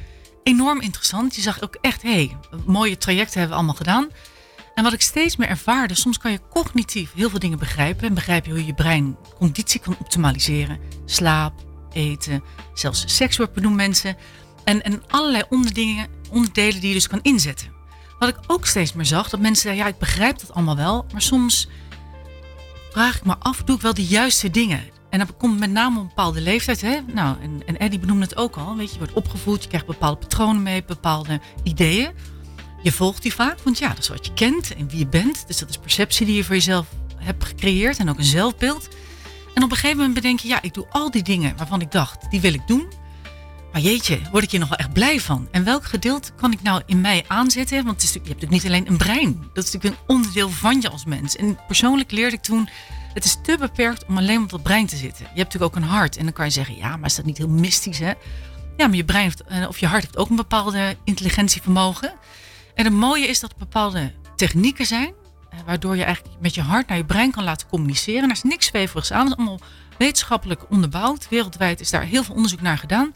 Enorm 0.42 0.80
interessant. 0.80 1.34
Je 1.34 1.40
zag 1.40 1.62
ook 1.62 1.76
echt, 1.80 2.02
hé, 2.02 2.12
hey, 2.12 2.36
mooie 2.66 2.98
trajecten 2.98 3.38
hebben 3.38 3.50
we 3.50 3.56
allemaal 3.56 3.74
gedaan. 3.74 4.08
En 4.74 4.84
wat 4.84 4.92
ik 4.92 5.00
steeds 5.00 5.36
meer 5.36 5.48
ervaarde, 5.48 5.94
soms 5.94 6.18
kan 6.18 6.30
je 6.30 6.40
cognitief 6.50 7.12
heel 7.12 7.30
veel 7.30 7.38
dingen 7.38 7.58
begrijpen. 7.58 8.08
En 8.08 8.14
begrijp 8.14 8.44
je 8.46 8.50
hoe 8.50 8.66
je 8.66 8.74
brein 8.74 9.16
conditie 9.38 9.80
kan 9.80 9.96
optimaliseren. 9.98 10.78
Slaap, 11.04 11.52
eten, 11.92 12.42
zelfs 12.74 13.16
seks 13.16 13.36
wordt 13.36 13.52
benoemd 13.52 13.76
mensen. 13.76 14.16
En, 14.64 14.82
en 14.82 15.02
allerlei 15.08 15.42
onderdingen, 15.48 16.08
onderdelen 16.30 16.80
die 16.80 16.88
je 16.88 16.94
dus 16.94 17.08
kan 17.08 17.22
inzetten. 17.22 17.72
Wat 18.18 18.28
ik 18.28 18.38
ook 18.46 18.66
steeds 18.66 18.92
meer 18.92 19.04
zag, 19.04 19.28
dat 19.28 19.40
mensen 19.40 19.62
zeiden, 19.62 19.84
ja, 19.84 19.90
ik 19.90 19.98
begrijp 19.98 20.38
dat 20.38 20.54
allemaal 20.54 20.76
wel. 20.76 21.06
Maar 21.12 21.22
soms 21.22 21.68
vraag 22.90 23.16
ik 23.16 23.24
me 23.24 23.36
af, 23.38 23.62
doe 23.62 23.76
ik 23.76 23.82
wel 23.82 23.94
de 23.94 24.06
juiste 24.06 24.50
dingen? 24.50 24.90
En 25.12 25.18
dat 25.18 25.36
komt 25.36 25.58
met 25.58 25.70
name 25.70 25.96
op 25.96 26.02
een 26.02 26.08
bepaalde 26.08 26.40
leeftijd. 26.40 26.80
Hè? 26.80 26.98
Nou, 27.06 27.36
en, 27.42 27.62
en 27.66 27.78
Eddie 27.78 27.98
benoemde 27.98 28.24
het 28.24 28.36
ook 28.36 28.56
al. 28.56 28.76
Weet 28.76 28.92
je, 28.92 28.98
wordt 28.98 29.12
opgevoed, 29.12 29.62
je 29.62 29.68
krijgt 29.68 29.86
bepaalde 29.86 30.16
patronen 30.16 30.62
mee, 30.62 30.84
bepaalde 30.84 31.40
ideeën. 31.62 32.10
Je 32.82 32.92
volgt 32.92 33.22
die 33.22 33.34
vaak, 33.34 33.58
want 33.62 33.78
ja, 33.78 33.88
dat 33.88 33.98
is 33.98 34.08
wat 34.08 34.26
je 34.26 34.32
kent 34.32 34.74
en 34.74 34.88
wie 34.88 34.98
je 34.98 35.06
bent. 35.06 35.44
Dus 35.46 35.58
dat 35.58 35.68
is 35.68 35.78
perceptie 35.78 36.26
die 36.26 36.34
je 36.34 36.44
voor 36.44 36.54
jezelf 36.54 36.86
hebt 37.16 37.44
gecreëerd 37.44 37.98
en 37.98 38.08
ook 38.08 38.18
een 38.18 38.24
zelfbeeld. 38.24 38.88
En 39.54 39.62
op 39.62 39.70
een 39.70 39.76
gegeven 39.76 39.96
moment 39.96 40.14
bedenk 40.14 40.40
je, 40.40 40.48
ja, 40.48 40.62
ik 40.62 40.74
doe 40.74 40.86
al 40.90 41.10
die 41.10 41.22
dingen 41.22 41.56
waarvan 41.56 41.80
ik 41.80 41.90
dacht, 41.90 42.30
die 42.30 42.40
wil 42.40 42.54
ik 42.54 42.66
doen. 42.66 42.86
Maar 43.72 43.80
jeetje, 43.80 44.20
word 44.30 44.44
ik 44.44 44.50
hier 44.50 44.60
nog 44.60 44.68
wel 44.68 44.78
echt 44.78 44.92
blij 44.92 45.20
van? 45.20 45.48
En 45.50 45.64
welk 45.64 45.84
gedeelte 45.84 46.32
kan 46.32 46.52
ik 46.52 46.62
nou 46.62 46.82
in 46.86 47.00
mij 47.00 47.24
aanzetten? 47.26 47.84
Want 47.84 48.02
het 48.02 48.02
is, 48.02 48.12
je 48.12 48.18
hebt 48.18 48.28
natuurlijk 48.28 48.62
niet 48.62 48.66
alleen 48.66 48.88
een 48.88 48.96
brein. 48.96 49.50
Dat 49.52 49.64
is 49.64 49.72
natuurlijk 49.72 50.00
een 50.00 50.14
onderdeel 50.14 50.48
van 50.48 50.80
je 50.80 50.90
als 50.90 51.04
mens. 51.04 51.36
En 51.36 51.58
persoonlijk 51.66 52.10
leerde 52.10 52.36
ik 52.36 52.42
toen, 52.42 52.68
het 53.14 53.24
is 53.24 53.36
te 53.42 53.56
beperkt 53.58 54.04
om 54.06 54.18
alleen 54.18 54.42
op 54.42 54.50
dat 54.50 54.62
brein 54.62 54.86
te 54.86 54.96
zitten. 54.96 55.20
Je 55.20 55.40
hebt 55.40 55.52
natuurlijk 55.52 55.76
ook 55.76 55.82
een 55.82 55.88
hart. 55.88 56.16
En 56.16 56.24
dan 56.24 56.32
kan 56.32 56.44
je 56.44 56.50
zeggen, 56.50 56.76
ja, 56.76 56.96
maar 56.96 57.08
is 57.08 57.14
dat 57.14 57.24
niet 57.24 57.38
heel 57.38 57.48
mystisch, 57.48 57.98
hè? 57.98 58.12
Ja, 58.76 58.86
maar 58.86 58.96
je 58.96 59.04
brein 59.04 59.32
eh, 59.46 59.68
of 59.68 59.78
je 59.78 59.86
hart 59.86 60.02
heeft 60.02 60.16
ook 60.16 60.30
een 60.30 60.36
bepaalde 60.36 60.96
intelligentievermogen. 61.04 62.14
En 62.74 62.84
het 62.84 62.94
mooie 62.94 63.26
is 63.26 63.40
dat 63.40 63.50
er 63.50 63.58
bepaalde 63.58 64.12
technieken 64.36 64.86
zijn, 64.86 65.12
eh, 65.50 65.58
waardoor 65.66 65.96
je 65.96 66.04
eigenlijk 66.04 66.36
met 66.40 66.54
je 66.54 66.60
hart 66.62 66.88
naar 66.88 66.96
je 66.96 67.04
brein 67.04 67.30
kan 67.30 67.44
laten 67.44 67.68
communiceren. 67.68 68.22
Er 68.22 68.30
is 68.30 68.42
niks 68.42 68.66
zweverigs 68.66 69.12
aan, 69.12 69.20
het 69.20 69.30
is 69.30 69.36
allemaal 69.36 69.60
wetenschappelijk 69.98 70.70
onderbouwd. 70.70 71.28
Wereldwijd 71.28 71.80
is 71.80 71.90
daar 71.90 72.02
heel 72.02 72.24
veel 72.24 72.34
onderzoek 72.34 72.60
naar 72.60 72.78
gedaan. 72.78 73.14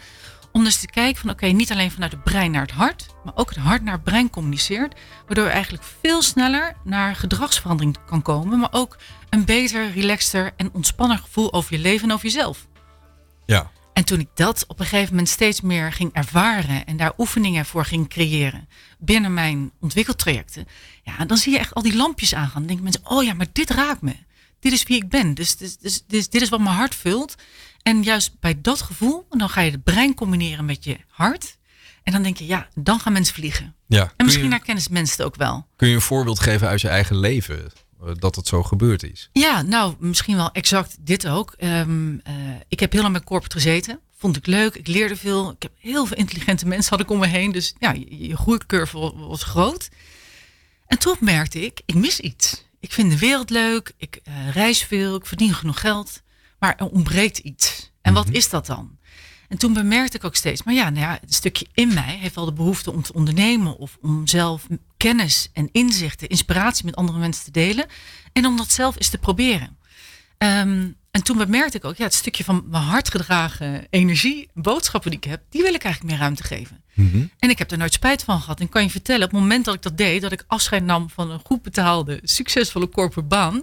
Om 0.53 0.65
dus 0.65 0.81
te 0.81 0.87
kijken 0.87 1.21
van 1.21 1.31
oké, 1.31 1.47
niet 1.47 1.73
alleen 1.73 1.91
vanuit 1.91 2.13
het 2.13 2.25
brein 2.25 2.51
naar 2.51 2.63
het 2.63 2.71
hart, 2.71 3.07
maar 3.25 3.33
ook 3.37 3.49
het 3.49 3.59
hart 3.59 3.83
naar 3.83 3.95
het 3.95 4.03
brein 4.03 4.31
communiceert. 4.31 4.95
Waardoor 5.27 5.45
je 5.45 5.51
eigenlijk 5.51 5.85
veel 6.01 6.23
sneller 6.23 6.77
naar 6.85 7.17
gedragsverandering 7.17 7.97
kan 8.07 8.23
komen. 8.23 8.59
Maar 8.59 8.73
ook 8.73 8.97
een 9.37 9.44
beter, 9.44 9.90
relaxter 9.90 10.53
en 10.57 10.70
ontspannen 10.72 11.18
gevoel 11.18 11.53
over 11.53 11.75
je 11.75 11.81
leven 11.81 12.09
en 12.09 12.14
over 12.14 12.27
jezelf. 12.27 12.66
Ja. 13.46 13.70
En 13.92 14.05
toen 14.05 14.20
ik 14.20 14.29
dat 14.35 14.64
op 14.66 14.81
een 14.81 14.87
gegeven 14.87 15.11
moment 15.11 15.29
steeds 15.29 15.61
meer 15.61 15.92
ging 15.92 16.12
ervaren 16.12 16.87
en 16.87 16.96
daar 16.96 17.12
oefeningen 17.18 17.66
voor 17.66 17.85
ging 17.85 18.09
creëren 18.09 18.68
binnen 18.99 19.35
mijn 19.35 19.72
ontwikkeltrajecten, 19.81 20.66
ja, 21.03 21.25
dan 21.25 21.37
zie 21.37 21.53
je 21.53 21.59
echt 21.59 21.75
al 21.75 21.83
die 21.83 21.96
lampjes 21.96 22.35
aangaan. 22.35 22.59
Dan 22.59 22.66
denken 22.66 22.85
mensen, 22.85 23.07
oh 23.07 23.25
ja, 23.25 23.35
maar 23.35 23.46
dit 23.53 23.70
raakt 23.70 24.03
me. 24.03 24.16
dit 24.61 24.72
is 24.72 24.83
wie 24.83 24.96
ik 24.96 25.09
ben. 25.09 25.35
Dus, 25.35 25.57
dus, 25.57 25.77
dus, 25.77 26.05
dus 26.07 26.29
dit 26.29 26.42
is 26.42 26.49
wat 26.49 26.61
mijn 26.61 26.77
hart 26.77 26.94
vult. 26.94 27.35
En 27.83 28.03
juist 28.03 28.40
bij 28.40 28.61
dat 28.61 28.83
gevoel, 28.83 29.27
dan 29.31 29.49
ga 29.49 29.61
je 29.61 29.70
het 29.70 29.85
brein 29.85 30.14
combineren 30.14 30.64
met 30.64 30.85
je 30.85 30.96
hart. 31.09 31.59
En 32.03 32.12
dan 32.12 32.22
denk 32.22 32.37
je, 32.37 32.46
ja, 32.46 32.68
dan 32.75 33.01
gaan 33.01 33.12
mensen 33.12 33.35
vliegen. 33.35 33.75
Ja. 33.87 34.12
En 34.16 34.25
misschien 34.25 34.44
je, 34.44 34.51
herkennen 34.51 34.85
mensen 34.90 35.16
het 35.16 35.27
ook 35.27 35.37
wel. 35.37 35.66
kun 35.77 35.88
je 35.88 35.94
een 35.94 36.01
voorbeeld 36.01 36.40
geven 36.40 36.68
uit 36.68 36.81
je 36.81 36.88
eigen 36.88 37.18
leven 37.18 37.72
dat 38.19 38.35
het 38.37 38.47
zo 38.47 38.63
gebeurd 38.63 39.03
is? 39.03 39.29
Ja, 39.33 39.63
nou, 39.63 39.95
misschien 39.99 40.37
wel 40.37 40.53
exact 40.53 40.97
dit 41.01 41.27
ook. 41.29 41.53
Ehm, 41.59 42.19
eh, 42.19 42.35
ik 42.69 42.81
heb 42.81 42.93
heel 42.93 43.03
lang 43.03 43.13
met 43.13 43.25
corporate 43.25 43.57
gezeten. 43.57 44.01
Vond 44.19 44.37
ik 44.37 44.47
leuk. 44.47 44.75
Ik 44.75 44.87
leerde 44.87 45.17
veel. 45.17 45.51
Ik 45.51 45.63
heb 45.63 45.73
heel 45.79 46.07
veel 46.07 46.17
intelligente 46.17 46.67
mensen 46.73 46.91
had 46.91 47.01
ik 47.01 47.11
om 47.11 47.19
me 47.19 47.27
heen. 47.27 47.53
Dus 47.53 47.75
ja, 47.79 47.93
je, 47.93 48.27
je 48.29 48.37
groeicurve 48.37 48.99
wa- 48.99 49.15
was 49.15 49.43
groot. 49.43 49.89
En 50.87 50.99
toen 50.99 51.17
merkte 51.21 51.65
ik, 51.65 51.81
ik 51.85 51.95
mis 51.95 52.21
iets. 52.21 52.65
Ik 52.81 52.93
vind 52.93 53.11
de 53.11 53.19
wereld 53.19 53.51
leuk. 53.51 53.93
Ik 53.97 54.21
eh, 54.25 54.51
reis 54.51 54.83
veel. 54.83 55.15
Ik 55.17 55.27
verdien 55.27 55.55
genoeg 55.55 55.81
geld. 55.81 56.23
Maar 56.59 56.75
er 56.77 56.87
ontbreekt 56.89 57.39
iets. 57.39 57.91
En 58.03 58.15
wat 58.15 58.29
is 58.31 58.49
dat 58.49 58.67
dan? 58.67 58.96
En 59.49 59.59
toen 59.59 59.73
bemerkte 59.73 60.17
ik 60.17 60.25
ook 60.25 60.35
steeds, 60.35 60.63
maar 60.63 60.75
ja, 60.75 60.91
nou 60.91 61.07
ja, 61.07 61.13
een 61.13 61.33
stukje 61.33 61.67
in 61.75 61.95
mij 61.95 62.19
heeft 62.21 62.35
wel 62.35 62.45
de 62.45 62.53
behoefte 62.53 62.93
om 62.93 63.03
te 63.03 63.13
ondernemen 63.13 63.77
of 63.77 63.99
om 64.01 64.27
zelf 64.27 64.67
kennis 64.97 65.49
en 65.53 65.69
inzichten, 65.73 66.29
inspiratie 66.29 66.85
met 66.85 66.97
andere 66.97 67.19
mensen 67.19 67.45
te 67.45 67.51
delen 67.51 67.87
en 68.33 68.47
om 68.47 68.57
dat 68.57 68.71
zelf 68.71 68.97
eens 68.97 69.09
te 69.09 69.19
proberen. 69.19 69.77
Ehm, 70.39 70.89
en 71.11 71.23
toen 71.23 71.37
bemerkte 71.37 71.77
ik 71.77 71.85
ook, 71.85 71.97
ja, 71.97 72.05
het 72.05 72.15
stukje 72.15 72.45
van 72.45 72.65
mijn 72.69 72.83
hart 72.83 73.11
gedragen 73.11 73.87
energie, 73.91 74.49
boodschappen 74.55 75.11
die 75.11 75.21
ik 75.21 75.31
heb, 75.31 75.43
die 75.51 75.63
wil 75.63 75.75
ik 75.75 75.85
eigenlijk 75.85 76.13
meer 76.13 76.23
ruimte 76.23 76.43
geven. 76.43 76.85
En 77.39 77.51
ik 77.51 77.59
heb 77.59 77.71
er 77.71 77.79
nooit 77.79 77.93
spijt 77.93 78.23
van 78.23 78.41
gehad. 78.41 78.61
En 78.61 78.69
kan 78.69 78.83
je 78.83 78.91
vertellen, 78.91 79.25
op 79.25 79.31
het 79.31 79.41
moment 79.41 79.65
dat 79.65 79.75
ik 79.75 79.83
dat 79.83 79.97
deed, 79.97 80.23
dat 80.23 80.33
ik 80.33 80.45
afscheid 80.47 80.85
nam 80.85 81.11
van 81.11 81.31
een 81.31 81.41
goed 81.45 81.63
betaalde, 81.63 82.21
succesvolle 82.23 82.89
corporate 82.89 83.29
baan. 83.29 83.63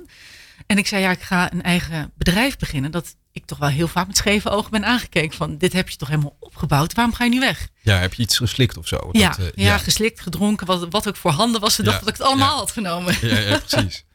En 0.65 0.78
ik 0.78 0.88
zei, 0.88 1.02
ja, 1.02 1.12
ik 1.12 1.21
ga 1.21 1.54
een 1.54 1.63
eigen 1.63 2.12
bedrijf 2.15 2.58
beginnen. 2.58 2.91
Dat 2.91 3.15
ik 3.32 3.45
toch 3.45 3.58
wel 3.58 3.69
heel 3.69 3.88
vaak 3.88 4.08
met 4.08 4.17
scheve 4.17 4.49
ogen 4.49 4.71
ben 4.71 4.86
aangekeken 4.86 5.38
van, 5.38 5.58
dit 5.58 5.73
heb 5.73 5.89
je 5.89 5.97
toch 5.97 6.08
helemaal 6.08 6.36
opgebouwd. 6.39 6.93
Waarom 6.93 7.13
ga 7.13 7.23
je 7.23 7.30
nu 7.30 7.39
weg? 7.39 7.67
Ja, 7.82 7.97
heb 7.97 8.13
je 8.13 8.21
iets 8.23 8.38
geslikt 8.38 8.78
of 8.78 8.88
zo? 8.88 9.10
ja, 9.12 9.30
Dat, 9.30 9.38
eh, 9.39 9.63
ja, 9.63 9.78
geslikt, 9.78 10.21
gedronken, 10.21 10.67
wat, 10.67 10.88
wat 10.89 11.08
ook 11.08 11.15
voor 11.15 11.32
handen 11.32 11.62
was. 11.62 11.76
Ze 11.76 11.84
Ja, 11.84 11.89
dachten 11.89 12.06
dat 12.06 12.15
ik 12.15 12.21
het 12.21 12.30
allemaal 12.32 12.54
ja. 12.54 12.60
had 12.60 12.71
genomen. 12.71 13.17
Ja, 13.21 13.38
ja, 13.39 13.60
precies. 13.60 14.04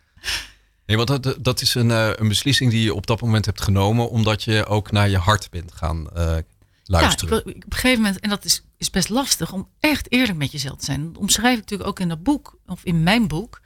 Nee, 0.87 0.97
want 0.97 1.23
dat, 1.23 1.37
dat 1.45 1.61
is 1.61 1.75
een, 1.75 1.91
eh, 1.91 2.11
een 2.15 2.29
beslissing 2.29 2.71
die 2.71 2.83
je 2.83 2.95
op 2.95 3.07
dat 3.07 3.21
moment 3.21 3.45
hebt 3.45 3.61
genomen, 3.61 4.11
omdat 4.11 4.43
je 4.43 4.67
ook 4.67 4.91
naar 4.91 5.09
je 5.09 5.19
hart 5.19 5.51
bent 5.51 5.73
gaan 5.75 6.11
eh, 6.11 6.37
luisteren. 6.85 7.35
Ja, 7.35 7.41
op 7.41 7.47
een 7.47 7.65
gegeven 7.69 8.03
moment, 8.03 8.21
en 8.21 8.29
dat 8.29 8.45
is, 8.45 8.63
is 8.77 8.91
best 8.91 9.09
lastig 9.09 9.53
om 9.53 9.69
echt 9.81 10.13
eerlijk 10.13 10.39
met 10.39 10.53
jezelf 10.53 10.79
te 10.79 10.85
zijn. 10.85 11.07
Dat 11.13 11.23
omschrijf 11.23 11.55
ik 11.55 11.61
natuurlijk 11.61 11.89
ook 11.89 12.01
in 12.01 12.09
dat 12.09 12.23
boek, 12.23 12.59
of 12.67 12.85
in 12.85 13.03
mijn 13.03 13.29
boek. 13.29 13.61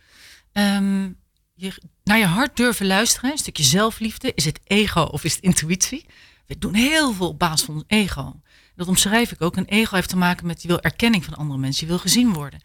Ehm, 0.52 1.10
je, 1.54 1.72
naar 2.04 2.18
je 2.18 2.24
hart 2.24 2.56
durven 2.56 2.86
luisteren, 2.86 3.30
een 3.30 3.38
stukje 3.38 3.62
zelfliefde. 3.62 4.32
Is 4.34 4.44
het 4.44 4.60
ego 4.64 5.00
of 5.00 5.24
is 5.24 5.34
het 5.34 5.42
intuïtie? 5.42 6.06
We 6.46 6.58
doen 6.58 6.74
heel 6.74 7.12
veel 7.12 7.28
op 7.28 7.38
basis 7.38 7.62
van 7.62 7.74
ons 7.74 7.84
ego. 7.86 8.40
Dat 8.76 8.88
omschrijf 8.88 9.32
ik 9.32 9.42
ook. 9.42 9.56
Een 9.56 9.64
ego 9.64 9.94
heeft 9.94 10.08
te 10.08 10.16
maken 10.16 10.46
met 10.46 10.62
je 10.62 10.68
wil 10.68 10.80
erkenning 10.80 11.24
van 11.24 11.34
andere 11.34 11.58
mensen, 11.58 11.86
je 11.86 11.92
wil 11.92 12.00
gezien 12.00 12.32
worden. 12.32 12.60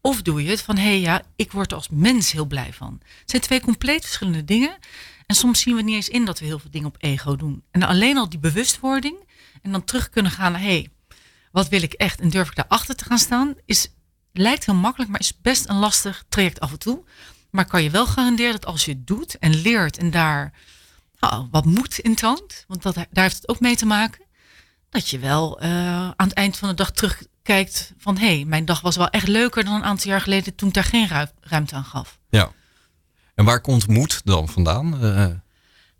Of 0.00 0.22
doe 0.22 0.42
je 0.42 0.50
het 0.50 0.62
van, 0.62 0.76
hé 0.76 0.82
hey, 0.82 1.00
ja, 1.00 1.22
ik 1.36 1.52
word 1.52 1.70
er 1.70 1.76
als 1.76 1.88
mens 1.88 2.32
heel 2.32 2.46
blij 2.46 2.72
van. 2.72 3.00
Het 3.20 3.30
zijn 3.30 3.42
twee 3.42 3.60
compleet 3.60 4.04
verschillende 4.04 4.44
dingen. 4.44 4.78
En 5.26 5.34
soms 5.36 5.60
zien 5.60 5.76
we 5.76 5.82
niet 5.82 5.94
eens 5.94 6.08
in 6.08 6.24
dat 6.24 6.38
we 6.38 6.44
heel 6.44 6.58
veel 6.58 6.70
dingen 6.70 6.88
op 6.88 6.96
ego 6.98 7.36
doen. 7.36 7.62
En 7.70 7.82
alleen 7.82 8.16
al 8.16 8.28
die 8.28 8.38
bewustwording 8.38 9.28
en 9.62 9.72
dan 9.72 9.84
terug 9.84 10.10
kunnen 10.10 10.32
gaan 10.32 10.52
naar, 10.52 10.60
hé, 10.60 10.66
hey, 10.66 10.88
wat 11.52 11.68
wil 11.68 11.82
ik 11.82 11.92
echt 11.92 12.20
en 12.20 12.30
durf 12.30 12.48
ik 12.48 12.54
daarachter 12.54 12.96
te 12.96 13.04
gaan 13.04 13.18
staan, 13.18 13.54
is, 13.64 13.88
lijkt 14.32 14.66
heel 14.66 14.74
makkelijk, 14.74 15.10
maar 15.10 15.20
is 15.20 15.40
best 15.40 15.68
een 15.68 15.76
lastig 15.78 16.24
traject 16.28 16.60
af 16.60 16.70
en 16.70 16.78
toe. 16.78 17.04
Maar 17.50 17.64
kan 17.64 17.82
je 17.82 17.90
wel 17.90 18.06
garanderen 18.06 18.52
dat 18.52 18.66
als 18.66 18.84
je 18.84 18.90
het 18.92 19.06
doet 19.06 19.38
en 19.38 19.54
leert 19.60 19.98
en 19.98 20.10
daar 20.10 20.52
nou, 21.20 21.48
wat 21.50 21.64
moed 21.64 21.98
in 21.98 22.14
toont, 22.14 22.64
want 22.68 22.82
dat, 22.82 22.94
daar 22.94 23.06
heeft 23.10 23.36
het 23.36 23.48
ook 23.48 23.60
mee 23.60 23.76
te 23.76 23.86
maken, 23.86 24.24
dat 24.90 25.08
je 25.08 25.18
wel 25.18 25.60
eh, 25.60 25.70
aan 25.94 26.14
het 26.28 26.32
eind 26.32 26.56
van 26.56 26.68
de 26.68 26.74
dag 26.74 26.90
terugkijkt 26.90 27.92
van 27.98 28.18
hé, 28.18 28.34
hey, 28.34 28.44
mijn 28.44 28.64
dag 28.64 28.80
was 28.80 28.96
wel 28.96 29.08
echt 29.08 29.28
leuker 29.28 29.64
dan 29.64 29.74
een 29.74 29.84
aantal 29.84 30.10
jaar 30.10 30.20
geleden 30.20 30.54
toen 30.54 30.68
ik 30.68 30.74
daar 30.74 30.84
geen 30.84 31.08
ru- 31.08 31.24
ruimte 31.40 31.74
aan 31.74 31.84
gaf. 31.84 32.18
Ja. 32.30 32.52
En 33.34 33.44
waar 33.44 33.60
komt 33.60 33.86
moed 33.88 34.20
dan 34.24 34.48
vandaan? 34.48 34.94
Eh, 35.02 35.26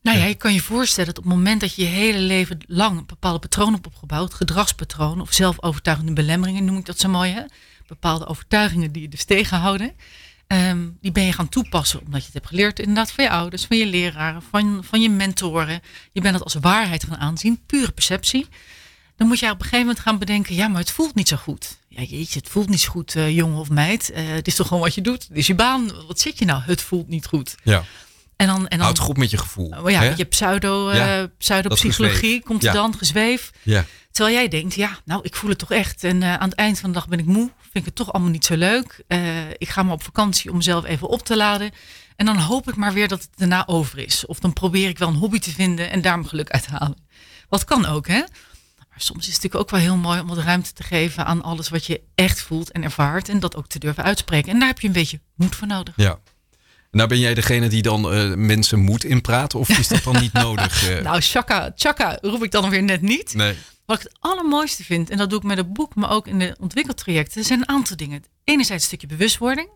Nou 0.02 0.18
ja, 0.18 0.24
je 0.24 0.34
kan 0.34 0.52
je 0.54 0.60
voorstellen 0.62 1.14
dat 1.14 1.18
op 1.18 1.24
het 1.30 1.34
moment 1.34 1.60
dat 1.60 1.74
je 1.74 1.82
je 1.82 1.88
hele 1.88 2.18
leven 2.18 2.58
lang 2.66 2.98
een 2.98 3.06
bepaalde 3.06 3.38
patroon 3.38 3.72
hebt 3.72 3.86
opgebouwd, 3.86 4.34
gedragspatronen 4.34 5.20
of 5.20 5.32
zelfovertuigende 5.32 6.12
belemmeringen 6.12 6.64
noem 6.64 6.76
ik 6.78 6.84
dat 6.86 6.98
zo 6.98 7.08
mooi, 7.08 7.32
hè? 7.32 7.42
bepaalde 7.86 8.26
overtuigingen 8.26 8.92
die 8.92 9.02
je 9.02 9.08
dus 9.08 9.24
tegenhouden, 9.24 9.94
ehm, 10.50 10.88
die 11.00 11.12
ben 11.12 11.24
je 11.24 11.32
gaan 11.32 11.48
toepassen 11.48 12.00
omdat 12.00 12.20
je 12.20 12.24
het 12.24 12.34
hebt 12.34 12.46
geleerd 12.46 12.78
inderdaad 12.78 13.12
van 13.12 13.24
je 13.24 13.30
ouders, 13.30 13.64
van 13.64 13.76
je 13.76 13.86
leraren, 13.86 14.42
van, 14.50 14.84
van 14.84 15.00
je 15.00 15.10
mentoren. 15.10 15.82
Je 16.12 16.20
bent 16.20 16.34
het 16.34 16.44
als 16.44 16.54
waarheid 16.54 17.04
gaan 17.04 17.18
aanzien, 17.18 17.60
pure 17.66 17.90
perceptie. 17.92 18.46
Dan 19.16 19.28
moet 19.28 19.38
je 19.38 19.46
op 19.46 19.52
een 19.52 19.62
gegeven 19.62 19.78
moment 19.78 19.98
gaan 19.98 20.18
bedenken, 20.18 20.54
ja, 20.54 20.68
maar 20.68 20.80
het 20.80 20.90
voelt 20.90 21.14
niet 21.14 21.28
zo 21.28 21.36
goed. 21.36 21.78
Ja, 21.88 22.02
jeetje, 22.02 22.38
het 22.38 22.48
voelt 22.48 22.68
niet 22.68 22.80
zo 22.80 22.90
goed, 22.90 23.16
eh, 23.16 23.36
jongen 23.36 23.58
of 23.58 23.70
meid. 23.70 24.10
Eh, 24.10 24.28
het 24.28 24.46
is 24.46 24.54
toch 24.54 24.66
gewoon 24.66 24.82
wat 24.82 24.94
je 24.94 25.00
doet. 25.00 25.22
Het 25.28 25.36
is 25.36 25.46
je 25.46 25.54
baan. 25.54 26.06
Wat 26.06 26.20
zit 26.20 26.38
je 26.38 26.44
nou? 26.44 26.62
Het 26.62 26.80
voelt 26.80 27.08
niet 27.08 27.26
goed. 27.26 27.54
ja. 27.64 27.84
En 28.40 28.46
dan, 28.46 28.68
en 28.68 28.76
dan 28.78 28.86
Houd 28.86 28.98
goed 28.98 29.16
met 29.16 29.30
je 29.30 29.38
gevoel. 29.38 29.74
Oh 29.82 29.90
ja, 29.90 30.00
hè? 30.00 30.12
je 30.16 30.24
pseudo, 30.24 30.92
Ja, 30.92 31.18
eh 31.20 31.24
pseudopsychologie 31.38 32.14
gezweef. 32.20 32.42
komt 32.42 32.62
Ja. 32.62 32.68
er 32.68 32.74
dan, 32.74 32.94
gezweef. 32.98 33.50
Ja. 33.62 33.84
Terwijl 34.10 34.36
jij 34.36 34.48
denkt, 34.48 34.74
ja, 34.74 34.98
nou, 35.04 35.20
ik 35.24 35.36
voel 35.36 35.50
het 35.50 35.58
toch 35.58 35.70
echt. 35.70 36.04
En 36.04 36.22
eh, 36.22 36.34
aan 36.34 36.48
het 36.48 36.58
eind 36.58 36.78
van 36.80 36.90
de 36.90 36.94
dag 36.94 37.08
ben 37.08 37.18
ik 37.18 37.24
moe. 37.24 37.50
Vind 37.60 37.74
ik 37.74 37.84
het 37.84 37.94
toch 37.94 38.12
allemaal 38.12 38.30
niet 38.32 38.44
zo 38.44 38.56
leuk. 38.56 39.02
Eh, 39.06 39.50
ik 39.50 39.68
ga 39.68 39.82
maar 39.82 39.92
op 39.92 40.02
vakantie 40.02 40.50
om 40.50 40.56
mezelf 40.56 40.84
even 40.84 41.08
op 41.08 41.22
te 41.22 41.36
laden. 41.36 41.70
En 42.16 42.26
dan 42.26 42.36
hoop 42.38 42.68
ik 42.68 42.76
maar 42.76 42.92
weer 42.92 43.08
dat 43.08 43.20
het 43.20 43.30
daarna 43.36 43.66
over 43.66 43.98
is. 43.98 44.26
Of 44.26 44.38
dan 44.38 44.52
probeer 44.52 44.88
ik 44.88 44.98
wel 44.98 45.08
een 45.08 45.14
hobby 45.14 45.38
te 45.38 45.50
vinden 45.50 45.90
en 45.90 46.00
daar 46.02 46.16
mijn 46.16 46.28
geluk 46.28 46.50
uit 46.50 46.62
te 46.62 46.70
halen. 46.70 46.96
Wat 47.48 47.64
kan 47.64 47.86
ook, 47.86 48.06
hè? 48.08 48.18
Maar 48.88 49.00
soms 49.00 49.18
is 49.28 49.34
het 49.34 49.42
natuurlijk 49.42 49.62
ook 49.62 49.70
wel 49.70 49.80
heel 49.80 49.96
mooi 49.96 50.20
om 50.20 50.26
wat 50.26 50.38
ruimte 50.38 50.72
te 50.72 50.82
geven 50.82 51.26
aan 51.26 51.42
alles 51.42 51.68
wat 51.68 51.86
je 51.86 52.00
echt 52.14 52.40
voelt 52.40 52.70
en 52.72 52.82
ervaart. 52.82 53.28
En 53.28 53.40
dat 53.40 53.56
ook 53.56 53.66
te 53.66 53.78
durven 53.78 54.04
uitspreken. 54.04 54.52
En 54.52 54.58
daar 54.58 54.68
heb 54.68 54.80
je 54.80 54.86
een 54.86 54.92
beetje 54.92 55.20
moed 55.34 55.54
voor 55.56 55.66
nodig. 55.66 55.94
ja. 55.96 56.18
Nou 56.90 57.08
ben 57.08 57.18
jij 57.18 57.34
degene 57.34 57.68
die 57.68 57.82
dan 57.82 58.12
eh, 58.12 58.34
mensen 58.34 58.78
moed 58.78 59.04
inpraat? 59.04 59.54
Of 59.54 59.68
is 59.68 59.88
dat 59.88 60.02
dan 60.02 60.20
niet 60.20 60.32
nodig? 60.46 60.88
eh? 60.88 61.02
Nou, 61.02 61.20
chaka, 61.20 61.72
chaka 61.74 62.18
roep 62.20 62.44
ik 62.44 62.50
dan 62.50 62.70
weer 62.70 62.82
net 62.82 63.00
niet. 63.02 63.34
nee. 63.34 63.54
Wat 63.86 63.98
ik 63.98 64.02
het 64.08 64.16
allermooiste 64.20 64.84
vind, 64.84 65.10
en 65.10 65.16
dat 65.18 65.30
doe 65.30 65.38
ik 65.38 65.44
met 65.44 65.56
het 65.56 65.72
boek, 65.72 65.94
maar 65.94 66.10
ook 66.10 66.26
in 66.26 66.38
de 66.38 66.56
ontwikkeltrajecten, 66.60 67.44
zijn 67.44 67.58
een 67.58 67.68
aantal 67.68 67.96
dingen. 67.96 68.22
Enerzijds 68.44 68.82
een 68.82 68.88
stukje 68.88 69.06
bewustwording. 69.06 69.68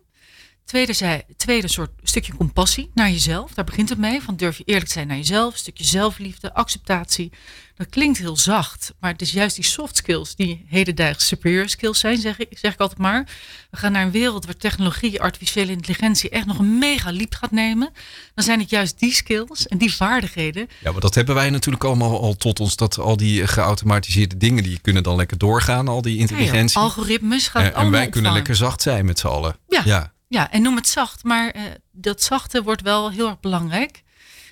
Tweede, 0.65 0.93
zij, 0.93 1.25
tweede 1.37 1.67
soort 1.67 1.91
stukje 2.03 2.35
compassie 2.35 2.91
naar 2.93 3.09
jezelf. 3.09 3.53
Daar 3.53 3.65
begint 3.65 3.89
het 3.89 3.97
mee. 3.97 4.21
Van 4.21 4.35
durf 4.35 4.57
je 4.57 4.63
eerlijk 4.63 4.85
te 4.85 4.91
zijn 4.91 5.07
naar 5.07 5.17
jezelf. 5.17 5.53
Een 5.53 5.59
stukje 5.59 5.83
zelfliefde, 5.83 6.53
acceptatie. 6.53 7.31
Dat 7.75 7.89
klinkt 7.89 8.17
heel 8.17 8.37
zacht, 8.37 8.93
maar 8.99 9.11
het 9.11 9.21
is 9.21 9.31
juist 9.31 9.55
die 9.55 9.65
soft 9.65 9.95
skills 9.95 10.35
die 10.35 10.65
hedendaagse 10.67 11.25
superior 11.25 11.69
skills 11.69 11.99
zijn, 11.99 12.17
zeg 12.17 12.39
ik, 12.39 12.57
zeg 12.57 12.73
ik 12.73 12.79
altijd 12.79 12.99
maar. 12.99 13.27
We 13.71 13.77
gaan 13.77 13.91
naar 13.91 14.03
een 14.03 14.11
wereld 14.11 14.45
waar 14.45 14.57
technologie, 14.57 15.21
artificiële 15.21 15.71
intelligentie 15.71 16.29
echt 16.29 16.45
nog 16.45 16.59
een 16.59 16.77
mega 16.77 17.11
liep 17.11 17.33
gaat 17.33 17.51
nemen. 17.51 17.89
Dan 18.35 18.43
zijn 18.45 18.59
het 18.59 18.69
juist 18.69 18.99
die 18.99 19.13
skills 19.13 19.67
en 19.67 19.77
die 19.77 19.93
vaardigheden 19.93 20.67
Ja, 20.83 20.91
maar 20.91 21.01
dat 21.01 21.15
hebben 21.15 21.35
wij 21.35 21.49
natuurlijk 21.49 21.83
allemaal 21.83 22.21
al 22.21 22.35
tot 22.35 22.59
ons. 22.59 22.75
Dat 22.75 22.97
al 22.97 23.17
die 23.17 23.47
geautomatiseerde 23.47 24.37
dingen, 24.37 24.63
die 24.63 24.79
kunnen 24.81 25.03
dan 25.03 25.15
lekker 25.15 25.37
doorgaan. 25.37 25.87
Al 25.87 26.01
die 26.01 26.17
intelligentie. 26.17 26.77
algoritmes 26.77 27.47
gaan 27.47 27.61
en, 27.61 27.67
het 27.67 27.77
en 27.77 27.91
wij 27.91 28.09
kunnen 28.09 28.33
lekker 28.33 28.55
zacht 28.55 28.81
zijn 28.81 29.05
met 29.05 29.19
z'n 29.19 29.27
allen. 29.27 29.55
Ja. 29.67 29.81
ja. 29.85 30.13
Ja, 30.27 30.51
en 30.51 30.61
noem 30.61 30.75
het 30.75 30.87
zacht, 30.87 31.23
maar 31.23 31.49
eh, 31.49 31.63
dat 31.91 32.23
zachte 32.23 32.63
wordt 32.63 32.81
wel 32.81 33.11
heel 33.11 33.27
erg 33.27 33.39
belangrijk. 33.39 34.03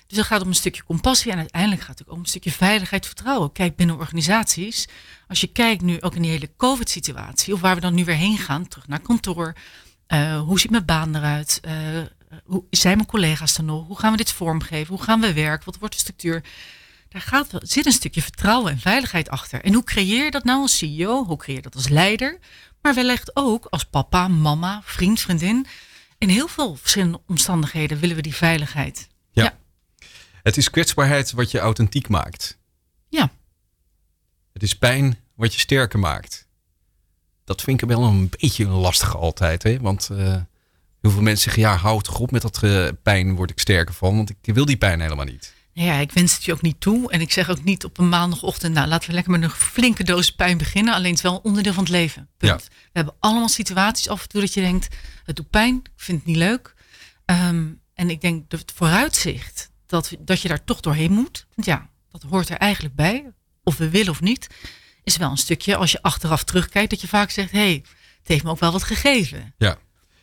Dus 0.06 0.18
het 0.18 0.26
gaat 0.26 0.42
om 0.42 0.48
een 0.48 0.54
stukje 0.54 0.84
compassie 0.84 1.32
en 1.32 1.38
uiteindelijk 1.38 1.82
gaat 1.82 1.98
het 1.98 2.08
ook 2.08 2.14
om 2.14 2.20
een 2.20 2.26
stukje 2.26 2.50
veiligheid, 2.50 3.06
vertrouwen. 3.06 3.52
Kijk 3.52 3.76
binnen 3.76 3.98
organisaties. 3.98 4.88
Als 5.28 5.40
je 5.40 5.46
kijkt 5.46 5.82
nu 5.82 6.00
ook 6.00 6.14
in 6.14 6.22
die 6.22 6.30
hele 6.30 6.50
COVID-situatie, 6.56 7.54
of 7.54 7.60
waar 7.60 7.74
we 7.74 7.80
dan 7.80 7.94
nu 7.94 8.04
weer 8.04 8.14
heen 8.14 8.38
gaan, 8.38 8.68
terug 8.68 8.86
naar 8.86 9.00
kantoor. 9.00 9.54
Eh, 10.06 10.40
hoe 10.40 10.60
ziet 10.60 10.70
mijn 10.70 10.84
baan 10.84 11.16
eruit? 11.16 11.58
Eh, 11.62 11.74
hoe 12.44 12.64
zijn 12.70 12.96
mijn 12.96 13.08
collega's 13.08 13.56
er 13.56 13.64
nog? 13.64 13.86
Hoe 13.86 13.98
gaan 13.98 14.10
we 14.10 14.16
dit 14.16 14.32
vormgeven? 14.32 14.94
Hoe 14.94 15.04
gaan 15.04 15.20
we 15.20 15.32
werken? 15.32 15.64
Wat 15.64 15.78
wordt 15.78 15.94
de 15.94 16.00
structuur? 16.00 16.44
Daar 17.14 17.22
gaat, 17.22 17.50
zit 17.58 17.86
een 17.86 17.92
stukje 17.92 18.22
vertrouwen 18.22 18.72
en 18.72 18.78
veiligheid 18.78 19.28
achter. 19.28 19.64
En 19.64 19.74
hoe 19.74 19.84
creëer 19.84 20.24
je 20.24 20.30
dat 20.30 20.44
nou 20.44 20.60
als 20.60 20.78
CEO? 20.78 21.24
Hoe 21.24 21.36
creëer 21.36 21.56
je 21.56 21.62
dat 21.62 21.74
als 21.74 21.88
leider? 21.88 22.38
Maar 22.82 22.94
wellicht 22.94 23.36
ook 23.36 23.66
als 23.70 23.84
papa, 23.84 24.28
mama, 24.28 24.80
vriend, 24.84 25.20
vriendin. 25.20 25.66
In 26.18 26.28
heel 26.28 26.48
veel 26.48 26.76
verschillende 26.76 27.20
omstandigheden 27.26 27.98
willen 27.98 28.16
we 28.16 28.22
die 28.22 28.34
veiligheid. 28.34 29.08
Ja. 29.30 29.42
Ja. 29.42 29.58
Het 30.42 30.56
is 30.56 30.70
kwetsbaarheid 30.70 31.32
wat 31.32 31.50
je 31.50 31.58
authentiek 31.58 32.08
maakt. 32.08 32.58
Ja. 33.08 33.30
Het 34.52 34.62
is 34.62 34.78
pijn 34.78 35.18
wat 35.34 35.54
je 35.54 35.60
sterker 35.60 35.98
maakt. 35.98 36.48
Dat 37.44 37.62
vind 37.62 37.82
ik 37.82 37.88
wel 37.88 38.02
een 38.02 38.28
beetje 38.28 38.66
lastig 38.66 39.16
altijd. 39.16 39.62
Hè? 39.62 39.80
Want 39.80 40.08
eh, 40.10 40.18
heel 41.00 41.10
veel 41.10 41.22
mensen 41.22 41.42
zeggen, 41.42 41.62
ja, 41.62 41.76
hou 41.76 42.02
toch 42.02 42.18
op 42.18 42.30
met 42.30 42.42
dat 42.42 42.62
eh, 42.62 42.88
pijn, 43.02 43.34
word 43.34 43.50
ik 43.50 43.58
sterker 43.58 43.94
van. 43.94 44.16
Want 44.16 44.30
ik 44.30 44.54
wil 44.54 44.64
die 44.64 44.76
pijn 44.76 45.00
helemaal 45.00 45.24
niet. 45.24 45.54
Ja, 45.74 45.94
ik 45.98 46.12
wens 46.12 46.34
het 46.34 46.44
je 46.44 46.52
ook 46.52 46.62
niet 46.62 46.80
toe. 46.80 47.10
En 47.10 47.20
ik 47.20 47.32
zeg 47.32 47.50
ook 47.50 47.64
niet 47.64 47.84
op 47.84 47.98
een 47.98 48.08
maandagochtend, 48.08 48.74
nou 48.74 48.88
laten 48.88 49.08
we 49.08 49.14
lekker 49.14 49.32
met 49.32 49.42
een 49.42 49.50
flinke 49.50 50.04
doos 50.04 50.30
pijn 50.30 50.58
beginnen. 50.58 50.94
Alleen 50.94 51.08
het 51.08 51.16
is 51.16 51.22
wel 51.22 51.40
onderdeel 51.42 51.72
van 51.72 51.82
het 51.82 51.92
leven. 51.92 52.28
Punt. 52.36 52.68
We 52.68 52.90
hebben 52.92 53.14
allemaal 53.20 53.48
situaties 53.48 54.08
af 54.08 54.22
en 54.22 54.28
toe 54.28 54.40
dat 54.40 54.54
je 54.54 54.60
denkt, 54.60 54.96
het 55.24 55.36
doet 55.36 55.50
pijn, 55.50 55.76
ik 55.76 55.90
vind 55.96 56.18
het 56.18 56.26
niet 56.26 56.36
leuk. 56.36 56.74
Ehm, 57.24 57.66
en 57.94 58.10
ik 58.10 58.20
denk 58.20 58.50
dat 58.50 58.60
het 58.60 58.72
vooruitzicht 58.74 59.70
dat, 59.86 60.16
dat 60.18 60.40
je 60.40 60.48
daar 60.48 60.64
toch 60.64 60.80
doorheen 60.80 61.12
moet. 61.12 61.46
Want 61.54 61.66
ja, 61.66 61.88
dat 62.10 62.22
hoort 62.22 62.48
er 62.48 62.56
eigenlijk 62.56 62.94
bij. 62.94 63.32
Of 63.62 63.76
we 63.76 63.88
willen 63.88 64.10
of 64.10 64.20
niet. 64.20 64.46
Is 65.04 65.16
wel 65.16 65.30
een 65.30 65.36
stukje 65.36 65.76
als 65.76 65.92
je 65.92 66.02
achteraf 66.02 66.44
terugkijkt. 66.44 66.90
Dat 66.90 67.00
je 67.00 67.08
vaak 67.08 67.30
zegt. 67.30 67.50
Hé, 67.50 67.58
hey, 67.58 67.84
het 68.18 68.28
heeft 68.28 68.44
me 68.44 68.50
ook 68.50 68.58
wel 68.58 68.72
wat 68.72 68.82
gegeven. 68.82 69.54
Ja. 69.58 69.78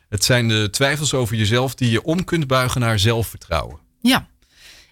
Het 0.10 0.24
zijn 0.24 0.48
de 0.48 0.70
twijfels 0.70 1.14
over 1.14 1.36
jezelf 1.36 1.76
die 1.76 1.92
je 1.92 2.04
om 2.04 2.24
kunt 2.24 2.48
buigen 2.48 2.82
naar 2.82 3.00
zelfvertrouwen. 3.00 3.80
Ja. 4.02 4.30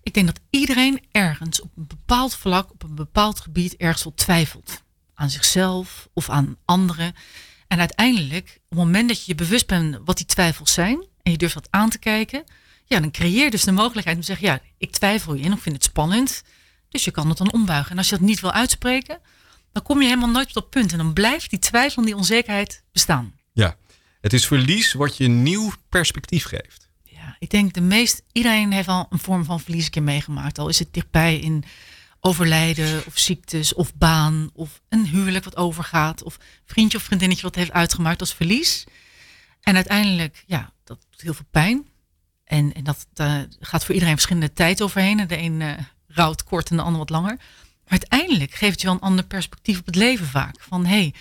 Ik 0.04 0.14
denk 0.14 0.26
dat 0.26 0.40
iedereen 0.50 1.02
ergens 1.12 1.62
op 1.62 1.72
een 1.78 1.88
bepaald 1.88 2.36
vlak, 2.36 2.72
op 2.72 2.84
een 2.84 2.96
bepaald 2.96 3.40
gebied 3.40 3.76
ergens 3.78 4.04
wel 4.04 4.14
twijfelt. 4.14 4.84
Aan 5.14 5.30
zichzelf 5.30 6.10
of 6.14 6.30
aan 6.30 6.58
anderen. 6.66 7.14
En 7.68 7.80
uiteindelijk, 7.80 8.60
op 8.64 8.70
het 8.70 8.80
moment 8.80 9.08
dat 9.08 9.18
je 9.18 9.24
je 9.26 9.36
bewust 9.36 9.68
bent 9.68 9.98
wat 10.06 10.18
die 10.18 10.26
twijfels 10.26 10.74
zijn. 10.74 11.06
En 11.22 11.32
je 11.32 11.38
durft 11.38 11.54
dat 11.54 11.68
aan 11.70 11.90
te 11.90 11.98
kijken. 11.98 12.44
Ja, 12.86 13.00
dan 13.00 13.12
creëer 13.12 13.44
je 13.44 13.52
dus 13.52 13.64
de 13.64 13.72
mogelijkheid 13.72 14.16
om 14.16 14.22
te 14.22 14.28
zeggen, 14.28 14.48
ja, 14.48 14.62
ik 14.78 14.92
twijfel 14.92 15.34
je 15.34 15.44
in 15.44 15.54
of 15.54 15.62
vind 15.62 15.76
het 15.76 15.84
spannend. 15.84 16.44
Dus 16.90 17.04
je 17.04 17.12
kan 17.12 17.30
het 17.30 17.38
dan 17.38 17.52
ombuigen. 17.52 17.92
En 17.92 17.98
als 17.98 18.10
je 18.10 18.18
dat 18.18 18.26
niet 18.26 18.40
wil 18.40 18.52
uitspreken, 18.52 19.20
dan 19.72 19.84
kom 19.84 20.02
je 20.02 20.08
helemaal 20.08 20.30
nooit 20.30 20.48
op 20.48 20.54
dat 20.54 20.70
punt. 20.70 20.92
En 20.92 20.98
dan 20.98 21.14
blijft 21.14 21.50
die 21.50 21.60
twijfel 21.60 21.98
en 21.98 22.06
die 22.06 22.16
onzekerheid 22.16 22.84
bestaan. 22.92 23.34
Ja, 23.54 23.76
het 24.22 24.34
is 24.34 24.48
verlies 24.48 24.94
wat 24.94 25.18
je 25.18 25.24
een 25.24 25.44
nieuw 25.44 25.72
perspectief 25.90 26.46
geeft. 26.46 26.89
Ik 27.40 27.50
denk 27.50 27.74
de 27.74 27.82
meest, 27.82 28.22
iedereen 28.32 28.72
heeft 28.72 28.88
al 28.88 29.08
een 29.10 29.20
vorm 29.20 29.46
van 29.46 29.60
verlies 29.60 29.86
een 29.86 29.92
keer 29.92 30.04
meegemaakt. 30.04 30.60
Al 30.60 30.70
is 30.70 30.80
het 30.80 30.94
dichtbij 30.94 31.40
in 31.40 31.64
overlijden 32.20 33.06
of 33.06 33.18
ziektes 33.18 33.74
of 33.74 33.96
baan 33.96 34.50
of 34.54 34.82
een 34.90 35.06
huwelijk 35.06 35.44
wat 35.44 35.56
overgaat. 35.56 36.24
Of 36.24 36.38
vriendje 36.66 36.98
of 36.98 37.04
vriendinnetje 37.04 37.44
wat 37.44 37.56
heeft 37.56 37.72
uitgemaakt 37.72 38.20
als 38.20 38.34
verlies. 38.34 38.84
En 39.62 39.76
uiteindelijk, 39.76 40.44
ja, 40.46 40.74
dat 40.84 41.06
doet 41.10 41.22
heel 41.22 41.34
veel 41.34 41.46
pijn. 41.52 41.88
En, 42.44 42.74
en 42.74 42.84
dat 42.84 43.08
gaat 43.60 43.86
voor 43.86 43.94
iedereen 43.94 44.16
verschillende 44.16 44.54
tijd 44.54 44.82
overheen. 44.82 45.20
En 45.20 45.28
de 45.28 45.38
een 45.38 45.60
uh, 45.60 45.74
rouwt 46.08 46.44
kort 46.44 46.70
en 46.70 46.76
de 46.76 46.82
ander 46.82 47.00
wat 47.00 47.10
langer. 47.10 47.36
Maar 47.84 48.00
uiteindelijk 48.00 48.52
geeft 48.52 48.72
het 48.72 48.82
je 48.82 48.88
wel 48.88 48.96
een 48.96 49.02
ander 49.02 49.26
perspectief 49.26 49.80
op 49.80 49.86
het 49.86 49.96
leven 49.96 50.26
vaak. 50.26 50.56
Van 50.60 50.86
hé, 50.86 51.00
hey, 51.00 51.14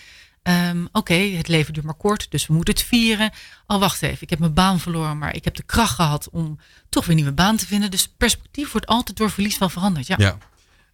um, 0.49 0.85
oké, 0.87 0.99
okay, 0.99 1.33
het 1.33 1.49
leven 1.49 1.73
duurt 1.73 1.87
maar 1.87 1.95
kort, 1.95 2.31
dus 2.31 2.47
we 2.47 2.55
moeten 2.55 2.75
het 2.75 2.83
vieren. 2.83 3.31
Oh, 3.67 3.79
wacht 3.79 4.03
even, 4.03 4.23
ik 4.23 4.31
heb 4.31 4.39
mijn 4.39 4.55
baan 4.55 4.81
verloren, 4.81 5.19
maar 5.19 5.35
ik 5.35 5.45
heb 5.45 5.55
de 5.55 5.63
kracht 5.63 5.95
gehad 5.95 6.29
om 6.31 6.59
toch 6.89 7.03
weer 7.03 7.11
een 7.11 7.23
nieuwe 7.23 7.37
baan 7.37 7.57
te 7.57 7.67
vinden. 7.67 7.91
Dus 7.91 8.09
perspectief 8.17 8.73
wordt 8.73 8.87
altijd 8.87 9.17
door 9.17 9.31
verlies 9.31 9.59
wel 9.59 9.69
veranderd. 9.69 10.07
Ja. 10.07 10.17
ja. 10.19 10.39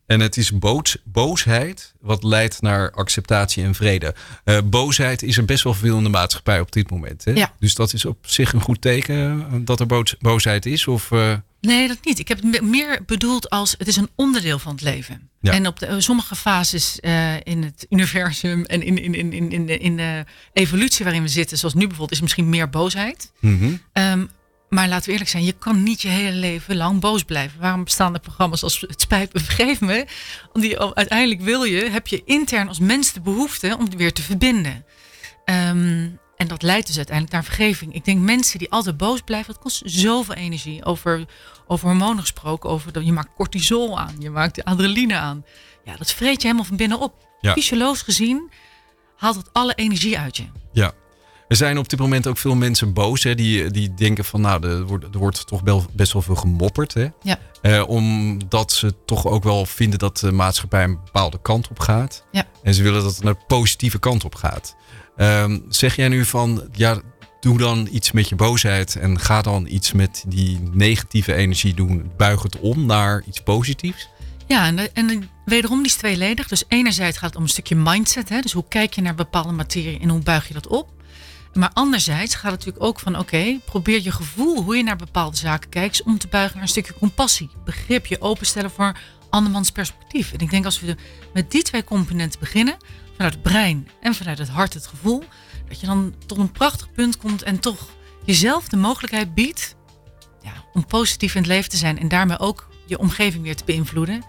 En 0.06 0.20
het 0.20 0.36
is 0.36 0.58
boos, 0.58 0.96
boosheid 1.04 1.94
wat 2.00 2.22
leidt 2.22 2.62
naar 2.62 2.90
acceptatie 2.90 3.64
en 3.64 3.74
vrede. 3.74 4.14
Uh, 4.44 4.58
boosheid 4.64 5.22
is 5.22 5.36
er 5.36 5.44
best 5.44 5.62
wel 5.64 5.74
veel 5.74 5.96
in 5.96 6.02
de 6.02 6.08
maatschappij 6.08 6.60
op 6.60 6.72
dit 6.72 6.90
moment. 6.90 7.24
Hè? 7.24 7.32
Ja. 7.32 7.52
Dus 7.58 7.74
dat 7.74 7.92
is 7.92 8.04
op 8.04 8.18
zich 8.20 8.52
een 8.52 8.60
goed 8.60 8.80
teken 8.80 9.46
eh, 9.50 9.58
dat 9.60 9.80
er 9.80 9.86
boos, 9.86 10.16
boosheid 10.18 10.66
is? 10.66 10.86
Of, 10.86 11.10
uh... 11.10 11.34
Nee, 11.64 11.88
dat 11.88 11.98
niet. 12.02 12.18
Ik 12.18 12.28
heb 12.28 12.42
het 12.42 12.62
meer 12.62 13.00
bedoeld 13.06 13.50
als 13.50 13.74
het 13.78 13.88
is 13.88 13.96
een 13.96 14.10
onderdeel 14.14 14.58
van 14.58 14.72
het 14.72 14.82
leven. 14.82 15.30
Ja. 15.40 15.52
En 15.52 15.66
op 15.66 15.78
de, 15.78 16.00
sommige 16.00 16.36
fases 16.36 16.98
uh, 17.00 17.34
in 17.42 17.62
het 17.62 17.86
universum 17.88 18.64
en 18.64 18.82
in, 18.82 18.98
in, 18.98 19.14
in, 19.14 19.32
in, 19.32 19.50
in, 19.50 19.66
de, 19.66 19.78
in 19.78 19.96
de 19.96 20.24
evolutie 20.52 21.04
waarin 21.04 21.22
we 21.22 21.28
zitten, 21.28 21.58
zoals 21.58 21.74
nu 21.74 21.80
bijvoorbeeld, 21.80 22.12
is 22.12 22.20
misschien 22.20 22.48
meer 22.48 22.70
boosheid. 22.70 23.32
Mm 23.40 23.58
-hmm. 23.58 23.80
um, 23.92 24.30
maar 24.68 24.88
laten 24.88 25.06
we 25.06 25.12
eerlijk 25.12 25.30
zijn, 25.30 25.44
je 25.44 25.52
kan 25.52 25.82
niet 25.82 26.02
je 26.02 26.08
hele 26.08 26.36
leven 26.36 26.76
lang 26.76 27.00
boos 27.00 27.22
blijven. 27.22 27.60
Waarom 27.60 27.84
bestaan 27.84 28.14
er 28.14 28.20
programma's 28.20 28.62
als 28.62 28.80
Het 28.80 29.00
spijt 29.00 29.32
me, 29.32 29.40
vergeef 29.40 29.80
me? 29.80 30.06
Die, 30.52 30.80
uiteindelijk 30.80 31.40
wil 31.40 31.64
je, 31.64 31.90
heb 31.90 32.06
je 32.06 32.22
intern 32.24 32.68
als 32.68 32.78
mens 32.78 33.12
de 33.12 33.20
behoefte 33.20 33.76
om 33.78 33.96
weer 33.96 34.12
te 34.12 34.22
verbinden. 34.22 34.84
Um, 35.44 36.18
en 36.36 36.48
dat 36.48 36.62
leidt 36.62 36.86
dus 36.86 36.96
uiteindelijk 36.96 37.34
naar 37.34 37.44
vergeving. 37.44 37.94
Ik 37.94 38.04
denk 38.04 38.20
mensen 38.20 38.58
die 38.58 38.70
altijd 38.70 38.96
boos 38.96 39.20
blijven, 39.20 39.52
dat 39.52 39.62
kost 39.62 39.82
zoveel 39.84 40.34
energie. 40.34 40.84
Over, 40.84 41.24
over 41.66 41.88
hormonen 41.88 42.20
gesproken, 42.20 42.70
over, 42.70 43.02
je 43.02 43.12
maakt 43.12 43.34
cortisol 43.34 43.98
aan, 43.98 44.14
je 44.18 44.30
maakt 44.30 44.64
adrenaline 44.64 45.16
aan. 45.16 45.44
Ja, 45.84 45.96
dat 45.96 46.12
vreet 46.12 46.40
je 46.40 46.46
helemaal 46.46 46.66
van 46.66 46.76
binnen 46.76 47.00
op. 47.00 47.28
Ja. 47.40 47.52
Fysiologisch 47.52 48.02
gezien 48.02 48.50
haalt 49.16 49.36
het 49.36 49.48
alle 49.52 49.74
energie 49.74 50.18
uit 50.18 50.36
je. 50.36 50.44
Ja. 50.72 50.92
Er 51.48 51.56
zijn 51.56 51.78
op 51.78 51.88
dit 51.88 51.98
moment 51.98 52.26
ook 52.26 52.38
veel 52.38 52.54
mensen 52.54 52.92
boos. 52.92 53.22
Hè, 53.22 53.34
die, 53.34 53.70
die 53.70 53.94
denken 53.94 54.24
van 54.24 54.40
nou, 54.40 54.68
er 54.68 54.86
wordt, 54.86 55.04
er 55.04 55.18
wordt 55.18 55.46
toch 55.46 55.60
wel, 55.60 55.84
best 55.92 56.12
wel 56.12 56.22
veel 56.22 56.34
gemopperd. 56.34 56.94
Hè? 56.94 57.08
Ja. 57.22 57.38
Eh, 57.62 57.88
omdat 57.88 58.72
ze 58.72 58.94
toch 59.04 59.26
ook 59.26 59.44
wel 59.44 59.66
vinden 59.66 59.98
dat 59.98 60.18
de 60.18 60.32
maatschappij 60.32 60.84
een 60.84 60.98
bepaalde 61.04 61.38
kant 61.42 61.68
op 61.68 61.78
gaat. 61.78 62.24
Ja. 62.30 62.46
En 62.62 62.74
ze 62.74 62.82
willen 62.82 63.02
dat 63.02 63.14
het 63.14 63.24
naar 63.24 63.34
de 63.34 63.44
positieve 63.46 63.98
kant 63.98 64.24
op 64.24 64.34
gaat. 64.34 64.76
Um, 65.16 65.64
zeg 65.68 65.96
jij 65.96 66.08
nu 66.08 66.24
van 66.24 66.68
ja, 66.72 67.00
doe 67.40 67.58
dan 67.58 67.88
iets 67.90 68.12
met 68.12 68.28
je 68.28 68.34
boosheid 68.34 68.96
en 68.96 69.20
ga 69.20 69.42
dan 69.42 69.66
iets 69.66 69.92
met 69.92 70.24
die 70.26 70.60
negatieve 70.72 71.34
energie 71.34 71.74
doen. 71.74 72.10
Buig 72.16 72.42
het 72.42 72.58
om 72.58 72.86
naar 72.86 73.22
iets 73.26 73.40
positiefs. 73.40 74.08
Ja, 74.46 74.66
en, 74.66 74.94
en 74.94 75.30
wederom 75.44 75.78
die 75.78 75.86
is 75.86 75.96
tweeledig. 75.96 76.48
Dus 76.48 76.64
enerzijds 76.68 77.18
gaat 77.18 77.28
het 77.28 77.36
om 77.36 77.42
een 77.42 77.48
stukje 77.48 77.76
mindset. 77.76 78.28
Hè? 78.28 78.40
Dus 78.40 78.52
hoe 78.52 78.64
kijk 78.68 78.94
je 78.94 79.02
naar 79.02 79.14
bepaalde 79.14 79.52
materie 79.52 79.98
en 80.00 80.08
hoe 80.08 80.20
buig 80.20 80.48
je 80.48 80.54
dat 80.54 80.66
op? 80.66 80.92
Maar 81.54 81.70
anderzijds 81.72 82.34
gaat 82.34 82.50
het 82.50 82.58
natuurlijk 82.58 82.84
ook 82.84 83.00
van 83.00 83.18
oké, 83.18 83.58
probeer 83.64 84.02
je 84.02 84.12
gevoel, 84.12 84.62
hoe 84.62 84.76
je 84.76 84.82
naar 84.82 84.96
bepaalde 84.96 85.36
zaken 85.36 85.70
kijkt, 85.70 86.02
om 86.02 86.18
te 86.18 86.28
buigen 86.28 86.54
naar 86.54 86.62
een 86.62 86.68
stukje 86.68 86.94
compassie. 86.98 87.50
Begrip 87.64 88.06
je 88.06 88.20
openstellen 88.20 88.70
voor 88.70 88.96
andermans 89.30 89.70
perspectief. 89.70 90.32
En 90.32 90.38
ik 90.38 90.50
denk 90.50 90.64
als 90.64 90.80
we 90.80 90.96
met 91.32 91.50
die 91.50 91.62
twee 91.62 91.84
componenten 91.84 92.40
beginnen, 92.40 92.76
vanuit 93.16 93.32
het 93.32 93.42
brein 93.42 93.88
en 94.00 94.14
vanuit 94.14 94.38
het 94.38 94.48
hart 94.48 94.74
het 94.74 94.86
gevoel, 94.86 95.24
dat 95.68 95.80
je 95.80 95.86
dan 95.86 96.14
tot 96.26 96.38
een 96.38 96.52
prachtig 96.52 96.92
punt 96.92 97.16
komt 97.16 97.42
en 97.42 97.60
toch 97.60 97.88
jezelf 98.24 98.68
de 98.68 98.76
mogelijkheid 98.76 99.34
biedt 99.34 99.76
ja, 100.42 100.52
om 100.72 100.86
positief 100.86 101.34
in 101.34 101.40
het 101.40 101.50
leven 101.50 101.70
te 101.70 101.76
zijn 101.76 101.98
en 101.98 102.08
daarmee 102.08 102.38
ook 102.38 102.68
je 102.86 102.98
omgeving 102.98 103.42
weer 103.42 103.56
te 103.56 103.64
beïnvloeden. 103.64 104.22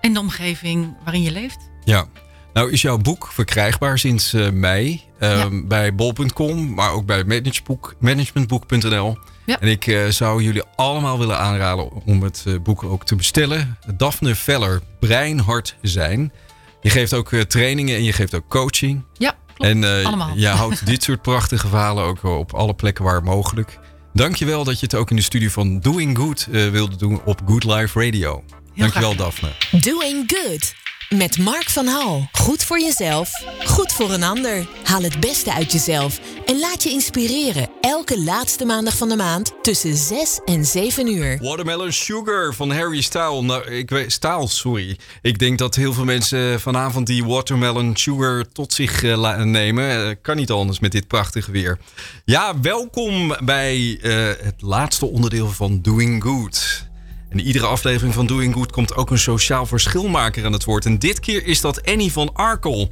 En 0.00 0.12
de 0.12 0.20
omgeving 0.20 0.96
waarin 1.04 1.22
je 1.22 1.30
leeft. 1.30 1.70
Ja, 1.84 2.06
nou 2.52 2.70
is 2.70 2.82
jouw 2.82 2.98
boek 2.98 3.26
verkrijgbaar 3.32 3.98
sinds 3.98 4.34
uh, 4.34 4.50
mei 4.50 5.02
uh, 5.20 5.36
ja. 5.36 5.48
bij 5.64 5.94
bol.com, 5.94 6.74
maar 6.74 6.92
ook 6.92 7.06
bij 7.06 7.24
managementboek, 7.24 7.94
managementboek.nl. 8.00 9.18
Ja. 9.46 9.60
En 9.60 9.68
ik 9.68 9.86
uh, 9.86 10.08
zou 10.08 10.42
jullie 10.42 10.62
allemaal 10.76 11.18
willen 11.18 11.38
aanraden 11.38 12.04
om 12.04 12.22
het 12.22 12.44
boek 12.62 12.82
ook 12.82 13.04
te 13.04 13.16
bestellen. 13.16 13.78
Daphne 13.96 14.34
Veller, 14.34 14.82
Brein, 15.00 15.38
Hart, 15.38 15.76
Zijn. 15.82 16.32
Je 16.80 16.90
geeft 16.90 17.14
ook 17.14 17.34
trainingen 17.34 17.96
en 17.96 18.04
je 18.04 18.12
geeft 18.12 18.34
ook 18.34 18.48
coaching. 18.48 19.04
Ja, 19.16 19.36
klopt. 19.54 19.70
En 19.70 19.84
allemaal. 19.84 20.32
je 20.36 20.46
houdt 20.62 20.86
dit 20.86 21.02
soort 21.02 21.22
prachtige 21.22 21.68
verhalen 21.68 22.04
ook 22.04 22.22
op 22.22 22.54
alle 22.54 22.74
plekken 22.74 23.04
waar 23.04 23.22
mogelijk. 23.22 23.78
Dankjewel 24.12 24.64
dat 24.64 24.80
je 24.80 24.86
het 24.86 24.94
ook 24.94 25.10
in 25.10 25.16
de 25.16 25.22
studie 25.22 25.52
van 25.52 25.80
Doing 25.80 26.16
Good 26.18 26.46
wilde 26.50 26.96
doen 26.96 27.20
op 27.24 27.40
Good 27.46 27.64
Life 27.64 28.04
Radio. 28.04 28.42
Heel 28.44 28.62
Dankjewel 28.74 29.12
graag. 29.12 29.34
Daphne. 29.40 29.80
Doing 29.80 30.24
Good. 30.26 30.74
Met 31.16 31.38
Mark 31.38 31.70
van 31.70 31.86
Hal. 31.86 32.28
Goed 32.32 32.64
voor 32.64 32.80
jezelf, 32.80 33.30
goed 33.64 33.92
voor 33.92 34.10
een 34.10 34.22
ander. 34.22 34.66
Haal 34.84 35.02
het 35.02 35.20
beste 35.20 35.52
uit 35.52 35.72
jezelf 35.72 36.20
en 36.46 36.58
laat 36.58 36.82
je 36.82 36.90
inspireren. 36.90 37.68
Elke 37.80 38.20
laatste 38.20 38.64
maandag 38.64 38.96
van 38.96 39.08
de 39.08 39.16
maand 39.16 39.52
tussen 39.62 39.96
6 39.96 40.40
en 40.44 40.64
7 40.64 41.08
uur. 41.08 41.38
Watermelon 41.42 41.92
Sugar 41.92 42.54
van 42.54 42.70
Harry 42.70 43.00
Styles. 43.00 43.42
Nou, 43.42 43.70
ik 43.70 44.04
Styles, 44.06 44.58
sorry. 44.58 44.98
Ik 45.22 45.38
denk 45.38 45.58
dat 45.58 45.74
heel 45.74 45.92
veel 45.92 46.04
mensen 46.04 46.60
vanavond 46.60 47.06
die 47.06 47.24
Watermelon 47.24 47.96
Sugar 47.96 48.44
tot 48.52 48.72
zich 48.72 49.02
uh, 49.02 49.42
nemen. 49.42 50.08
Uh, 50.08 50.14
kan 50.22 50.36
niet 50.36 50.50
anders 50.50 50.78
met 50.78 50.92
dit 50.92 51.06
prachtige 51.06 51.50
weer. 51.50 51.78
Ja, 52.24 52.60
welkom 52.60 53.36
bij 53.44 53.78
uh, 53.78 54.26
het 54.40 54.62
laatste 54.62 55.06
onderdeel 55.06 55.48
van 55.48 55.82
Doing 55.82 56.22
Good. 56.22 56.87
In 57.30 57.40
iedere 57.40 57.66
aflevering 57.66 58.14
van 58.14 58.26
Doing 58.26 58.54
Good 58.54 58.72
komt 58.72 58.96
ook 58.96 59.10
een 59.10 59.18
sociaal 59.18 59.66
verschilmaker 59.66 60.44
aan 60.44 60.52
het 60.52 60.64
woord. 60.64 60.84
En 60.84 60.98
dit 60.98 61.20
keer 61.20 61.46
is 61.46 61.60
dat 61.60 61.86
Annie 61.86 62.12
van 62.12 62.32
Arkel. 62.32 62.88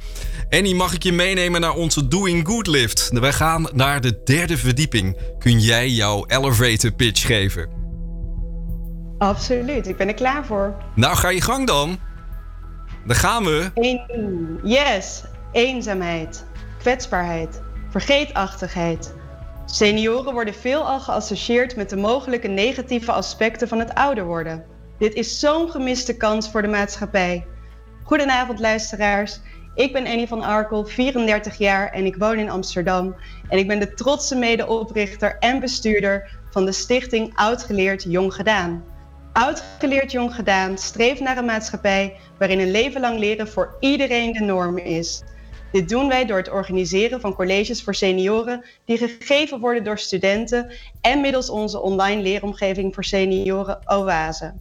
Annie, 0.49 0.75
mag 0.75 0.93
ik 0.93 1.03
je 1.03 1.11
meenemen 1.11 1.61
naar 1.61 1.73
onze 1.73 2.07
Doing 2.07 2.47
Good 2.47 2.67
lift? 2.67 3.09
Wij 3.13 3.33
gaan 3.33 3.67
naar 3.73 4.01
de 4.01 4.21
derde 4.23 4.57
verdieping. 4.57 5.17
Kun 5.39 5.59
jij 5.59 5.89
jouw 5.89 6.25
elevator 6.25 6.91
pitch 6.91 7.25
geven? 7.25 7.69
Absoluut, 9.17 9.87
ik 9.87 9.97
ben 9.97 10.07
er 10.07 10.13
klaar 10.13 10.45
voor. 10.45 10.75
Nou, 10.95 11.15
ga 11.15 11.29
je 11.29 11.41
gang 11.41 11.67
dan. 11.67 11.99
Daar 13.05 13.15
gaan 13.15 13.43
we. 13.43 13.71
Yes, 14.63 15.23
eenzaamheid, 15.51 16.45
kwetsbaarheid, 16.79 17.61
vergeetachtigheid. 17.89 19.13
Senioren 19.71 20.33
worden 20.33 20.53
veelal 20.53 20.99
geassocieerd 20.99 21.75
met 21.75 21.89
de 21.89 21.95
mogelijke 21.95 22.47
negatieve 22.47 23.11
aspecten 23.11 23.67
van 23.67 23.79
het 23.79 23.93
ouder 23.93 24.25
worden. 24.25 24.65
Dit 24.97 25.13
is 25.13 25.39
zo'n 25.39 25.69
gemiste 25.71 26.17
kans 26.17 26.49
voor 26.49 26.61
de 26.61 26.67
maatschappij. 26.67 27.45
Goedenavond 28.03 28.59
luisteraars. 28.59 29.39
Ik 29.75 29.93
ben 29.93 30.07
Annie 30.07 30.27
van 30.27 30.41
Arkel, 30.41 30.85
34 30.85 31.57
jaar 31.57 31.91
en 31.91 32.05
ik 32.05 32.15
woon 32.15 32.37
in 32.37 32.49
Amsterdam. 32.49 33.15
En 33.49 33.57
ik 33.57 33.67
ben 33.67 33.79
de 33.79 33.93
trotse 33.93 34.35
medeoprichter 34.35 35.37
en 35.39 35.59
bestuurder 35.59 36.39
van 36.49 36.65
de 36.65 36.71
stichting 36.71 37.31
Oud 37.35 37.63
Geleerd 37.63 38.03
Jong 38.03 38.33
Gedaan. 38.33 38.83
Oud 39.33 39.63
Geleerd 39.79 40.11
Jong 40.11 40.35
Gedaan 40.35 40.77
streeft 40.77 41.21
naar 41.21 41.37
een 41.37 41.45
maatschappij 41.45 42.17
waarin 42.37 42.59
een 42.59 42.71
leven 42.71 43.01
lang 43.01 43.19
leren 43.19 43.47
voor 43.47 43.75
iedereen 43.79 44.31
de 44.31 44.43
norm 44.43 44.77
is. 44.77 45.23
Dit 45.71 45.89
doen 45.89 46.07
wij 46.07 46.25
door 46.25 46.37
het 46.37 46.51
organiseren 46.51 47.21
van 47.21 47.33
colleges 47.33 47.83
voor 47.83 47.95
senioren 47.95 48.65
die 48.85 48.97
gegeven 48.97 49.59
worden 49.59 49.83
door 49.83 49.99
studenten 49.99 50.71
en 51.01 51.21
middels 51.21 51.49
onze 51.49 51.81
online 51.81 52.21
leeromgeving 52.21 52.93
voor 52.93 53.03
senioren 53.03 53.79
Oase. 53.85 54.53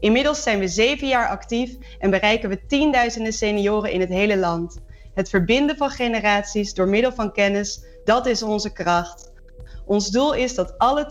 Inmiddels 0.00 0.42
zijn 0.42 0.58
we 0.58 0.68
zeven 0.68 1.08
jaar 1.08 1.28
actief 1.28 1.76
en 1.98 2.10
bereiken 2.10 2.48
we 2.48 2.66
tienduizenden 2.66 3.32
senioren 3.32 3.92
in 3.92 4.00
het 4.00 4.08
hele 4.08 4.36
land. 4.36 4.78
Het 5.14 5.28
verbinden 5.28 5.76
van 5.76 5.90
generaties 5.90 6.74
door 6.74 6.88
middel 6.88 7.12
van 7.12 7.32
kennis, 7.32 7.84
dat 8.04 8.26
is 8.26 8.42
onze 8.42 8.72
kracht. 8.72 9.32
Ons 9.84 10.08
doel 10.10 10.34
is 10.34 10.54
dat 10.54 10.78
alle 10.78 11.06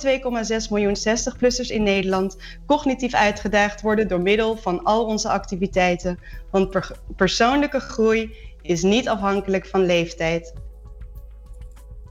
2,6 0.63 0.69
miljoen 0.69 0.97
60-plussers 0.97 1.67
in 1.67 1.83
Nederland 1.83 2.37
cognitief 2.65 3.13
uitgedaagd 3.13 3.81
worden 3.81 4.07
door 4.07 4.21
middel 4.21 4.57
van 4.57 4.83
al 4.83 5.05
onze 5.05 5.29
activiteiten. 5.29 6.19
Want 6.51 6.91
persoonlijke 7.15 7.79
groei 7.79 8.35
is 8.61 8.81
niet 8.81 9.07
afhankelijk 9.07 9.65
van 9.65 9.85
leeftijd. 9.85 10.53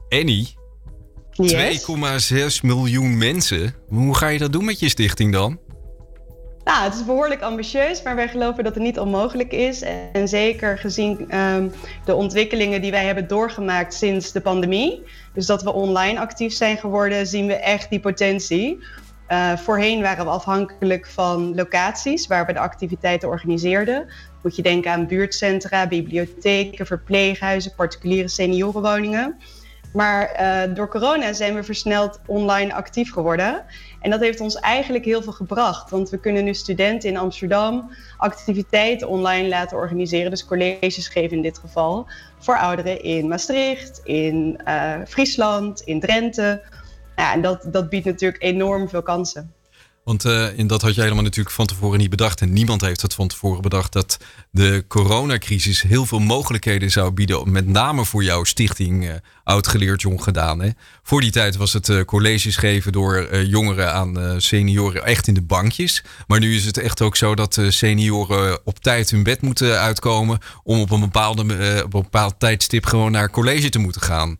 Annie, 0.09 0.55
2,6 1.31 2.61
miljoen 2.61 3.17
mensen. 3.17 3.75
Hoe 3.87 4.15
ga 4.15 4.27
je 4.27 4.39
dat 4.39 4.51
doen 4.51 4.65
met 4.65 4.79
je 4.79 4.89
stichting 4.89 5.33
dan? 5.33 5.59
Nou, 6.63 6.83
het 6.83 6.93
is 6.93 7.05
behoorlijk 7.05 7.41
ambitieus, 7.41 8.03
maar 8.03 8.15
wij 8.15 8.27
geloven 8.27 8.63
dat 8.63 8.73
het 8.73 8.83
niet 8.83 8.99
onmogelijk 8.99 9.51
is. 9.51 9.81
En 10.13 10.27
zeker 10.27 10.77
gezien 10.77 11.29
ehm, 11.29 11.67
de 12.05 12.15
ontwikkelingen 12.15 12.81
die 12.81 12.91
wij 12.91 13.05
hebben 13.05 13.27
doorgemaakt 13.27 13.93
sinds 13.93 14.31
de 14.31 14.41
pandemie. 14.41 15.03
Dus 15.33 15.45
dat 15.45 15.63
we 15.63 15.73
online 15.73 16.19
actief 16.19 16.53
zijn 16.53 16.77
geworden, 16.77 17.27
zien 17.27 17.47
we 17.47 17.55
echt 17.55 17.89
die 17.89 17.99
potentie. 17.99 18.79
Uh, 19.31 19.57
voorheen 19.57 20.01
waren 20.01 20.25
we 20.25 20.31
afhankelijk 20.31 21.07
van 21.07 21.55
locaties 21.55 22.27
waar 22.27 22.45
we 22.45 22.53
de 22.53 22.59
activiteiten 22.59 23.29
organiseerden. 23.29 24.07
Moet 24.43 24.55
je 24.55 24.61
denken 24.61 24.91
aan 24.91 25.07
buurtcentra, 25.07 25.87
bibliotheken, 25.87 26.85
verpleeghuizen, 26.85 27.75
particuliere 27.75 28.27
seniorenwoningen. 28.27 29.37
Maar 29.93 30.41
uh, 30.41 30.75
door 30.75 30.87
corona 30.87 31.33
zijn 31.33 31.55
we 31.55 31.63
versneld 31.63 32.19
online 32.25 32.73
actief 32.73 33.11
geworden. 33.11 33.65
En 34.01 34.09
dat 34.09 34.19
heeft 34.19 34.39
ons 34.39 34.55
eigenlijk 34.55 35.05
heel 35.05 35.21
veel 35.21 35.33
gebracht. 35.33 35.89
Want 35.89 36.09
we 36.09 36.19
kunnen 36.19 36.43
nu 36.43 36.53
studenten 36.53 37.09
in 37.09 37.17
Amsterdam 37.17 37.91
activiteiten 38.17 39.07
online 39.07 39.47
laten 39.47 39.77
organiseren. 39.77 40.29
Dus 40.29 40.45
colleges 40.45 41.07
geven 41.07 41.37
in 41.37 41.43
dit 41.43 41.57
geval. 41.57 42.07
Voor 42.39 42.57
ouderen 42.57 43.03
in 43.03 43.27
Maastricht, 43.27 44.01
in 44.03 44.61
uh, 44.67 44.93
Friesland, 45.07 45.81
in 45.81 45.99
Drenthe. 45.99 46.61
Ja, 47.21 47.33
en 47.33 47.41
dat, 47.41 47.65
dat 47.71 47.89
biedt 47.89 48.05
natuurlijk 48.05 48.43
enorm 48.43 48.89
veel 48.89 49.01
kansen. 49.01 49.53
Want 50.03 50.25
uh, 50.25 50.47
dat 50.67 50.81
had 50.81 50.95
je 50.95 51.01
helemaal 51.01 51.23
natuurlijk 51.23 51.55
van 51.55 51.65
tevoren 51.65 51.99
niet 51.99 52.09
bedacht. 52.09 52.41
En 52.41 52.53
niemand 52.53 52.81
heeft 52.81 53.01
het 53.01 53.13
van 53.13 53.27
tevoren 53.27 53.61
bedacht 53.61 53.93
dat 53.93 54.17
de 54.51 54.85
coronacrisis 54.87 55.81
heel 55.81 56.05
veel 56.05 56.19
mogelijkheden 56.19 56.91
zou 56.91 57.11
bieden. 57.11 57.51
Met 57.51 57.67
name 57.67 58.05
voor 58.05 58.23
jouw 58.23 58.43
stichting 58.43 59.03
uh, 59.03 59.13
Oud 59.43 59.67
Geleerd 59.67 60.01
Jong 60.01 60.23
Gedaan. 60.23 60.61
Hè. 60.61 60.69
Voor 61.03 61.21
die 61.21 61.31
tijd 61.31 61.55
was 61.55 61.73
het 61.73 61.87
uh, 61.87 62.01
colleges 62.01 62.55
geven 62.55 62.91
door 62.91 63.35
jongeren 63.45 63.93
aan 63.93 64.41
senioren 64.41 65.05
echt 65.05 65.27
in 65.27 65.33
de 65.33 65.41
bankjes. 65.41 66.03
Maar 66.27 66.39
nu 66.39 66.55
is 66.55 66.65
het 66.65 66.77
echt 66.77 67.01
ook 67.01 67.15
zo 67.15 67.35
dat 67.35 67.61
senioren 67.67 68.59
op 68.65 68.79
tijd 68.79 69.09
hun 69.09 69.23
bed 69.23 69.41
moeten 69.41 69.79
uitkomen. 69.79 70.39
Om 70.63 70.79
op 70.79 70.91
een, 70.91 70.99
bepaalde, 70.99 71.41
op 71.83 71.93
een 71.93 72.01
bepaald 72.01 72.35
tijdstip 72.37 72.85
gewoon 72.85 73.11
naar 73.11 73.29
college 73.29 73.69
te 73.69 73.79
moeten 73.79 74.01
gaan. 74.01 74.37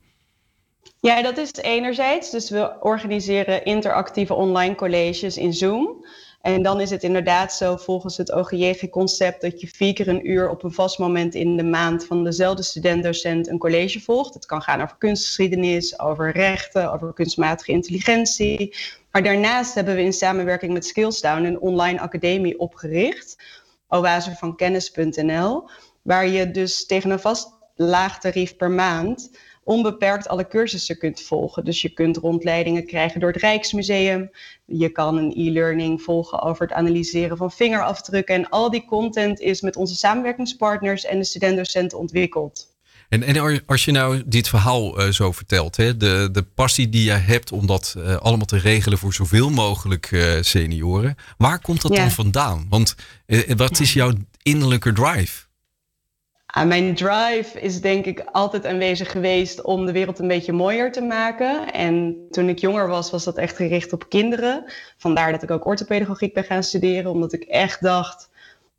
Ja, 1.01 1.21
dat 1.21 1.37
is 1.37 1.53
enerzijds. 1.53 2.29
Dus 2.29 2.49
we 2.49 2.77
organiseren 2.79 3.65
interactieve 3.65 4.33
online 4.33 4.75
colleges 4.75 5.37
in 5.37 5.53
Zoom. 5.53 6.05
En 6.41 6.61
dan 6.61 6.81
is 6.81 6.89
het 6.89 7.03
inderdaad 7.03 7.53
zo 7.53 7.77
volgens 7.77 8.17
het 8.17 8.33
OGJG-concept 8.33 9.41
dat 9.41 9.61
je 9.61 9.67
vier 9.67 9.93
keer 9.93 10.07
een 10.07 10.29
uur 10.29 10.49
op 10.49 10.63
een 10.63 10.71
vast 10.71 10.99
moment 10.99 11.35
in 11.35 11.57
de 11.57 11.63
maand 11.63 12.05
van 12.05 12.23
dezelfde 12.23 12.63
student-docent 12.63 13.47
een 13.47 13.57
college 13.57 13.99
volgt. 13.99 14.33
Het 14.33 14.45
kan 14.45 14.61
gaan 14.61 14.81
over 14.81 14.95
kunstgeschiedenis, 14.97 15.99
over 15.99 16.31
rechten, 16.31 16.93
over 16.93 17.13
kunstmatige 17.13 17.71
intelligentie. 17.71 18.75
Maar 19.11 19.23
daarnaast 19.23 19.73
hebben 19.73 19.95
we 19.95 20.01
in 20.01 20.13
samenwerking 20.13 20.73
met 20.73 20.85
Skillsdown 20.85 21.43
een 21.43 21.59
online 21.59 21.99
academie 21.99 22.59
opgericht, 22.59 23.43
oasevankennis.nl, 23.89 25.69
waar 26.01 26.27
je 26.27 26.51
dus 26.51 26.85
tegen 26.85 27.09
een 27.09 27.19
vast 27.19 27.59
laag 27.75 28.19
tarief 28.19 28.55
per 28.55 28.71
maand 28.71 29.29
onbeperkt 29.71 30.27
alle 30.27 30.47
cursussen 30.47 30.97
kunt 30.97 31.21
volgen. 31.21 31.65
Dus 31.65 31.81
je 31.81 31.89
kunt 31.89 32.17
rondleidingen 32.17 32.85
krijgen 32.85 33.19
door 33.19 33.31
het 33.31 33.41
Rijksmuseum. 33.41 34.29
Je 34.65 34.89
kan 34.89 35.17
een 35.17 35.33
e-learning 35.35 36.01
volgen 36.01 36.41
over 36.41 36.67
het 36.67 36.75
analyseren 36.75 37.37
van 37.37 37.51
vingerafdrukken. 37.51 38.35
En 38.35 38.49
al 38.49 38.71
die 38.71 38.85
content 38.85 39.39
is 39.39 39.61
met 39.61 39.75
onze 39.75 39.95
samenwerkingspartners 39.95 41.05
en 41.05 41.17
de 41.17 41.25
studentdocenten 41.25 41.97
ontwikkeld. 41.97 42.69
En, 43.09 43.23
en 43.23 43.65
als 43.65 43.85
je 43.85 43.91
nou 43.91 44.21
dit 44.25 44.47
verhaal 44.49 45.01
uh, 45.01 45.11
zo 45.11 45.31
vertelt, 45.31 45.77
hè, 45.77 45.97
de, 45.97 46.29
de 46.31 46.43
passie 46.43 46.89
die 46.89 47.03
je 47.03 47.11
hebt 47.11 47.51
om 47.51 47.67
dat 47.67 47.95
uh, 47.97 48.15
allemaal 48.15 48.45
te 48.45 48.57
regelen 48.57 48.97
voor 48.97 49.13
zoveel 49.13 49.49
mogelijk 49.49 50.11
uh, 50.11 50.37
senioren, 50.41 51.15
waar 51.37 51.59
komt 51.59 51.81
dat 51.81 51.93
ja. 51.93 52.01
dan 52.01 52.11
vandaan? 52.11 52.65
Want 52.69 52.95
wat 53.55 53.79
is 53.79 53.93
jouw 53.93 54.11
innerlijke 54.41 54.93
drive? 54.93 55.49
Uh, 56.57 56.63
mijn 56.63 56.95
drive 56.95 57.61
is 57.61 57.81
denk 57.81 58.05
ik 58.05 58.23
altijd 58.31 58.65
aanwezig 58.65 59.11
geweest 59.11 59.61
om 59.61 59.85
de 59.85 59.91
wereld 59.91 60.19
een 60.19 60.27
beetje 60.27 60.51
mooier 60.51 60.91
te 60.91 61.01
maken. 61.01 61.73
En 61.73 62.25
toen 62.29 62.49
ik 62.49 62.59
jonger 62.59 62.87
was, 62.87 63.11
was 63.11 63.23
dat 63.23 63.37
echt 63.37 63.55
gericht 63.55 63.93
op 63.93 64.09
kinderen. 64.09 64.63
Vandaar 64.97 65.31
dat 65.31 65.43
ik 65.43 65.51
ook 65.51 65.65
orthopedagogiek 65.65 66.33
ben 66.33 66.43
gaan 66.43 66.63
studeren, 66.63 67.11
omdat 67.11 67.33
ik 67.33 67.43
echt 67.43 67.81
dacht, 67.81 68.29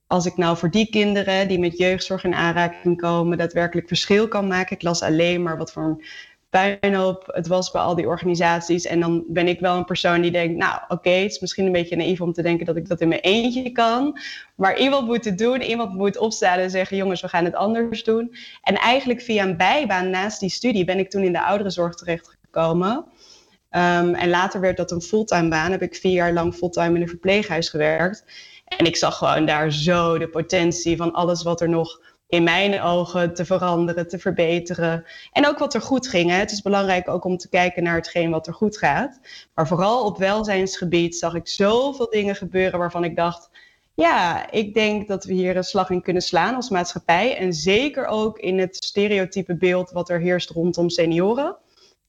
als 0.07 0.27
ik 0.27 0.37
nou 0.37 0.57
voor 0.57 0.71
die 0.71 0.91
kinderen 0.91 1.49
die 1.49 1.59
met 1.59 1.79
jeugdzorg 1.79 2.25
in 2.25 2.35
aanraking 2.35 3.01
komen, 3.01 3.39
daadwerkelijk 3.39 3.89
verschil 3.89 4.29
kan 4.29 4.47
maken. 4.47 4.77
Ik 4.77 4.83
las 4.83 5.03
alleen 5.03 5.43
maar 5.43 5.57
wat 5.57 5.73
voor 5.73 6.05
puinhoop 6.53 7.23
het 7.27 7.47
was 7.47 7.71
bij 7.71 7.81
al 7.81 7.95
die 7.95 8.07
organisaties. 8.07 8.87
En 8.87 9.01
dan 9.01 9.25
ben 9.29 9.49
ik 9.49 9.61
wel 9.61 9.77
een 9.77 9.85
persoon 9.85 10.21
die 10.21 10.31
denkt, 10.31 10.57
nou 10.57 10.81
oké, 10.89 11.11
het 11.11 11.31
is 11.31 11.41
misschien 11.41 11.67
een 11.67 11.73
beetje 11.73 11.97
naïef 11.97 12.21
om 12.21 12.33
te 12.33 12.43
denken 12.43 12.67
dat 12.67 12.77
ik 12.77 12.89
dat 12.89 13.01
in 13.01 13.09
mijn 13.09 13.21
eentje 13.21 13.71
kan. 13.71 14.19
Maar 14.55 14.79
iemand 14.79 15.07
moet 15.07 15.25
het 15.25 15.39
doen, 15.39 15.63
iemand 15.63 15.95
moet 15.95 16.19
opstaan 16.19 16.59
en 16.59 16.71
zeggen, 16.71 16.97
jongens, 16.97 17.21
we 17.21 17.29
gaan 17.29 17.45
het 17.45 17.55
anders 17.55 18.05
doen. 18.05 18.35
En 18.63 18.75
eigenlijk 18.75 19.23
via 19.23 19.45
een 19.45 19.57
bijbaan 19.57 20.11
naast 20.11 20.41
die 20.41 20.51
studie 20.51 20.85
ben 20.85 20.99
ik 20.99 21.11
toen 21.11 21.23
in 21.23 21.33
de 21.33 21.45
ouderenzorg 21.45 21.95
terechtgekomen. 21.95 22.97
Um, 22.97 24.15
en 24.15 24.29
later 24.29 24.61
werd 24.61 24.77
dat 24.77 24.91
een 24.91 25.03
fulltime 25.03 25.49
baan. 25.49 25.71
Heb 25.71 25.83
ik 25.83 25.95
vier 25.95 26.13
jaar 26.13 26.33
lang 26.33 26.55
fulltime 26.55 26.95
in 26.95 27.03
een 27.03 27.09
verpleeghuis 27.09 27.69
gewerkt. 27.69 28.25
En 28.65 28.87
ik 28.87 28.97
zag 28.97 29.19
gewoon 29.19 29.47
daar 29.47 29.73
zo 29.73 30.19
de 30.19 30.29
potentie 30.29 30.97
van 30.97 31.13
alles 31.13 31.43
wat 31.43 31.61
er 31.61 31.69
nog 31.69 32.01
in 32.33 32.43
mijn 32.43 32.81
ogen 32.81 33.35
te 33.35 33.45
veranderen, 33.45 34.09
te 34.09 34.19
verbeteren. 34.19 35.05
En 35.33 35.47
ook 35.47 35.59
wat 35.59 35.75
er 35.75 35.81
goed 35.81 36.09
ging. 36.09 36.31
Het 36.31 36.51
is 36.51 36.63
belangrijk 36.63 37.09
ook 37.09 37.25
om 37.25 37.37
te 37.37 37.49
kijken 37.49 37.83
naar 37.83 37.95
hetgeen 37.95 38.31
wat 38.31 38.47
er 38.47 38.55
goed 38.55 38.79
gaat. 38.79 39.21
Maar 39.55 39.67
vooral 39.67 40.05
op 40.05 40.19
welzijnsgebied 40.19 41.17
zag 41.17 41.35
ik 41.35 41.49
zoveel 41.49 42.11
dingen 42.11 42.37
gebeuren 42.37 42.79
waarvan 42.79 43.05
ik 43.05 43.17
dacht. 43.17 43.51
Ja, 43.95 44.51
ik 44.51 44.75
denk 44.75 45.09
dat 45.09 45.25
we 45.25 45.33
hier 45.33 45.57
een 45.57 45.65
slag 45.65 45.91
in 45.91 46.03
kunnen 46.03 46.23
slaan 46.23 46.55
als 46.55 46.71
maatschappij. 46.71 47.37
En 47.37 47.53
zeker 47.53 48.07
ook 48.07 48.39
in 48.39 48.59
het 48.59 48.77
stereotype 48.77 49.55
beeld 49.55 49.91
wat 49.91 50.11
er 50.11 50.21
heerst 50.21 50.51
rondom 50.51 50.91
senioren. 50.91 51.57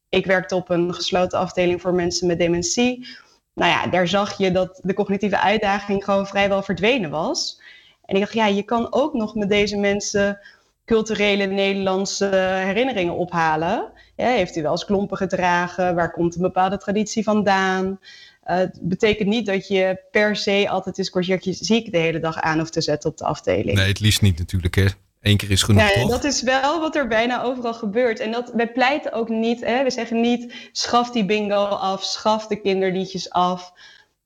Ik 0.09 0.26
werkte 0.26 0.55
op 0.55 0.69
een 0.69 0.93
gesloten 0.93 1.39
afdeling 1.39 1.82
voor 1.82 1.93
mensen 1.93 2.28
met 2.28 2.39
dementie. 2.39 3.07
Nou 3.53 3.71
ja, 3.71 3.88
daar 3.88 4.07
zag 4.07 4.38
je 4.38 4.51
dat 4.51 4.80
de 4.84 4.93
cognitieve 4.93 5.39
uitdaging 5.39 6.03
gewoon 6.03 6.28
vrijwel 6.28 6.63
verdwenen 6.63 7.09
was. 7.09 7.61
En 8.06 8.16
ik 8.16 8.22
dacht, 8.22 8.34
ja, 8.34 8.47
je 8.47 8.64
kan 8.64 8.93
ook 8.93 9.14
nog 9.14 9.36
met 9.36 9.49
deze 9.49 9.78
mensen 9.78 10.39
culturele 10.86 11.45
Nederlandse 11.45 12.26
herinneringen 12.66 13.14
ophalen. 13.14 13.91
Ja, 14.16 14.28
heeft 14.28 14.56
u 14.56 14.62
wel 14.62 14.72
eens 14.72 14.86
klompen 14.86 15.18
gedragen? 15.18 15.95
Waar 15.95 16.12
komt 16.12 16.36
een 16.36 16.41
bepaalde 16.41 16.78
traditie 16.78 17.24
vandaan? 17.24 17.99
Uh, 18.47 18.58
het 18.58 18.80
betekent 18.82 19.30
niet 19.30 19.45
dat 19.45 19.68
je 19.68 20.01
per 20.12 20.36
se 20.36 20.70
altijd 20.70 20.97
eens 20.97 21.10
courgette 21.10 21.54
ziek 21.54 21.91
de 21.91 21.97
hele 21.97 22.20
dag 22.20 22.41
aan 22.41 22.60
hoeft 22.60 22.74
te 22.74 22.82
zetten 22.82 23.10
op 23.10 23.18
de 23.18 23.26
afdeling. 23.26 23.78
Nee, 23.78 23.88
het 23.88 23.99
liefst 23.99 24.22
niet 24.22 24.38
natuurlijk. 24.38 24.76
Hè? 24.76 24.86
Eén 25.22 25.38
keer 25.38 25.51
is 25.51 25.64
genoeg. 25.64 25.93
Ja, 25.93 26.08
dat 26.08 26.24
is 26.24 26.41
wel 26.41 26.80
wat 26.80 26.95
er 26.95 27.08
bijna 27.08 27.43
overal 27.43 27.74
gebeurt. 27.74 28.20
En 28.20 28.32
dat, 28.32 28.51
wij 28.56 28.72
pleiten 28.72 29.14
ook 29.14 29.30
niet, 29.30 29.66
hè, 29.66 29.84
we 29.84 29.91
zeggen 29.91 30.22
niet 30.22 30.54
schaf 30.72 31.12
die 31.12 31.26
bingo 31.26 31.64
af, 31.66 32.04
schaf 32.04 32.47
de 32.47 32.62
kinderliedjes 32.62 33.30
af. 33.30 33.74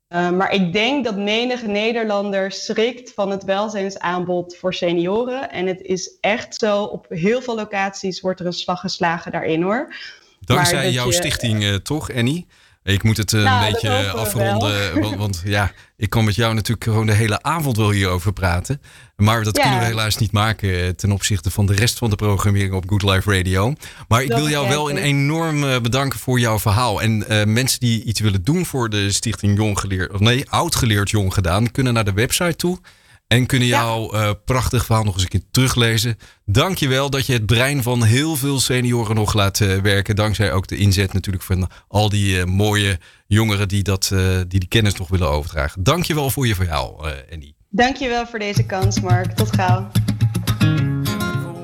Uh, 0.10 0.30
maar 0.32 0.52
ik 0.52 0.74
denk 0.74 1.06
dat 1.06 1.16
menige 1.16 1.68
Nederlander 1.68 2.52
schrikt 2.52 3.14
van 3.14 3.30
het 3.30 3.44
welzijnsaanbod 3.44 4.58
voor 4.58 4.74
senioren. 4.74 5.52
En 5.52 5.68
het 5.68 5.82
is 5.82 6.18
echt 6.22 6.56
zo, 6.56 6.84
op 6.84 7.06
heel 7.10 7.42
veel 7.42 7.56
locaties 7.56 8.22
wordt 8.22 8.40
er 8.40 8.46
een 8.46 8.54
slag 8.54 8.80
geslagen 8.80 9.32
daarin 9.32 9.62
hoor. 9.62 9.96
Dankzij 10.40 10.92
jouw 10.92 11.12
stichting 11.12 11.64
uh, 11.64 11.76
toch, 11.76 12.14
Annie? 12.14 12.48
Ik 12.84 13.04
moet 13.04 13.18
het 13.18 13.32
uh, 13.32 13.44
nou, 13.44 13.66
een 13.66 13.72
beetje 13.72 14.10
afronden. 14.10 15.02
Want, 15.02 15.16
want, 15.16 15.42
ja, 15.46 15.72
ik 15.98 16.10
kan 16.10 16.26
met 16.26 16.36
jou 16.36 16.54
natuurlijk 16.54 16.84
gewoon 16.84 17.06
de 17.06 17.14
hele 17.14 17.42
avond 17.42 17.78
wel 17.78 17.92
hierover 17.92 18.34
praten. 18.34 18.82
Maar 19.16 19.44
dat 19.44 19.60
kunnen 19.60 19.80
we 19.80 19.86
helaas 19.86 20.18
niet 20.18 20.32
maken 20.32 20.84
eh, 20.84 20.90
ten 20.90 21.12
opzichte 21.12 21.52
van 21.52 21.66
de 21.66 21.74
rest 21.74 21.98
van 21.98 22.10
de 22.10 22.16
programmering 22.16 22.74
op 22.74 22.90
Good 22.90 23.04
Life 23.04 23.38
Radio. 23.38 23.74
Maar 24.08 24.24
ik 24.24 24.34
wil 24.34 24.50
jou 24.50 24.68
wel 24.70 24.90
een 24.90 24.98
enorm 24.98 25.64
eh, 25.64 25.80
bedanken 25.80 26.20
voor 26.20 26.40
jouw 26.40 26.60
verhaal. 26.60 27.02
En 27.02 27.26
uh, 27.32 27.44
mensen 27.44 27.80
die 27.80 28.04
iets 28.04 28.20
willen 28.20 28.44
doen 28.44 28.66
voor 28.66 28.90
de 28.90 29.12
Stichting 29.12 29.58
Jong 29.58 29.80
Geleerd, 29.80 30.14
of 30.14 30.20
nee, 30.20 30.50
Oud 30.50 30.76
Geleerd 30.76 31.10
Jong 31.10 31.34
Gedaan, 31.34 31.72
kunnen 31.72 31.94
naar 31.94 32.06
de 32.06 32.14
website 32.14 32.56
toe. 32.56 32.80
En 33.28 33.46
kunnen 33.46 33.68
jouw 33.68 34.14
uh, 34.14 34.32
prachtig 34.46 34.86
verhaal 34.86 35.04
nog 35.04 35.14
eens 35.14 35.24
een 35.24 35.30
keer 35.30 35.44
teruglezen. 35.52 36.18
Dank 36.46 36.78
je 36.78 36.88
wel 36.88 37.10
dat 37.10 37.26
je 37.26 37.34
het 37.34 37.46
brein 37.46 37.84
van 37.84 38.04
heel 38.04 38.36
veel 38.36 38.60
senioren 38.60 39.16
nog 39.16 39.34
laat 39.34 39.60
uh, 39.60 39.76
werken. 39.78 40.16
Dankzij 40.16 40.52
ook 40.52 40.68
de 40.68 40.78
inzet 40.78 41.14
natuurlijk 41.14 41.44
van 41.44 41.70
al 41.88 42.10
die 42.10 42.38
uh, 42.38 42.44
mooie 42.44 43.00
jongeren 43.28 43.68
die, 43.68 43.84
dat, 43.84 44.08
die 44.48 44.60
die 44.60 44.68
kennis 44.68 44.94
nog 44.94 45.08
willen 45.08 45.30
overdragen. 45.30 45.84
Dank 45.84 46.04
je 46.04 46.16
wel 46.16 46.30
voor 46.30 46.48
je 46.48 46.56
verhaal, 46.56 47.06
Andy. 47.32 47.54
Dank 47.70 47.96
je 47.96 48.08
wel 48.08 48.28
voor 48.28 48.40
deze 48.40 48.66
kans, 48.66 49.02
Mark. 49.02 49.32
Tot 49.32 49.56
gauw. 49.56 49.92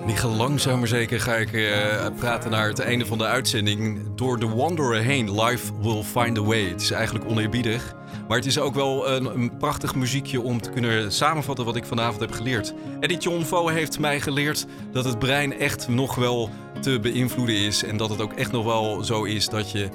Niet 0.06 0.24
langzaam 0.24 0.80
maar 0.80 0.88
zeker 0.88 1.20
ga 1.20 1.36
ik 1.36 1.52
uh, 1.52 1.72
praten 2.18 2.52
naar 2.52 2.68
het 2.68 2.80
einde 2.80 3.06
van 3.06 3.18
de 3.18 3.26
uitzending. 3.26 4.00
Door 4.16 4.40
de 4.40 4.48
Wanderer 4.48 5.02
heen. 5.02 5.42
Life 5.42 5.72
will 5.82 6.04
find 6.04 6.38
a 6.38 6.42
way. 6.42 6.70
Het 6.70 6.82
is 6.82 6.92
eigenlijk 6.92 7.26
oneerbiedig. 7.26 7.96
Maar 8.34 8.42
het 8.42 8.52
is 8.52 8.60
ook 8.60 8.76
wel 8.76 9.10
een, 9.10 9.58
prachtig 9.58 9.96
muziekje 9.96 10.42
om 10.42 10.62
te 10.62 10.70
kunnen 10.70 11.12
samenvatten 11.12 11.66
wat 11.66 11.76
ik 11.76 11.86
vanavond 11.86 12.20
heb 12.20 12.32
geleerd. 12.32 12.74
Eddie 13.00 13.46
Vo 13.46 13.68
heeft 13.68 14.00
mij 14.00 14.22
geleerd 14.22 14.66
dat 14.92 15.06
het 15.06 15.20
brein 15.20 15.60
echt 15.60 15.88
nog 15.88 16.16
wel 16.16 16.50
te 16.82 17.00
beïnvloeden 17.00 17.56
is. 17.56 17.84
En 17.84 17.98
dat 17.98 18.10
het 18.10 18.22
ook 18.22 18.34
echt 18.34 18.52
nog 18.52 18.66
wel 18.66 19.04
zo 19.04 19.24
is 19.24 19.50
dat 19.50 19.72
je 19.72 19.90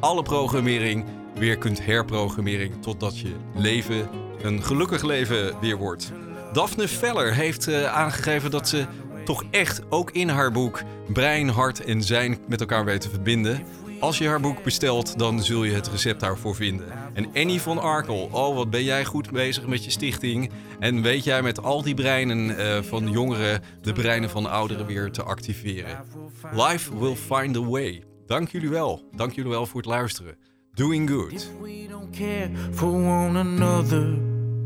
alle 0.00 0.22
programmering 0.22 1.04
weer 1.34 1.58
kunt 1.58 1.84
herprogrammeren. 1.84 2.80
Totdat 2.80 3.18
je 3.18 3.32
leven 3.54 4.08
een 4.42 4.62
gelukkig 4.62 5.02
leven 5.02 5.60
weer 5.60 5.76
wordt. 5.76 6.12
Daphne 6.52 6.88
Veller 6.88 7.34
heeft 7.34 7.68
uh, 7.68 7.84
aangegeven 7.84 8.50
dat 8.50 8.68
ze 8.68 8.86
toch 9.24 9.44
echt 9.50 9.82
ook 9.88 10.10
in 10.10 10.28
haar 10.28 10.52
boek 10.52 10.82
brein, 11.12 11.48
hart 11.48 11.84
en 11.84 12.02
zijn 12.02 12.38
met 12.48 12.60
elkaar 12.60 12.84
weten 12.84 13.10
verbinden. 13.10 13.62
Als 14.00 14.18
je 14.18 14.28
haar 14.28 14.40
boek 14.40 14.62
bestelt, 14.62 15.18
dan 15.18 15.42
zul 15.42 15.64
je 15.64 15.74
het 15.74 15.88
recept 15.88 16.20
daarvoor 16.20 16.54
vinden. 16.54 17.03
En 17.14 17.26
Annie 17.34 17.60
van 17.60 17.78
Arkel, 17.78 18.28
oh 18.32 18.54
wat 18.54 18.70
ben 18.70 18.84
jij 18.84 19.04
goed 19.04 19.30
bezig 19.30 19.66
met 19.66 19.84
je 19.84 19.90
stichting. 19.90 20.50
En 20.78 21.02
weet 21.02 21.24
jij 21.24 21.42
met 21.42 21.62
al 21.62 21.82
die 21.82 21.94
breinen 21.94 22.50
uh, 22.50 22.82
van 22.82 23.10
jongeren 23.10 23.62
de 23.82 23.92
breinen 23.92 24.30
van 24.30 24.50
ouderen 24.50 24.86
weer 24.86 25.10
te 25.10 25.22
activeren. 25.22 26.04
Life 26.52 26.98
will 26.98 27.16
find 27.16 27.56
a 27.56 27.64
way. 27.64 28.02
Dank 28.26 28.48
jullie 28.48 28.68
wel. 28.68 29.08
Dank 29.16 29.32
jullie 29.32 29.50
wel 29.50 29.66
voor 29.66 29.80
het 29.80 29.90
luisteren. 29.90 30.36
Doing 30.72 31.10
good. 31.10 31.50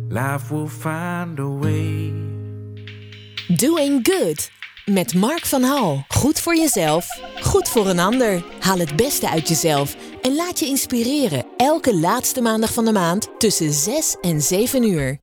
Life 0.09 0.55
will 0.55 0.69
find 0.69 1.39
a 1.39 1.49
way. 1.59 2.13
Doing 3.57 4.09
Good. 4.11 4.51
Met 4.85 5.15
Mark 5.15 5.47
van 5.47 5.63
Hal. 5.63 6.05
Goed 6.09 6.41
voor 6.41 6.57
jezelf, 6.57 7.07
goed 7.41 7.69
voor 7.69 7.89
een 7.89 7.99
ander. 7.99 8.45
Haal 8.61 8.79
het 8.79 8.97
beste 8.97 9.31
uit 9.31 9.49
jezelf 9.49 9.97
en 10.23 10.35
laat 10.35 10.59
je 10.59 10.67
inspireren. 10.67 11.45
Elke 11.57 11.97
laatste 11.97 12.41
maandag 12.41 12.73
van 12.73 12.85
de 12.85 12.93
maand 12.93 13.29
tussen 13.39 13.73
6 13.73 14.17
en 14.21 14.43
7 14.43 14.83
uur. 14.83 15.17